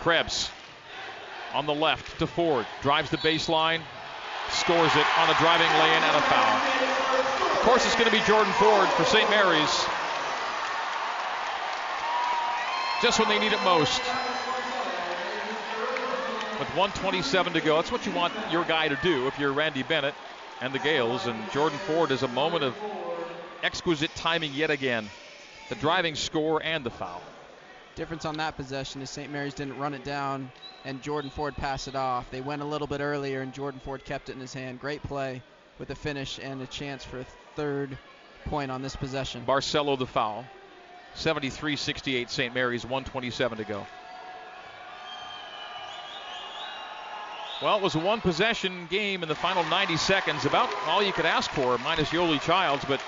Krebs 0.00 0.50
on 1.54 1.66
the 1.66 1.74
left 1.74 2.18
to 2.18 2.26
Ford. 2.26 2.66
Drives 2.82 3.10
the 3.10 3.16
baseline. 3.18 3.80
Scores 4.54 4.94
it 4.94 5.06
on 5.18 5.28
a 5.28 5.34
driving 5.38 5.68
lay-in 5.78 6.02
and 6.02 6.16
a 6.16 6.22
foul. 6.22 6.56
Of 7.52 7.60
course, 7.62 7.84
it's 7.84 7.94
going 7.96 8.06
to 8.06 8.12
be 8.12 8.22
Jordan 8.24 8.52
Ford 8.54 8.88
for 8.90 9.04
St. 9.04 9.28
Mary's. 9.28 9.84
Just 13.02 13.18
when 13.18 13.28
they 13.28 13.38
need 13.38 13.52
it 13.52 13.62
most. 13.64 14.00
With 16.58 16.68
127 16.76 17.52
to 17.54 17.60
go, 17.60 17.76
that's 17.76 17.90
what 17.90 18.06
you 18.06 18.12
want 18.12 18.32
your 18.52 18.64
guy 18.64 18.88
to 18.88 18.98
do 19.02 19.26
if 19.26 19.38
you're 19.38 19.52
Randy 19.52 19.82
Bennett 19.82 20.14
and 20.60 20.72
the 20.72 20.78
Gaels. 20.78 21.26
And 21.26 21.36
Jordan 21.50 21.78
Ford 21.80 22.12
is 22.12 22.22
a 22.22 22.28
moment 22.28 22.62
of 22.62 22.76
exquisite 23.62 24.14
timing 24.14 24.54
yet 24.54 24.70
again. 24.70 25.10
The 25.68 25.74
driving 25.74 26.14
score 26.14 26.62
and 26.62 26.84
the 26.84 26.90
foul. 26.90 27.20
Difference 27.94 28.24
on 28.24 28.36
that 28.38 28.56
possession 28.56 29.02
is 29.02 29.10
St. 29.10 29.30
Mary's 29.30 29.54
didn't 29.54 29.78
run 29.78 29.94
it 29.94 30.02
down 30.02 30.50
and 30.84 31.00
Jordan 31.00 31.30
Ford 31.30 31.56
passed 31.56 31.86
it 31.86 31.94
off. 31.94 32.28
They 32.30 32.40
went 32.40 32.60
a 32.60 32.64
little 32.64 32.88
bit 32.88 33.00
earlier 33.00 33.40
and 33.40 33.52
Jordan 33.52 33.80
Ford 33.80 34.04
kept 34.04 34.28
it 34.28 34.32
in 34.32 34.40
his 34.40 34.52
hand. 34.52 34.80
Great 34.80 35.02
play 35.02 35.42
with 35.78 35.88
the 35.88 35.94
finish 35.94 36.40
and 36.42 36.60
a 36.60 36.66
chance 36.66 37.04
for 37.04 37.20
a 37.20 37.26
third 37.54 37.96
point 38.46 38.70
on 38.70 38.82
this 38.82 38.96
possession. 38.96 39.44
Barcelo 39.46 39.98
the 39.98 40.06
foul. 40.06 40.44
73 41.14 41.76
68 41.76 42.28
St. 42.28 42.54
Mary's, 42.54 42.84
127 42.84 43.58
to 43.58 43.64
go. 43.64 43.86
Well, 47.62 47.76
it 47.76 47.82
was 47.82 47.94
a 47.94 48.00
one 48.00 48.20
possession 48.20 48.88
game 48.90 49.22
in 49.22 49.28
the 49.28 49.34
final 49.34 49.62
90 49.64 49.96
seconds. 49.96 50.44
About 50.44 50.68
all 50.86 51.02
you 51.02 51.12
could 51.12 51.24
ask 51.24 51.50
for, 51.52 51.78
minus 51.78 52.10
Yoeli 52.10 52.40
Childs, 52.42 52.84
but 52.86 53.00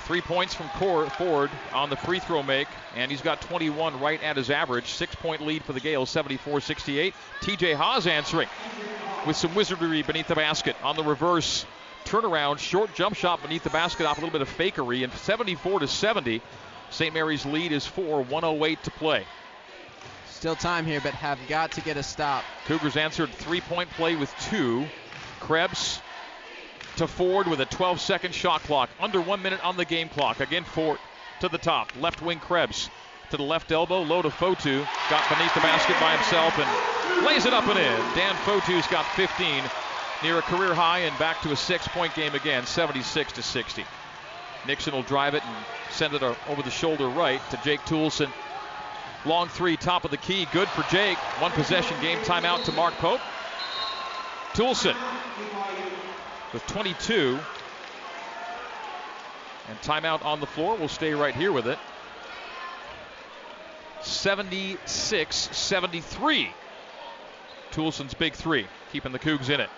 three 0.00 0.20
points 0.20 0.54
from 0.54 0.68
Ford 0.70 1.50
on 1.72 1.90
the 1.90 1.96
free 1.96 2.18
throw 2.18 2.42
make, 2.42 2.68
and 2.96 3.10
he's 3.10 3.20
got 3.20 3.40
21 3.42 4.00
right 4.00 4.22
at 4.22 4.36
his 4.36 4.50
average. 4.50 4.88
Six 4.92 5.14
point 5.14 5.40
lead 5.42 5.64
for 5.64 5.72
the 5.72 5.80
Gaels, 5.80 6.08
74 6.08 6.60
68. 6.60 7.14
TJ 7.40 7.74
Haws 7.74 8.06
answering 8.06 8.48
with 9.26 9.36
some 9.36 9.54
wizardry 9.54 10.02
beneath 10.02 10.28
the 10.28 10.34
basket 10.34 10.76
on 10.82 10.96
the 10.96 11.04
reverse 11.04 11.66
turnaround, 12.04 12.58
short 12.58 12.94
jump 12.94 13.16
shot 13.16 13.42
beneath 13.42 13.62
the 13.62 13.70
basket 13.70 14.06
off 14.06 14.18
a 14.18 14.20
little 14.20 14.32
bit 14.32 14.42
of 14.42 14.48
fakery, 14.48 15.04
and 15.04 15.12
74 15.12 15.80
to 15.80 15.88
70. 15.88 16.42
St. 16.90 17.14
Mary's 17.14 17.46
lead 17.46 17.70
is 17.70 17.86
four, 17.86 18.22
108 18.22 18.82
to 18.82 18.90
play. 18.90 19.24
Still 20.28 20.56
time 20.56 20.86
here, 20.86 21.00
but 21.00 21.14
have 21.14 21.38
got 21.48 21.72
to 21.72 21.80
get 21.82 21.96
a 21.96 22.02
stop. 22.02 22.44
Cougars 22.66 22.96
answered 22.96 23.30
three 23.30 23.60
point 23.60 23.90
play 23.90 24.16
with 24.16 24.34
two. 24.48 24.86
Krebs 25.38 26.00
to 27.00 27.08
Ford 27.08 27.46
with 27.46 27.62
a 27.62 27.64
12 27.64 27.98
second 27.98 28.34
shot 28.34 28.60
clock. 28.64 28.90
Under 29.00 29.22
one 29.22 29.40
minute 29.40 29.64
on 29.64 29.78
the 29.78 29.86
game 29.86 30.10
clock. 30.10 30.40
Again, 30.40 30.64
Ford 30.64 30.98
to 31.40 31.48
the 31.48 31.56
top. 31.56 31.90
Left 31.98 32.20
wing 32.20 32.38
Krebs 32.38 32.90
to 33.30 33.38
the 33.38 33.42
left 33.42 33.72
elbow. 33.72 34.02
Low 34.02 34.20
to 34.20 34.28
Fotu. 34.28 34.86
Got 35.08 35.28
beneath 35.30 35.54
the 35.54 35.60
basket 35.60 35.96
by 35.98 36.14
himself 36.14 36.58
and 36.58 37.26
lays 37.26 37.46
it 37.46 37.54
up 37.54 37.66
and 37.68 37.78
in. 37.78 38.14
Dan 38.14 38.34
Fotu's 38.44 38.86
got 38.88 39.06
15 39.16 39.62
near 40.22 40.38
a 40.38 40.42
career 40.42 40.74
high 40.74 40.98
and 40.98 41.18
back 41.18 41.40
to 41.40 41.52
a 41.52 41.56
six 41.56 41.88
point 41.88 42.14
game 42.14 42.34
again, 42.34 42.66
76 42.66 43.32
to 43.32 43.42
60. 43.42 43.84
Nixon 44.66 44.92
will 44.92 45.02
drive 45.02 45.34
it 45.34 45.42
and 45.42 45.56
send 45.90 46.12
it 46.12 46.22
over 46.22 46.60
the 46.62 46.70
shoulder 46.70 47.08
right 47.08 47.40
to 47.50 47.58
Jake 47.64 47.80
Toolson. 47.86 48.30
Long 49.24 49.48
three, 49.48 49.78
top 49.78 50.04
of 50.04 50.10
the 50.10 50.18
key, 50.18 50.46
good 50.52 50.68
for 50.68 50.82
Jake. 50.94 51.16
One 51.40 51.52
possession 51.52 51.98
game 52.02 52.18
timeout 52.18 52.64
to 52.64 52.72
Mark 52.72 52.92
Pope. 52.96 53.22
Toolson 54.52 54.96
with 56.52 56.66
22. 56.66 57.38
And 59.68 59.80
timeout 59.82 60.24
on 60.24 60.40
the 60.40 60.46
floor. 60.46 60.76
We'll 60.76 60.88
stay 60.88 61.14
right 61.14 61.34
here 61.34 61.52
with 61.52 61.66
it. 61.66 61.78
76 64.02 65.36
73. 65.36 66.50
Toolson's 67.70 68.14
big 68.14 68.34
three, 68.34 68.66
keeping 68.92 69.12
the 69.12 69.18
Cougs 69.18 69.48
in 69.48 69.60
it. 69.60 69.70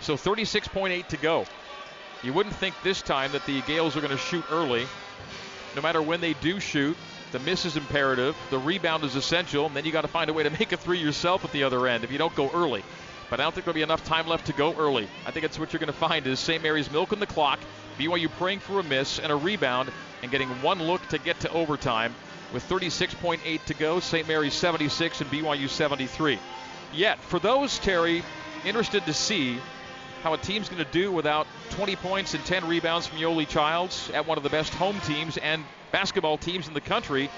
So 0.00 0.14
36.8 0.14 1.08
to 1.08 1.16
go. 1.16 1.44
You 2.22 2.32
wouldn't 2.32 2.54
think 2.54 2.74
this 2.82 3.02
time 3.02 3.32
that 3.32 3.44
the 3.46 3.62
Gaels 3.62 3.96
are 3.96 4.00
going 4.00 4.12
to 4.12 4.18
shoot 4.18 4.44
early. 4.50 4.86
No 5.74 5.82
matter 5.82 6.00
when 6.00 6.20
they 6.20 6.34
do 6.34 6.60
shoot, 6.60 6.96
the 7.32 7.38
miss 7.40 7.64
is 7.64 7.76
imperative. 7.76 8.36
The 8.50 8.58
rebound 8.58 9.04
is 9.04 9.16
essential. 9.16 9.66
And 9.66 9.74
then 9.74 9.84
you 9.84 9.92
got 9.92 10.02
to 10.02 10.08
find 10.08 10.30
a 10.30 10.32
way 10.32 10.42
to 10.42 10.50
make 10.50 10.72
a 10.72 10.76
three 10.76 10.98
yourself 10.98 11.44
at 11.44 11.52
the 11.52 11.64
other 11.64 11.86
end 11.86 12.04
if 12.04 12.12
you 12.12 12.18
don't 12.18 12.34
go 12.34 12.50
early. 12.50 12.82
But 13.28 13.40
I 13.40 13.42
don't 13.42 13.52
think 13.52 13.64
there'll 13.64 13.74
be 13.74 13.82
enough 13.82 14.04
time 14.04 14.26
left 14.26 14.46
to 14.46 14.52
go 14.52 14.74
early. 14.74 15.08
I 15.24 15.30
think 15.30 15.42
that's 15.42 15.58
what 15.58 15.72
you're 15.72 15.80
going 15.80 15.92
to 15.92 15.98
find 15.98 16.26
is 16.26 16.38
St. 16.38 16.62
Mary's 16.62 16.90
milking 16.90 17.18
the 17.18 17.26
clock, 17.26 17.58
BYU 17.98 18.30
praying 18.30 18.60
for 18.60 18.78
a 18.78 18.82
miss 18.84 19.18
and 19.18 19.32
a 19.32 19.36
rebound, 19.36 19.90
and 20.22 20.30
getting 20.30 20.48
one 20.62 20.82
look 20.82 21.06
to 21.08 21.18
get 21.18 21.40
to 21.40 21.50
overtime. 21.50 22.14
With 22.52 22.68
36.8 22.68 23.64
to 23.64 23.74
go, 23.74 23.98
St. 23.98 24.28
Mary's 24.28 24.54
76 24.54 25.20
and 25.20 25.30
BYU 25.30 25.68
73. 25.68 26.38
Yet, 26.94 27.18
for 27.18 27.40
those, 27.40 27.78
Terry, 27.80 28.22
interested 28.64 29.04
to 29.06 29.12
see 29.12 29.58
how 30.22 30.32
a 30.32 30.38
team's 30.38 30.68
going 30.68 30.84
to 30.84 30.90
do 30.92 31.10
without 31.10 31.46
20 31.70 31.96
points 31.96 32.34
and 32.34 32.44
10 32.44 32.68
rebounds 32.68 33.06
from 33.06 33.18
Yoeli 33.18 33.48
Childs 33.48 34.10
at 34.10 34.26
one 34.26 34.38
of 34.38 34.44
the 34.44 34.50
best 34.50 34.72
home 34.74 34.98
teams 35.00 35.36
and 35.36 35.64
basketball 35.92 36.38
teams 36.38 36.68
in 36.68 36.74
the 36.74 36.80
country. 36.80 37.30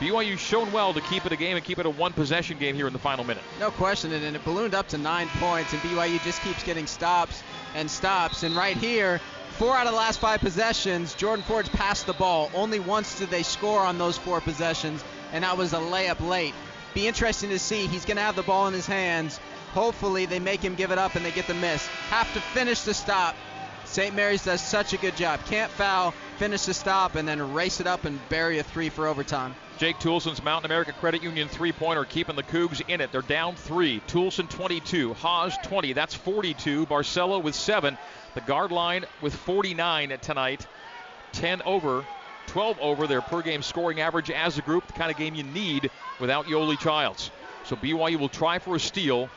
BYU's 0.00 0.40
shown 0.40 0.72
well 0.72 0.94
to 0.94 1.00
keep 1.02 1.26
it 1.26 1.32
a 1.32 1.36
game 1.36 1.56
and 1.56 1.64
keep 1.64 1.78
it 1.78 1.84
a 1.84 1.90
one 1.90 2.14
possession 2.14 2.56
game 2.56 2.74
here 2.74 2.86
in 2.86 2.94
the 2.94 2.98
final 2.98 3.22
minute. 3.22 3.42
No 3.58 3.70
question, 3.70 4.10
and 4.10 4.34
it 4.34 4.44
ballooned 4.44 4.74
up 4.74 4.88
to 4.88 4.98
nine 4.98 5.28
points, 5.38 5.74
and 5.74 5.82
BYU 5.82 6.22
just 6.24 6.40
keeps 6.40 6.62
getting 6.64 6.86
stops 6.86 7.42
and 7.74 7.90
stops. 7.90 8.42
And 8.42 8.56
right 8.56 8.78
here, 8.78 9.20
four 9.58 9.76
out 9.76 9.86
of 9.86 9.92
the 9.92 9.98
last 9.98 10.18
five 10.18 10.40
possessions, 10.40 11.12
Jordan 11.14 11.44
Ford's 11.46 11.68
passed 11.68 12.06
the 12.06 12.14
ball. 12.14 12.50
Only 12.54 12.80
once 12.80 13.18
did 13.18 13.28
they 13.28 13.42
score 13.42 13.80
on 13.80 13.98
those 13.98 14.16
four 14.16 14.40
possessions, 14.40 15.04
and 15.32 15.44
that 15.44 15.58
was 15.58 15.74
a 15.74 15.78
layup 15.78 16.26
late. 16.26 16.54
Be 16.94 17.06
interesting 17.06 17.50
to 17.50 17.58
see. 17.58 17.86
He's 17.86 18.06
going 18.06 18.16
to 18.16 18.22
have 18.22 18.36
the 18.36 18.42
ball 18.42 18.68
in 18.68 18.72
his 18.72 18.86
hands. 18.86 19.38
Hopefully, 19.74 20.24
they 20.24 20.38
make 20.40 20.62
him 20.62 20.76
give 20.76 20.92
it 20.92 20.98
up 20.98 21.14
and 21.14 21.24
they 21.26 21.30
get 21.30 21.46
the 21.46 21.52
miss. 21.52 21.86
Have 22.08 22.32
to 22.32 22.40
finish 22.40 22.80
the 22.80 22.94
stop. 22.94 23.36
St. 23.84 24.14
Mary's 24.14 24.44
does 24.44 24.62
such 24.62 24.94
a 24.94 24.96
good 24.96 25.16
job. 25.16 25.40
Can't 25.44 25.70
foul, 25.70 26.12
finish 26.38 26.64
the 26.64 26.72
stop, 26.74 27.16
and 27.16 27.28
then 27.28 27.52
race 27.52 27.80
it 27.80 27.86
up 27.86 28.06
and 28.06 28.18
bury 28.30 28.60
a 28.60 28.62
three 28.62 28.88
for 28.88 29.06
overtime. 29.06 29.54
Jake 29.80 29.98
Toolson's 29.98 30.44
Mountain 30.44 30.70
America 30.70 30.92
Credit 30.92 31.22
Union 31.22 31.48
three 31.48 31.72
pointer 31.72 32.04
keeping 32.04 32.36
the 32.36 32.42
Cougs 32.42 32.82
in 32.86 33.00
it. 33.00 33.12
They're 33.12 33.22
down 33.22 33.56
three. 33.56 34.02
Toolson 34.08 34.46
22, 34.46 35.14
Haws 35.14 35.56
20. 35.64 35.94
That's 35.94 36.12
42. 36.14 36.84
Barcelo 36.84 37.42
with 37.42 37.54
seven. 37.54 37.96
The 38.34 38.42
guard 38.42 38.72
line 38.72 39.06
with 39.22 39.34
49 39.34 40.18
tonight. 40.20 40.66
10 41.32 41.62
over, 41.62 42.04
12 42.48 42.78
over 42.78 43.06
their 43.06 43.22
per 43.22 43.40
game 43.40 43.62
scoring 43.62 44.00
average 44.02 44.30
as 44.30 44.58
a 44.58 44.60
group. 44.60 44.86
The 44.86 44.92
kind 44.92 45.10
of 45.10 45.16
game 45.16 45.34
you 45.34 45.44
need 45.44 45.90
without 46.20 46.44
Yoeli 46.44 46.78
Childs. 46.78 47.30
So 47.64 47.74
BYU 47.74 48.18
will 48.18 48.28
try 48.28 48.58
for 48.58 48.76
a 48.76 48.80
steal. 48.80 49.30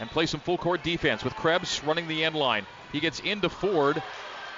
and 0.00 0.10
play 0.10 0.26
some 0.26 0.40
full 0.40 0.58
court 0.58 0.82
defense 0.82 1.22
with 1.22 1.36
Krebs 1.36 1.84
running 1.84 2.08
the 2.08 2.24
end 2.24 2.34
line. 2.34 2.66
He 2.90 2.98
gets 2.98 3.20
into 3.20 3.48
Ford. 3.48 4.02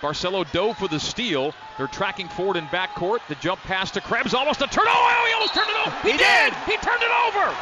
Barcelo 0.00 0.50
dove 0.52 0.78
for 0.78 0.88
the 0.88 1.00
steal. 1.00 1.52
They're 1.76 1.88
tracking 1.88 2.28
Ford 2.28 2.56
in 2.56 2.66
backcourt. 2.66 3.20
The 3.28 3.34
jump 3.36 3.60
pass 3.62 3.90
to 3.92 4.00
Krebs, 4.00 4.32
almost 4.34 4.62
a 4.62 4.66
turn. 4.66 4.86
Oh, 4.88 5.24
he 5.26 5.34
almost 5.34 5.54
turned 5.54 5.70
it 5.70 5.86
over. 5.86 5.96
He, 6.02 6.12
He 6.12 6.18
did. 6.18 6.50
did. 6.50 6.54
He 6.66 6.76
turned 6.76 7.02
it 7.02 7.10
over. 7.26 7.54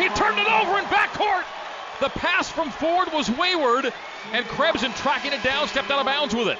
He 0.00 0.08
turned 0.16 0.38
it 0.38 0.48
over 0.48 0.78
in 0.78 0.84
backcourt. 0.86 1.44
The 2.00 2.08
pass 2.10 2.48
from 2.48 2.70
Ford 2.70 3.12
was 3.12 3.28
wayward, 3.30 3.92
and 4.32 4.46
Krebs, 4.46 4.84
in 4.84 4.92
tracking 4.92 5.32
it 5.32 5.42
down, 5.42 5.68
stepped 5.68 5.90
out 5.90 5.98
of 5.98 6.06
bounds 6.06 6.34
with 6.34 6.48
it. 6.48 6.58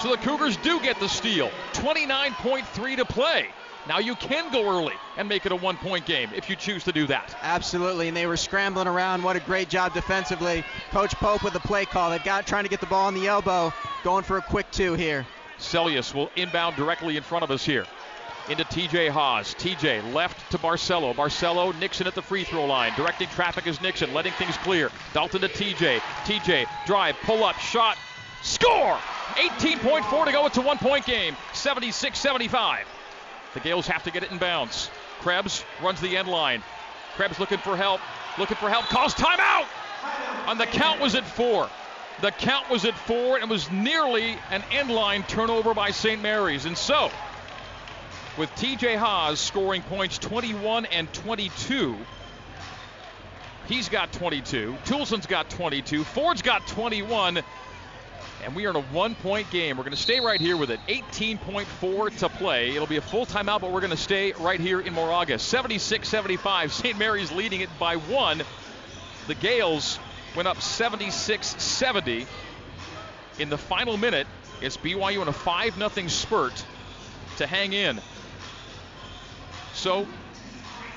So 0.00 0.10
the 0.10 0.16
Cougars 0.18 0.56
do 0.58 0.80
get 0.80 1.00
the 1.00 1.08
steal. 1.08 1.50
29.3 1.72 2.96
to 2.96 3.04
play. 3.04 3.48
Now 3.88 4.00
you 4.00 4.14
can 4.16 4.52
go 4.52 4.68
early 4.68 4.92
and 5.16 5.26
make 5.26 5.46
it 5.46 5.52
a 5.52 5.56
one 5.56 5.78
point 5.78 6.04
game 6.04 6.30
if 6.36 6.50
you 6.50 6.56
choose 6.56 6.84
to 6.84 6.92
do 6.92 7.06
that. 7.06 7.34
Absolutely, 7.40 8.08
and 8.08 8.16
they 8.16 8.26
were 8.26 8.36
scrambling 8.36 8.86
around. 8.86 9.22
What 9.22 9.34
a 9.34 9.40
great 9.40 9.70
job 9.70 9.94
defensively. 9.94 10.62
Coach 10.90 11.14
Pope 11.14 11.42
with 11.42 11.54
the 11.54 11.60
play 11.60 11.86
call. 11.86 12.10
They've 12.10 12.22
got 12.22 12.46
trying 12.46 12.64
to 12.64 12.70
get 12.70 12.80
the 12.80 12.86
ball 12.86 13.06
on 13.06 13.14
the 13.14 13.26
elbow, 13.26 13.72
going 14.04 14.24
for 14.24 14.36
a 14.36 14.42
quick 14.42 14.70
two 14.70 14.92
here. 14.92 15.26
Seljaas 15.58 16.14
will 16.14 16.30
inbound 16.36 16.76
directly 16.76 17.16
in 17.16 17.22
front 17.22 17.44
of 17.44 17.50
us 17.50 17.64
here. 17.64 17.86
Into 18.50 18.64
TJ 18.64 19.08
Haws. 19.08 19.54
TJ 19.54 20.12
left 20.12 20.50
to 20.52 20.58
Barcelo. 20.58 21.14
Barcelo, 21.14 21.78
Nixon 21.78 22.06
at 22.06 22.14
the 22.14 22.22
free 22.22 22.44
throw 22.44 22.66
line. 22.66 22.92
Directing 22.94 23.28
traffic 23.28 23.66
is 23.66 23.80
Nixon, 23.80 24.12
letting 24.12 24.32
things 24.34 24.56
clear. 24.58 24.90
Dalton 25.14 25.40
to 25.40 25.48
TJ. 25.48 25.98
TJ, 26.24 26.66
drive, 26.86 27.16
pull 27.24 27.42
up, 27.42 27.56
shot, 27.56 27.96
score! 28.42 28.98
18.4 29.34 30.26
to 30.26 30.32
go. 30.32 30.46
It's 30.46 30.58
a 30.58 30.62
one 30.62 30.78
point 30.78 31.06
game. 31.06 31.36
76 31.54 32.18
75. 32.18 32.86
The 33.54 33.60
Gaels 33.60 33.86
have 33.86 34.04
to 34.04 34.10
get 34.10 34.22
it 34.22 34.30
in 34.30 34.38
bounds. 34.38 34.90
Krebs 35.20 35.64
runs 35.82 36.00
the 36.00 36.16
end 36.16 36.28
line. 36.28 36.62
Krebs 37.16 37.38
looking 37.38 37.58
for 37.58 37.76
help. 37.76 38.00
Looking 38.38 38.56
for 38.56 38.68
help. 38.68 38.84
Calls 38.86 39.14
timeout! 39.14 39.66
And 40.46 40.60
the 40.60 40.66
count 40.66 41.00
was 41.00 41.14
at 41.14 41.26
four. 41.26 41.68
The 42.20 42.30
count 42.30 42.68
was 42.70 42.84
at 42.84 42.94
four, 42.94 43.36
and 43.36 43.44
it 43.44 43.48
was 43.48 43.70
nearly 43.70 44.36
an 44.50 44.62
end 44.72 44.90
line 44.90 45.22
turnover 45.24 45.74
by 45.74 45.90
St. 45.90 46.20
Mary's. 46.20 46.64
And 46.64 46.76
so, 46.76 47.10
with 48.36 48.50
TJ 48.50 48.96
Haws 48.96 49.40
scoring 49.40 49.82
points 49.82 50.18
21 50.18 50.86
and 50.86 51.12
22, 51.12 51.96
he's 53.66 53.88
got 53.88 54.12
22. 54.12 54.76
Toolson's 54.84 55.26
got 55.26 55.50
22. 55.50 56.04
Ford's 56.04 56.42
got 56.42 56.66
21. 56.66 57.40
And 58.44 58.54
we 58.54 58.66
are 58.66 58.70
in 58.70 58.76
a 58.76 58.82
one 58.82 59.14
point 59.16 59.50
game. 59.50 59.76
We're 59.76 59.84
going 59.84 59.96
to 59.96 60.00
stay 60.00 60.20
right 60.20 60.40
here 60.40 60.56
with 60.56 60.70
it. 60.70 60.80
18.4 60.88 62.18
to 62.18 62.28
play. 62.28 62.70
It'll 62.70 62.86
be 62.86 62.96
a 62.96 63.02
full 63.02 63.26
timeout, 63.26 63.60
but 63.60 63.72
we're 63.72 63.80
going 63.80 63.90
to 63.90 63.96
stay 63.96 64.32
right 64.32 64.60
here 64.60 64.80
in 64.80 64.92
Moraga. 64.92 65.38
76 65.38 66.08
75. 66.08 66.72
St. 66.72 66.98
Mary's 66.98 67.32
leading 67.32 67.60
it 67.60 67.70
by 67.78 67.96
one. 67.96 68.42
The 69.26 69.34
Gaels 69.34 69.98
went 70.36 70.48
up 70.48 70.60
76 70.60 71.46
70. 71.62 72.26
In 73.38 73.50
the 73.50 73.58
final 73.58 73.96
minute, 73.96 74.26
it's 74.60 74.76
BYU 74.76 75.22
in 75.22 75.28
a 75.28 75.32
5 75.32 75.74
0 75.74 76.08
spurt 76.08 76.64
to 77.38 77.46
hang 77.46 77.72
in. 77.72 78.00
So, 79.74 80.06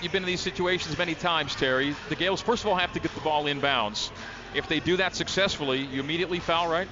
you've 0.02 0.12
been 0.12 0.24
in 0.24 0.28
these 0.28 0.42
situations 0.42 0.98
many 0.98 1.14
times, 1.14 1.56
Terry. 1.56 1.96
The 2.10 2.16
Gaels, 2.16 2.42
first 2.42 2.64
of 2.64 2.70
all, 2.70 2.76
have 2.76 2.94
to 2.94 3.00
get 3.00 3.14
the 3.14 3.22
ball 3.22 3.46
inbounds. 3.46 4.12
If 4.54 4.68
they 4.68 4.80
do 4.80 4.98
that 4.98 5.16
successfully, 5.16 5.82
you 5.82 6.02
immediately 6.02 6.39
foul, 6.39 6.68
right? 6.68 6.88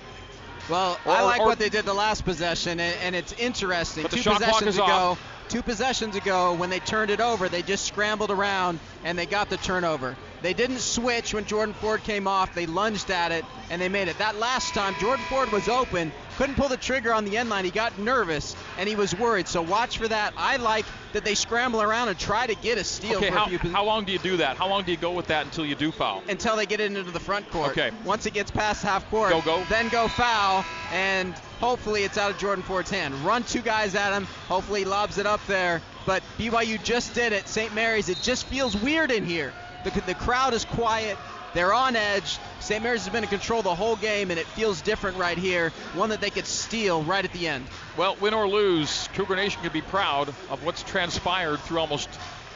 Well, 0.69 0.99
Or- 1.05 1.13
I 1.13 1.21
like 1.21 1.41
or- 1.41 1.47
what 1.47 1.59
they 1.59 1.69
did 1.69 1.85
the 1.85 1.93
last 1.93 2.23
possession, 2.25 2.79
and, 2.79 2.95
and 3.01 3.15
it's 3.15 3.33
interesting. 3.33 4.03
But 4.03 4.11
the 4.11 4.17
two 4.17 4.23
shot 4.23 4.37
clock 4.37 4.49
possessions 4.49 4.75
is 4.75 4.77
ago, 4.77 4.85
off. 4.85 5.19
Two 5.49 5.61
possessions 5.61 6.15
ago, 6.15 6.53
when 6.53 6.69
they 6.69 6.79
turned 6.79 7.11
it 7.11 7.19
over, 7.19 7.49
they 7.49 7.61
just 7.61 7.85
scrambled 7.85 8.31
around 8.31 8.79
and 9.03 9.17
they 9.17 9.25
got 9.25 9.49
the 9.49 9.57
turnover. 9.57 10.15
They 10.41 10.53
didn't 10.53 10.79
switch 10.79 11.33
when 11.33 11.43
Jordan 11.45 11.73
Ford 11.73 12.03
came 12.03 12.27
off. 12.27 12.55
They 12.55 12.65
lunged 12.65 13.11
at 13.11 13.31
it 13.31 13.43
and 13.69 13.81
they 13.81 13.89
made 13.89 14.07
it. 14.07 14.17
That 14.19 14.37
last 14.37 14.73
time, 14.73 14.95
Jordan 15.01 15.25
Ford 15.25 15.51
was 15.51 15.67
open, 15.67 16.13
couldn't 16.37 16.55
pull 16.55 16.69
the 16.69 16.77
trigger 16.77 17.13
on 17.13 17.25
the 17.25 17.35
end 17.37 17.49
line. 17.49 17.65
He 17.65 17.71
got 17.71 17.97
nervous 17.99 18.55
and 18.77 18.87
he 18.87 18.95
was 18.95 19.13
worried. 19.15 19.47
So 19.49 19.61
watch 19.61 19.97
for 19.97 20.07
that. 20.07 20.33
I 20.37 20.55
like 20.57 20.85
that 21.11 21.25
they 21.25 21.35
scramble 21.35 21.81
around 21.81 22.07
and 22.07 22.17
try 22.17 22.47
to 22.47 22.55
get 22.55 22.77
a 22.77 22.83
steal 22.83 23.17
Okay, 23.17 23.29
how, 23.31 23.45
a 23.45 23.49
few 23.49 23.59
pos- 23.59 23.71
how 23.71 23.83
long 23.83 24.05
do 24.05 24.13
you 24.13 24.19
do 24.19 24.37
that? 24.37 24.55
How 24.55 24.67
long 24.69 24.83
do 24.83 24.91
you 24.91 24.97
go 24.97 25.11
with 25.11 25.27
that 25.27 25.45
until 25.45 25.65
you 25.65 25.75
do 25.75 25.91
foul? 25.91 26.23
until 26.29 26.55
they 26.55 26.65
get 26.67 26.79
it 26.79 26.85
into 26.85 27.03
the 27.11 27.19
front 27.19 27.49
court. 27.51 27.71
Okay. 27.71 27.91
Once 28.05 28.25
it 28.25 28.33
gets 28.33 28.51
past 28.51 28.83
half 28.83 29.09
court, 29.09 29.31
Go, 29.31 29.41
go. 29.41 29.63
then 29.69 29.89
go 29.89 30.07
foul, 30.07 30.63
and 30.93 31.33
hopefully 31.59 32.03
it's 32.03 32.17
out 32.17 32.31
of 32.31 32.37
Jordan 32.37 32.63
Ford's 32.63 32.89
hand. 32.89 33.13
Run 33.25 33.43
two 33.43 33.61
guys 33.61 33.95
at 33.95 34.13
him. 34.13 34.25
Hopefully 34.47 34.81
he 34.81 34.85
lobs 34.85 35.17
it 35.17 35.25
up 35.25 35.45
there. 35.47 35.81
But 36.05 36.23
BYU 36.37 36.81
just 36.83 37.13
did 37.13 37.33
it. 37.33 37.47
St. 37.47 37.73
Mary's, 37.73 38.09
it 38.09 38.19
just 38.21 38.45
feels 38.45 38.75
weird 38.75 39.11
in 39.11 39.25
here. 39.25 39.53
The, 39.83 39.91
the 40.01 40.15
crowd 40.15 40.53
is 40.53 40.65
quiet. 40.65 41.17
They're 41.53 41.73
on 41.73 41.95
edge. 41.95 42.37
St. 42.59 42.83
Mary's 42.83 43.05
has 43.05 43.11
been 43.11 43.23
in 43.23 43.29
control 43.29 43.61
the 43.61 43.73
whole 43.73 43.95
game, 43.95 44.29
and 44.29 44.39
it 44.39 44.45
feels 44.45 44.81
different 44.81 45.17
right 45.17 45.37
here. 45.37 45.71
One 45.93 46.09
that 46.09 46.21
they 46.21 46.29
could 46.29 46.45
steal 46.45 47.03
right 47.03 47.25
at 47.25 47.31
the 47.33 47.47
end. 47.47 47.65
Well, 47.97 48.15
win 48.21 48.33
or 48.33 48.47
lose, 48.47 49.09
Cougar 49.13 49.35
Nation 49.35 49.61
can 49.61 49.71
be 49.71 49.81
proud 49.81 50.29
of 50.49 50.63
what's 50.63 50.83
transpired 50.83 51.59
through 51.61 51.79
almost 51.79 52.09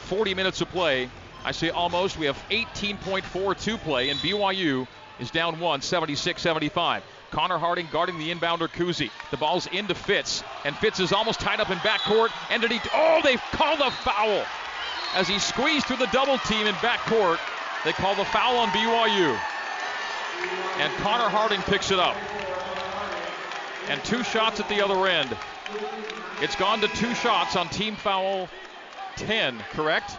40 0.04 0.34
minutes 0.34 0.60
of 0.60 0.68
play. 0.70 1.10
I 1.44 1.52
say 1.52 1.70
almost. 1.70 2.18
We 2.18 2.26
have 2.26 2.42
18.4 2.50 3.64
to 3.64 3.78
play, 3.78 4.10
and 4.10 4.18
BYU 4.20 4.86
is 5.18 5.30
down 5.30 5.60
one, 5.60 5.82
76 5.82 6.40
75. 6.40 7.02
Connor 7.34 7.58
Harding 7.58 7.88
guarding 7.90 8.16
the 8.18 8.32
inbounder 8.32 8.68
Kuhse. 8.68 9.10
The 9.32 9.36
ball's 9.36 9.66
into 9.66 9.92
Fitts, 9.92 10.44
and 10.64 10.76
Fitts 10.76 11.00
is 11.00 11.12
almost 11.12 11.40
tied 11.40 11.58
up 11.58 11.68
in 11.68 11.78
backcourt. 11.78 12.30
And 12.48 12.62
did 12.62 12.70
he? 12.70 12.80
Oh, 12.94 13.20
they've 13.24 13.42
called 13.50 13.80
a 13.80 13.90
foul 13.90 14.44
as 15.16 15.26
he 15.26 15.40
squeezed 15.40 15.86
through 15.86 15.96
the 15.96 16.06
double 16.06 16.38
team 16.38 16.68
in 16.68 16.74
backcourt. 16.76 17.40
They 17.84 17.92
call 17.92 18.14
the 18.14 18.24
foul 18.24 18.56
on 18.58 18.68
BYU, 18.68 19.36
and 20.78 20.92
Connor 20.98 21.28
Harding 21.28 21.60
picks 21.62 21.90
it 21.90 21.98
up. 21.98 22.16
And 23.88 24.02
two 24.04 24.22
shots 24.22 24.60
at 24.60 24.68
the 24.68 24.82
other 24.82 25.06
end. 25.08 25.36
It's 26.40 26.54
gone 26.54 26.80
to 26.82 26.88
two 26.88 27.14
shots 27.16 27.56
on 27.56 27.68
team 27.68 27.96
foul 27.96 28.48
10, 29.16 29.58
correct? 29.72 30.16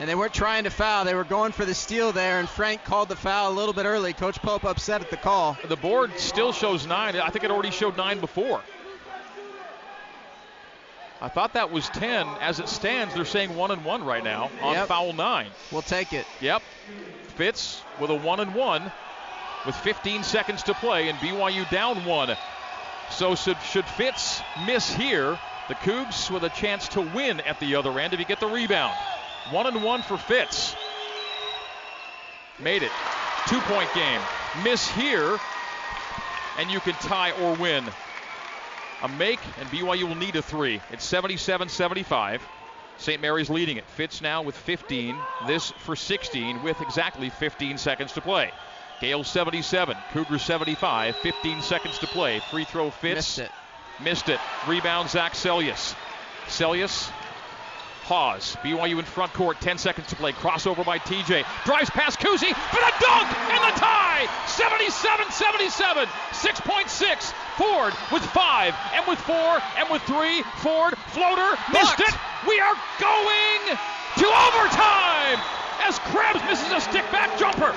And 0.00 0.08
they 0.08 0.14
weren't 0.14 0.32
trying 0.32 0.64
to 0.64 0.70
foul. 0.70 1.04
They 1.04 1.14
were 1.14 1.24
going 1.24 1.50
for 1.50 1.64
the 1.64 1.74
steal 1.74 2.12
there, 2.12 2.38
and 2.38 2.48
Frank 2.48 2.84
called 2.84 3.08
the 3.08 3.16
foul 3.16 3.50
a 3.50 3.54
little 3.54 3.72
bit 3.72 3.84
early. 3.84 4.12
Coach 4.12 4.40
Pope 4.40 4.64
upset 4.64 5.00
at 5.00 5.10
the 5.10 5.16
call. 5.16 5.58
The 5.66 5.76
board 5.76 6.12
still 6.18 6.52
shows 6.52 6.86
nine. 6.86 7.16
I 7.16 7.30
think 7.30 7.44
it 7.44 7.50
already 7.50 7.72
showed 7.72 7.96
nine 7.96 8.20
before. 8.20 8.62
I 11.20 11.28
thought 11.28 11.54
that 11.54 11.72
was 11.72 11.88
10. 11.88 12.28
As 12.40 12.60
it 12.60 12.68
stands, 12.68 13.14
they're 13.14 13.24
saying 13.24 13.56
one 13.56 13.72
and 13.72 13.84
one 13.84 14.04
right 14.04 14.22
now 14.22 14.50
on 14.62 14.74
Yep. 14.74 14.86
foul 14.88 15.12
nine. 15.14 15.50
We'll 15.72 15.82
take 15.82 16.12
it. 16.12 16.26
Yep. 16.40 16.62
Fitts 17.34 17.82
with 17.98 18.10
a 18.10 18.14
one 18.14 18.38
and 18.38 18.54
one 18.54 18.92
with 19.66 19.74
15 19.74 20.22
seconds 20.22 20.62
to 20.64 20.74
play, 20.74 21.08
and 21.08 21.18
BYU 21.18 21.68
down 21.70 22.04
one. 22.04 22.36
So 23.10 23.34
should, 23.34 23.60
should 23.62 23.84
Fitts 23.86 24.40
miss 24.64 24.92
here, 24.94 25.36
the 25.66 25.74
Cougs 25.74 26.30
with 26.30 26.44
a 26.44 26.50
chance 26.50 26.86
to 26.88 27.00
win 27.00 27.40
at 27.40 27.58
the 27.58 27.74
other 27.74 27.98
end 27.98 28.14
if 28.14 28.20
you 28.20 28.26
get 28.26 28.38
the 28.38 28.46
rebound. 28.46 28.94
One 29.50 29.66
and 29.66 29.82
one 29.82 30.02
for 30.02 30.16
Fitts. 30.16 30.74
Made 32.58 32.82
it. 32.82 32.92
Two 33.46 33.60
point 33.60 33.88
game. 33.94 34.20
Miss 34.62 34.88
here, 34.88 35.38
and 36.58 36.70
you 36.70 36.80
can 36.80 36.94
tie 36.94 37.32
or 37.32 37.54
win. 37.54 37.84
A 39.02 39.08
make, 39.08 39.38
and 39.60 39.68
BYU 39.68 40.04
will 40.04 40.16
need 40.16 40.36
a 40.36 40.42
three. 40.42 40.80
It's 40.90 41.04
77 41.04 41.68
75. 41.68 42.42
St. 42.98 43.22
Mary's 43.22 43.48
leading 43.48 43.76
it. 43.76 43.84
Fitts 43.90 44.20
now 44.20 44.42
with 44.42 44.56
15. 44.56 45.16
This 45.46 45.70
for 45.70 45.94
16 45.94 46.62
with 46.64 46.80
exactly 46.80 47.30
15 47.30 47.78
seconds 47.78 48.12
to 48.12 48.20
play. 48.20 48.50
Gael 49.00 49.22
77, 49.22 49.96
Cougars 50.12 50.42
75, 50.42 51.14
15 51.16 51.62
seconds 51.62 51.98
to 52.00 52.08
play. 52.08 52.40
Free 52.50 52.64
throw 52.64 52.90
Fitts. 52.90 53.14
Missed 53.14 53.38
it. 53.38 53.50
Missed 54.02 54.28
it. 54.28 54.40
Rebound 54.66 55.08
Zac 55.08 55.34
Seljaas. 55.34 55.94
Seljaas. 56.48 57.10
Pause. 58.08 58.56
BYU 58.64 58.98
in 58.98 59.04
front 59.04 59.34
court. 59.34 59.60
10 59.60 59.76
seconds 59.76 60.06
to 60.06 60.16
play. 60.16 60.32
Crossover 60.32 60.82
by 60.82 60.98
TJ. 60.98 61.44
Drives 61.66 61.90
past 61.90 62.18
Kuhse 62.18 62.40
for 62.40 62.80
the 62.80 62.92
dunk 63.04 63.28
and 63.52 63.60
the 63.68 63.78
tie. 63.78 64.24
77-77. 64.48 66.06
6.6. 66.32 67.32
Ford 67.58 67.92
with 68.10 68.24
five 68.32 68.74
and 68.94 69.06
with 69.06 69.18
four 69.18 69.60
and 69.76 69.90
with 69.90 70.00
three. 70.04 70.40
Ford 70.64 70.96
floater 71.12 71.52
missed 71.70 72.00
it. 72.00 72.14
We 72.48 72.58
are 72.58 72.74
going 72.98 73.76
to 73.76 74.24
overtime 74.24 75.44
as 75.84 75.98
Krebs 76.08 76.40
misses 76.48 76.72
a 76.72 76.80
stick 76.80 77.04
back 77.12 77.38
jumper. 77.38 77.74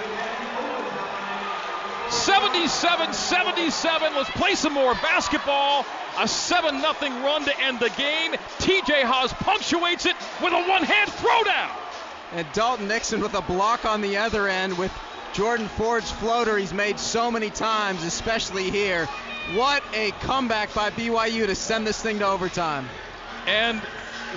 77 2.11 3.13
77. 3.13 4.13
Let's 4.15 4.29
play 4.31 4.55
some 4.55 4.73
more 4.73 4.93
basketball. 4.95 5.85
A 6.19 6.27
7 6.27 6.81
0 6.81 6.91
run 7.23 7.45
to 7.45 7.59
end 7.61 7.79
the 7.79 7.89
game. 7.91 8.33
TJ 8.59 9.03
Haws 9.03 9.31
punctuates 9.33 10.05
it 10.05 10.15
with 10.43 10.53
a 10.53 10.67
one 10.67 10.83
hand 10.83 11.09
throwdown. 11.09 11.71
And 12.33 12.47
Dalton 12.53 12.87
Nixon 12.87 13.21
with 13.21 13.33
a 13.33 13.41
block 13.41 13.85
on 13.85 14.01
the 14.01 14.17
other 14.17 14.47
end 14.47 14.77
with 14.77 14.91
Jordan 15.33 15.67
Ford's 15.69 16.11
floater 16.11 16.57
he's 16.57 16.73
made 16.73 16.99
so 16.99 17.31
many 17.31 17.49
times, 17.49 18.03
especially 18.03 18.69
here. 18.69 19.07
What 19.53 19.81
a 19.93 20.11
comeback 20.21 20.73
by 20.73 20.89
BYU 20.91 21.45
to 21.45 21.55
send 21.55 21.87
this 21.87 22.01
thing 22.01 22.19
to 22.19 22.27
overtime. 22.27 22.87
And 23.47 23.81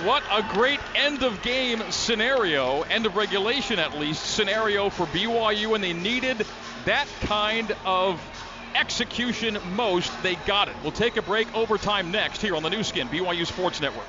what 0.03 0.23
a 0.31 0.43
great 0.53 0.79
end 0.95 1.23
of 1.23 1.41
game 1.41 1.81
scenario, 1.89 2.81
end 2.83 3.05
of 3.05 3.15
regulation 3.15 3.79
at 3.79 3.97
least, 3.97 4.25
scenario 4.25 4.89
for 4.89 5.05
BYU, 5.07 5.75
and 5.75 5.83
they 5.83 5.93
needed 5.93 6.45
that 6.85 7.07
kind 7.21 7.75
of 7.85 8.21
execution 8.75 9.57
most. 9.75 10.11
They 10.23 10.35
got 10.35 10.67
it. 10.67 10.75
We'll 10.83 10.91
take 10.91 11.17
a 11.17 11.21
break 11.21 11.53
overtime 11.55 12.11
next 12.11 12.41
here 12.41 12.55
on 12.55 12.63
the 12.63 12.69
Nu 12.69 12.83
Skin, 12.83 13.07
BYU 13.07 13.45
Sports 13.45 13.81
Network. 13.81 14.07